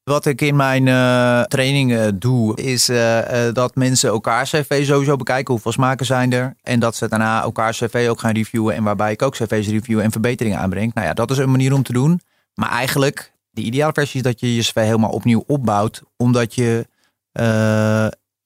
Wat 0.05 0.25
ik 0.25 0.41
in 0.41 0.55
mijn 0.55 0.85
uh, 0.85 1.41
trainingen 1.41 2.19
doe, 2.19 2.61
is 2.61 2.89
uh, 2.89 3.19
dat 3.53 3.75
mensen 3.75 4.09
elkaar 4.09 4.43
cv 4.43 4.85
sowieso 4.85 5.15
bekijken. 5.15 5.53
Hoeveel 5.53 5.71
smaken 5.71 6.05
zijn 6.05 6.33
er? 6.33 6.55
En 6.61 6.79
dat 6.79 6.95
ze 6.95 7.07
daarna 7.07 7.41
elkaar 7.41 7.71
cv 7.71 8.07
ook 8.09 8.19
gaan 8.19 8.33
reviewen. 8.33 8.75
En 8.75 8.83
waarbij 8.83 9.11
ik 9.11 9.21
ook 9.21 9.33
cv's 9.33 9.67
review 9.67 9.99
en 9.99 10.11
verbeteringen 10.11 10.59
aanbreng. 10.59 10.93
Nou 10.93 11.07
ja, 11.07 11.13
dat 11.13 11.31
is 11.31 11.37
een 11.37 11.51
manier 11.51 11.73
om 11.73 11.83
te 11.83 11.93
doen. 11.93 12.21
Maar 12.53 12.69
eigenlijk, 12.69 13.33
de 13.49 13.61
ideale 13.61 13.93
versie 13.93 14.15
is 14.15 14.25
dat 14.25 14.39
je 14.39 14.55
je 14.55 14.61
cv 14.61 14.73
helemaal 14.73 15.09
opnieuw 15.09 15.43
opbouwt. 15.47 16.01
Omdat 16.17 16.55
je... 16.55 16.87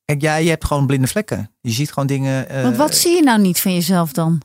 kijk, 0.05 0.21
jij 0.21 0.43
je 0.43 0.49
hebt 0.49 0.65
gewoon 0.65 0.87
blinde 0.87 1.07
vlekken. 1.07 1.51
Je 1.61 1.71
ziet 1.71 1.91
gewoon 1.91 2.07
dingen... 2.07 2.63
Want 2.63 2.77
wat 2.77 2.95
zie 2.95 3.15
je 3.15 3.23
nou 3.23 3.41
niet 3.41 3.59
van 3.59 3.73
jezelf 3.73 4.11
dan? 4.11 4.41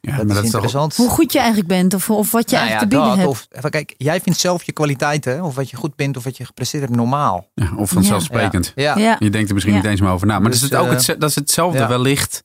Ja, 0.00 0.10
ja, 0.10 0.16
dat 0.16 0.26
maar 0.26 0.36
is 0.36 0.44
interessant. 0.44 0.96
Hoe 0.96 1.08
goed 1.08 1.32
je 1.32 1.38
eigenlijk 1.38 1.68
bent 1.68 1.94
of, 1.94 2.10
of 2.10 2.30
wat 2.30 2.50
je 2.50 2.56
nou 2.56 2.68
eigenlijk 2.68 2.92
te 2.92 2.98
bieden 2.98 3.18
hebt. 3.18 3.30
Of, 3.30 3.46
even, 3.50 3.70
kijk, 3.70 3.94
jij 3.96 4.20
vindt 4.20 4.38
zelf 4.38 4.62
je 4.62 4.72
kwaliteiten 4.72 5.42
of 5.42 5.54
wat 5.54 5.70
je 5.70 5.76
goed 5.76 5.96
bent 5.96 6.16
of 6.16 6.24
wat 6.24 6.36
je 6.36 6.44
gepresteerd 6.44 6.82
hebt 6.82 6.96
normaal. 6.96 7.46
Ja, 7.54 7.70
of 7.76 7.90
vanzelfsprekend. 7.90 8.72
Ja. 8.74 8.98
ja. 8.98 9.16
Je 9.18 9.30
denkt 9.30 9.48
er 9.48 9.54
misschien 9.54 9.74
niet 9.74 9.84
eens 9.84 10.00
meer 10.00 10.10
over 10.10 10.26
na. 10.26 10.38
Maar 10.38 10.50
dus, 10.50 10.60
dat, 10.60 10.70
is 10.70 10.76
het 10.76 10.86
ook 10.86 10.92
uh, 10.92 11.06
het, 11.06 11.20
dat 11.20 11.28
is 11.28 11.34
hetzelfde 11.34 11.86
wellicht 11.86 12.44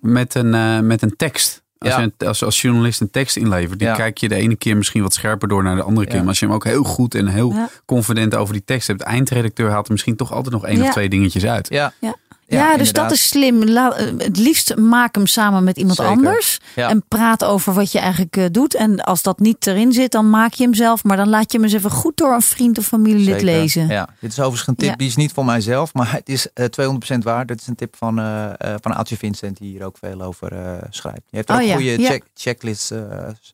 met, 0.00 0.34
een, 0.34 0.54
uh, 0.54 0.80
met 0.80 1.02
een 1.02 1.16
tekst. 1.16 1.64
Als 1.78 1.96
je 1.96 2.26
als, 2.26 2.44
als 2.44 2.60
journalist 2.60 3.00
een 3.00 3.10
tekst 3.10 3.36
inlevert, 3.36 3.78
die 3.78 3.92
kijk 3.92 4.18
je 4.18 4.28
de 4.28 4.34
ene 4.34 4.56
keer 4.56 4.76
misschien 4.76 5.02
wat 5.02 5.14
scherper 5.14 5.48
door 5.48 5.62
naar 5.62 5.76
de 5.76 5.82
andere 5.82 6.06
keer. 6.06 6.18
Maar 6.18 6.28
als 6.28 6.38
je 6.38 6.46
hem 6.46 6.54
ook 6.54 6.64
heel 6.64 6.82
goed 6.82 7.14
en 7.14 7.26
heel 7.26 7.54
confident 7.84 8.34
over 8.34 8.52
die 8.52 8.64
tekst 8.64 8.86
hebt, 8.86 8.98
de 8.98 9.04
eindredacteur 9.04 9.70
haalt 9.70 9.86
er 9.86 9.92
misschien 9.92 10.16
toch 10.16 10.32
altijd 10.32 10.54
nog 10.54 10.66
één 10.66 10.82
of 10.82 10.90
twee 10.90 11.08
dingetjes 11.08 11.46
uit. 11.46 11.68
Ja. 11.68 11.92
Ja, 12.46 12.76
dus 12.76 12.92
dat 12.92 13.10
is 13.10 13.28
slim. 13.28 13.62
Eh, 13.62 13.88
het 14.18 14.36
liefst 14.36 14.76
maak 14.76 15.14
hem 15.14 15.26
samen 15.26 15.64
met 15.64 15.76
iemand 15.76 16.00
anders. 16.00 16.58
En 16.74 17.04
praat 17.08 17.44
over 17.44 17.74
wat 17.74 17.92
je 17.92 17.98
eigenlijk 17.98 18.36
eh, 18.36 18.44
doet. 18.50 18.74
En 18.74 19.00
als 19.00 19.22
dat 19.22 19.38
niet 19.38 19.66
erin 19.66 19.92
zit, 19.92 20.12
dan 20.12 20.30
maak 20.30 20.52
je 20.52 20.64
hem 20.64 20.74
zelf. 20.74 21.04
Maar 21.04 21.16
dan 21.16 21.28
laat 21.28 21.52
je 21.52 21.58
hem 21.58 21.66
eens 21.66 21.76
even 21.76 21.90
goed 21.90 22.16
door 22.16 22.32
een 22.32 22.42
vriend 22.42 22.78
of 22.78 22.86
familielid 22.86 23.42
lezen. 23.42 23.88
Ja, 23.88 24.08
dit 24.20 24.30
is 24.30 24.38
overigens 24.38 24.68
een 24.68 24.76
tip. 24.76 24.98
Die 24.98 25.08
is 25.08 25.16
niet 25.16 25.32
voor 25.32 25.44
mijzelf, 25.44 25.94
maar 25.94 26.12
het 26.12 26.28
is 26.28 26.48
uh, 26.54 26.64
eh, 26.64 27.16
200% 27.16 27.18
waar. 27.18 27.46
Dit 27.46 27.60
is 27.60 27.66
een 27.66 27.74
tip 27.74 27.96
van, 27.96 28.18
uh, 28.18 28.50
van 28.80 28.94
Aaltje 28.94 29.16
Vincent, 29.16 29.58
die 29.58 29.70
hier 29.70 29.84
ook 29.84 29.98
veel 29.98 30.22
over 30.22 30.78
schrijft. 30.90 31.22
Je 31.30 31.36
hebt 31.36 31.50
ook 31.50 31.60
oh, 31.60 31.72
goede 31.72 31.96
check, 31.96 32.24
checklists, 32.34 32.92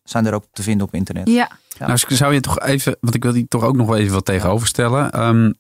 zijn 0.05 0.27
er 0.27 0.35
ook 0.35 0.45
te 0.53 0.63
vinden 0.63 0.87
op 0.87 0.95
internet. 0.95 1.29
Ja. 1.29 1.51
Nou, 1.79 1.99
zou 2.09 2.35
je 2.35 2.41
toch 2.41 2.61
even, 2.61 2.97
want 3.01 3.15
ik 3.15 3.23
wil 3.23 3.33
die 3.33 3.47
toch 3.49 3.63
ook 3.63 3.77
nog 3.77 3.87
wel 3.87 3.97
even 3.97 4.13
wat 4.13 4.25
tegenover 4.25 4.67
stellen. 4.67 5.21
Um, 5.21 5.55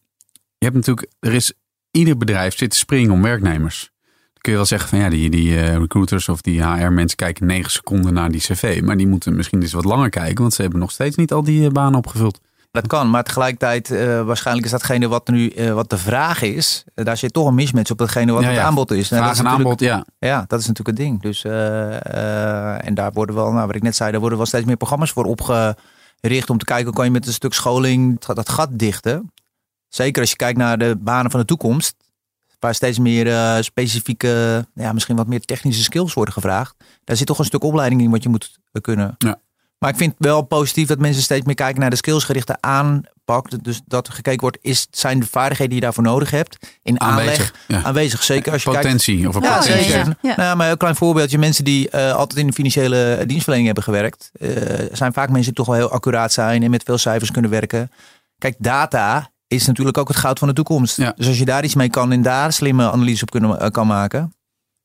je 0.58 0.68
hebt 0.68 0.74
natuurlijk, 0.74 1.08
er 1.20 1.32
is 1.32 1.52
ieder 1.92 2.16
bedrijf 2.16 2.56
zit 2.56 2.70
te 2.70 2.76
springen 2.76 3.10
om 3.10 3.22
werknemers. 3.22 3.90
Dan 4.04 4.40
kun 4.40 4.52
je 4.52 4.58
wel 4.58 4.66
zeggen 4.66 4.88
van 4.88 4.98
ja, 4.98 5.08
die, 5.08 5.30
die 5.30 5.48
uh, 5.48 5.76
recruiters 5.76 6.28
of 6.28 6.40
die 6.40 6.64
HR-mensen 6.64 7.16
kijken 7.16 7.46
negen 7.46 7.70
seconden 7.70 8.14
naar 8.14 8.30
die 8.30 8.40
cv. 8.40 8.80
Maar 8.84 8.96
die 8.96 9.06
moeten 9.06 9.36
misschien 9.36 9.62
eens 9.62 9.72
wat 9.72 9.84
langer 9.84 10.10
kijken, 10.10 10.40
want 10.40 10.54
ze 10.54 10.62
hebben 10.62 10.80
nog 10.80 10.90
steeds 10.90 11.16
niet 11.16 11.32
al 11.32 11.42
die 11.42 11.62
uh, 11.62 11.68
banen 11.68 11.98
opgevuld. 11.98 12.40
Dat 12.70 12.86
kan, 12.86 13.10
maar 13.10 13.24
tegelijkertijd, 13.24 13.90
uh, 13.90 14.22
waarschijnlijk 14.22 14.66
is 14.66 14.72
datgene 14.72 15.08
wat 15.08 15.28
nu 15.28 15.52
wat 15.74 15.90
de 15.90 15.98
vraag 15.98 16.42
is. 16.42 16.84
daar 16.94 17.16
zit 17.16 17.32
toch 17.32 17.46
een 17.46 17.54
mismatch 17.54 17.90
op 17.90 17.98
datgene 17.98 18.32
wat 18.32 18.44
het 18.44 18.58
aanbod 18.58 18.90
is. 18.90 19.08
Vraag 19.08 19.38
en 19.38 19.48
aanbod, 19.48 19.80
ja. 19.80 20.06
Ja, 20.18 20.44
dat 20.46 20.60
is 20.60 20.66
natuurlijk 20.66 20.98
het 20.98 21.06
ding. 21.06 21.22
Dus, 21.22 21.44
en 22.84 22.94
daar 22.94 23.12
worden 23.12 23.34
wel, 23.34 23.52
nou, 23.52 23.66
wat 23.66 23.74
ik 23.74 23.82
net 23.82 23.96
zei, 23.96 24.10
daar 24.10 24.20
worden 24.20 24.38
wel 24.38 24.46
steeds 24.46 24.64
meer 24.64 24.76
programma's 24.76 25.10
voor 25.10 25.24
opgericht. 25.24 26.50
Om 26.50 26.58
te 26.58 26.64
kijken, 26.64 26.92
kan 26.92 27.04
je 27.04 27.10
met 27.10 27.26
een 27.26 27.32
stuk 27.32 27.52
scholing 27.52 28.20
dat 28.20 28.48
gat 28.48 28.68
dichten. 28.72 29.32
Zeker 29.94 30.20
als 30.20 30.30
je 30.30 30.36
kijkt 30.36 30.58
naar 30.58 30.78
de 30.78 30.96
banen 30.98 31.30
van 31.30 31.40
de 31.40 31.46
toekomst. 31.46 31.94
Waar 32.58 32.74
steeds 32.74 32.98
meer 32.98 33.26
uh, 33.26 33.56
specifieke, 33.60 34.66
ja, 34.74 34.92
misschien 34.92 35.16
wat 35.16 35.26
meer 35.26 35.40
technische 35.40 35.82
skills 35.82 36.14
worden 36.14 36.34
gevraagd. 36.34 36.74
Daar 37.04 37.16
zit 37.16 37.26
toch 37.26 37.38
een 37.38 37.44
stuk 37.44 37.64
opleiding 37.64 38.00
in 38.00 38.10
wat 38.10 38.22
je 38.22 38.28
moet 38.28 38.58
kunnen. 38.80 39.14
Ja. 39.18 39.40
Maar 39.78 39.90
ik 39.90 39.96
vind 39.96 40.14
wel 40.18 40.42
positief 40.42 40.88
dat 40.88 40.98
mensen 40.98 41.22
steeds 41.22 41.46
meer 41.46 41.54
kijken 41.54 41.80
naar 41.80 41.90
de 41.90 41.96
skillsgerichte 41.96 42.56
aanpak. 42.60 43.64
Dus 43.64 43.80
dat 43.86 44.06
er 44.06 44.12
gekeken 44.12 44.40
wordt, 44.40 44.58
is, 44.60 44.86
zijn 44.90 45.20
de 45.20 45.26
vaardigheden 45.26 45.68
die 45.68 45.78
je 45.78 45.84
daarvoor 45.84 46.04
nodig 46.04 46.30
hebt 46.30 46.78
in 46.82 47.00
aanleg 47.00 47.52
aanwezig. 47.66 48.22
Zeker 48.22 48.52
als 48.52 48.62
je 48.62 48.70
potentie 48.70 49.14
kijkt. 49.14 49.28
of 49.28 49.34
een 49.34 49.48
potentie. 49.48 49.92
Ja, 49.92 50.16
ja, 50.22 50.36
Nou, 50.36 50.56
maar 50.56 50.70
een 50.70 50.76
klein 50.76 50.96
voorbeeldje. 50.96 51.38
Mensen 51.38 51.64
die 51.64 51.88
uh, 51.94 52.14
altijd 52.14 52.38
in 52.38 52.46
de 52.46 52.52
financiële 52.52 53.24
dienstverlening 53.26 53.66
hebben 53.66 53.84
gewerkt. 53.84 54.30
Uh, 54.34 54.50
zijn 54.92 55.12
vaak 55.12 55.28
mensen 55.28 55.54
die 55.54 55.64
toch 55.64 55.66
wel 55.66 55.76
heel 55.76 55.90
accuraat 55.90 56.32
zijn 56.32 56.62
en 56.62 56.70
met 56.70 56.82
veel 56.82 56.98
cijfers 56.98 57.30
kunnen 57.30 57.50
werken. 57.50 57.90
Kijk, 58.38 58.54
data 58.58 59.31
is 59.52 59.66
natuurlijk 59.66 59.98
ook 59.98 60.08
het 60.08 60.16
goud 60.16 60.38
van 60.38 60.48
de 60.48 60.54
toekomst. 60.54 60.96
Dus 60.96 61.26
als 61.26 61.38
je 61.38 61.44
daar 61.44 61.64
iets 61.64 61.74
mee 61.74 61.90
kan 61.90 62.12
en 62.12 62.22
daar 62.22 62.52
slimme 62.52 62.90
analyse 62.90 63.22
op 63.22 63.30
kunnen, 63.30 63.60
eh, 63.60 63.70
kan 63.70 63.86
maken. 63.86 64.32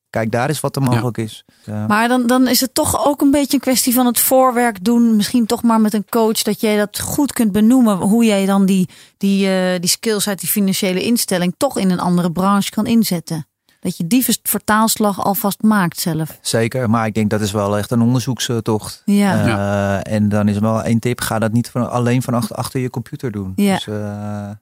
Kijk, 0.10 0.32
daar 0.32 0.50
is 0.50 0.60
wat 0.60 0.76
er 0.76 0.82
mogelijk 0.82 1.18
is. 1.18 1.46
Maar 1.88 2.08
dan, 2.08 2.28
dan 2.28 2.48
is 2.48 2.62
het 2.62 2.74
toch 2.74 3.06
ook 3.06 3.22
een 3.22 3.32
beetje 3.32 3.54
een 3.54 3.60
kwestie 3.60 3.94
van 3.94 4.06
het 4.06 4.20
voorwerk 4.20 4.84
doen. 4.84 5.16
Misschien 5.16 5.46
toch 5.46 5.64
maar 5.64 5.82
met 5.82 5.94
een 5.94 6.06
coach. 6.10 6.42
Dat 6.42 6.62
jij 6.62 6.78
dat 6.78 7.00
goed 7.00 7.34
kunt 7.34 7.52
benoemen. 7.52 7.98
Hoe 7.98 8.26
jij 8.26 8.46
dan 8.46 8.66
die, 8.66 8.90
die, 9.18 9.48
uh, 9.48 9.80
die 9.80 9.90
skills 9.90 10.28
uit 10.28 10.40
die 10.40 10.50
financiële 10.50 11.04
instelling 11.04 11.54
toch 11.58 11.78
in 11.78 11.90
een 11.90 12.00
andere 12.00 12.32
branche 12.32 12.70
kan 12.70 12.86
inzetten. 12.86 13.48
Dat 13.88 13.98
je 13.98 14.08
die 14.08 14.26
vertaalslag 14.44 15.24
alvast 15.24 15.62
maakt 15.62 16.00
zelf. 16.00 16.38
Zeker, 16.42 16.90
maar 16.90 17.06
ik 17.06 17.14
denk 17.14 17.30
dat 17.30 17.42
is 17.42 17.52
wel 17.52 17.78
echt 17.78 17.92
een 17.92 18.02
onderzoekstocht. 18.02 19.02
Ja. 19.06 19.46
Uh, 19.46 20.14
en 20.14 20.30
dan 20.30 20.48
is 20.48 20.56
er 20.56 20.62
wel 20.62 20.84
één 20.84 21.00
tip: 21.00 21.22
ga 21.22 21.40
dat 21.40 21.52
niet 21.52 21.70
van, 21.70 21.90
alleen 21.90 22.22
van 22.22 22.34
achter, 22.34 22.56
achter 22.56 22.80
je 22.80 22.90
computer 22.90 23.32
doen. 23.32 23.54
Ja. 23.56 23.74
Dus 23.74 23.86
uh, 23.86 23.96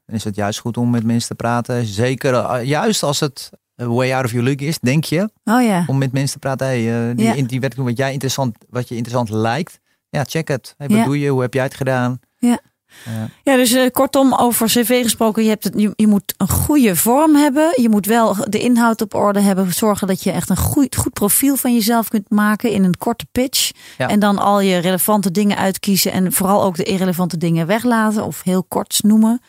dan 0.05 0.15
is 0.15 0.23
het 0.23 0.35
juist 0.35 0.59
goed 0.59 0.77
om 0.77 0.89
met 0.89 1.03
mensen 1.03 1.29
te 1.29 1.35
praten. 1.35 1.85
Zeker, 1.85 2.33
uh, 2.33 2.63
juist 2.63 3.03
als 3.03 3.19
het 3.19 3.49
way 3.75 4.13
out 4.13 4.25
of 4.25 4.31
your 4.31 4.45
league 4.45 4.67
is, 4.67 4.79
denk 4.79 5.03
je. 5.03 5.29
Oh 5.43 5.63
ja. 5.63 5.83
Om 5.88 5.97
met 5.97 6.11
mensen 6.11 6.33
te 6.33 6.47
praten. 6.47 6.67
Hey, 6.67 7.13
die, 7.15 7.25
ja. 7.25 7.47
die 7.47 7.59
werking 7.59 7.85
wat 7.85 7.97
jij 7.97 8.11
interessant, 8.11 8.57
wat 8.69 8.88
je 8.88 8.95
interessant 8.95 9.29
lijkt. 9.29 9.79
Ja, 10.09 10.23
check 10.23 10.47
het. 10.47 10.73
Hey, 10.77 10.88
wat 10.88 11.05
doe 11.05 11.19
je? 11.19 11.29
Hoe 11.29 11.41
heb 11.41 11.53
jij 11.53 11.63
het 11.63 11.75
gedaan? 11.75 12.19
Ja. 12.38 12.59
Ja, 13.05 13.29
ja 13.43 13.55
dus 13.55 13.71
uh, 13.71 13.89
kortom, 13.91 14.34
over 14.34 14.67
cv 14.67 15.03
gesproken, 15.03 15.43
je, 15.43 15.49
hebt 15.49 15.63
het, 15.63 15.73
je, 15.77 15.93
je, 15.95 16.08
moet 16.08 16.34
een 16.38 16.49
goede 16.49 16.95
vorm 16.95 17.36
hebben. 17.36 17.81
Je 17.81 17.89
moet 17.89 18.05
wel 18.05 18.36
de 18.49 18.60
inhoud 18.60 19.01
op 19.01 19.13
orde 19.13 19.39
hebben. 19.39 19.73
Zorgen 19.73 20.08
dat 20.08 20.23
je 20.23 20.31
echt 20.31 20.49
een 20.49 20.58
goed, 20.58 20.95
goed 20.95 21.13
profiel 21.13 21.55
van 21.55 21.73
jezelf 21.73 22.08
kunt 22.08 22.29
maken 22.29 22.71
in 22.71 22.84
een 22.84 22.97
korte 22.97 23.25
pitch. 23.31 23.71
Ja. 23.97 24.08
En 24.08 24.19
dan 24.19 24.38
al 24.38 24.60
je 24.60 24.77
relevante 24.77 25.31
dingen 25.31 25.58
uitkiezen 25.58 26.12
en 26.12 26.34
vooral 26.34 26.63
ook 26.63 26.75
de 26.75 26.84
irrelevante 26.84 27.38
dingen 27.38 27.67
weglaten 27.67 28.23
of 28.23 28.43
heel 28.43 28.63
kort 28.63 28.99
noemen. 29.03 29.41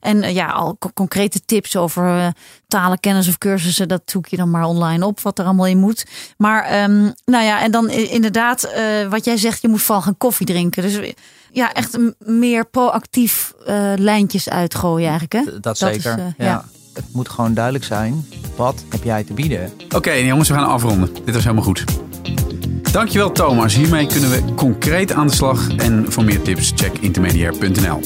En 0.00 0.16
uh, 0.16 0.34
ja, 0.34 0.46
al 0.46 0.78
concrete 0.94 1.44
tips 1.44 1.76
over 1.76 2.16
uh, 2.16 2.26
talenkennis 2.68 3.28
of 3.28 3.38
cursussen, 3.38 3.88
dat 3.88 4.02
zoek 4.04 4.26
je 4.26 4.36
dan 4.36 4.50
maar 4.50 4.64
online 4.64 5.06
op, 5.06 5.20
wat 5.20 5.38
er 5.38 5.44
allemaal 5.44 5.66
in 5.66 5.78
moet. 5.78 6.06
Maar 6.36 6.82
um, 6.82 7.12
nou 7.24 7.44
ja, 7.44 7.62
en 7.62 7.70
dan 7.70 7.90
inderdaad, 7.90 8.68
wat 9.10 9.24
jij 9.24 9.36
zegt, 9.36 9.62
je 9.62 9.68
moet 9.68 9.82
vooral 9.82 10.02
gaan 10.02 10.16
koffie 10.16 10.46
drinken. 10.46 10.82
Dus 10.82 11.14
ja, 11.52 11.72
echt 11.72 11.98
meer 12.18 12.66
proactief 12.66 13.54
uh, 13.68 13.92
lijntjes 13.96 14.48
uitgooien 14.48 15.10
eigenlijk. 15.10 15.46
Hè? 15.46 15.60
Dat, 15.60 15.78
zeker. 15.78 16.12
Is, 16.12 16.18
uh, 16.18 16.24
ja. 16.38 16.44
ja. 16.44 16.64
Het 16.92 17.04
moet 17.12 17.28
gewoon 17.28 17.54
duidelijk 17.54 17.84
zijn, 17.84 18.26
wat 18.56 18.84
heb 18.88 19.02
jij 19.02 19.24
te 19.24 19.32
bieden? 19.32 19.72
Oké, 19.84 19.96
okay, 19.96 20.26
jongens, 20.26 20.48
we 20.48 20.54
gaan 20.54 20.66
afronden. 20.66 21.14
Dit 21.24 21.34
was 21.34 21.42
helemaal 21.42 21.64
goed. 21.64 21.84
Dankjewel 22.92 23.32
Thomas. 23.32 23.74
Hiermee 23.74 24.06
kunnen 24.06 24.30
we 24.30 24.54
concreet 24.54 25.12
aan 25.12 25.26
de 25.26 25.34
slag. 25.34 25.76
En 25.76 26.12
voor 26.12 26.24
meer 26.24 26.42
tips 26.42 26.72
check 26.74 26.98
intermediair.nl. 26.98 28.00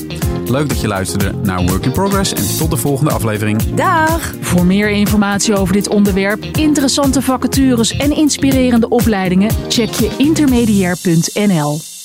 Leuk 0.45 0.69
dat 0.69 0.81
je 0.81 0.87
luisterde 0.89 1.33
naar 1.43 1.67
Work 1.67 1.85
in 1.85 1.93
Progress 1.93 2.33
en 2.33 2.59
tot 2.59 2.71
de 2.71 2.77
volgende 2.77 3.13
aflevering. 3.13 3.75
Dag! 3.75 4.35
Voor 4.41 4.67
meer 4.67 4.91
informatie 4.91 5.57
over 5.57 5.73
dit 5.73 5.89
onderwerp, 5.89 6.45
interessante 6.45 7.23
vacatures 7.23 7.97
en 7.97 8.17
inspirerende 8.17 8.89
opleidingen, 8.89 9.51
check 9.69 9.91
je 9.91 10.15
intermediair.nl. 10.19 11.96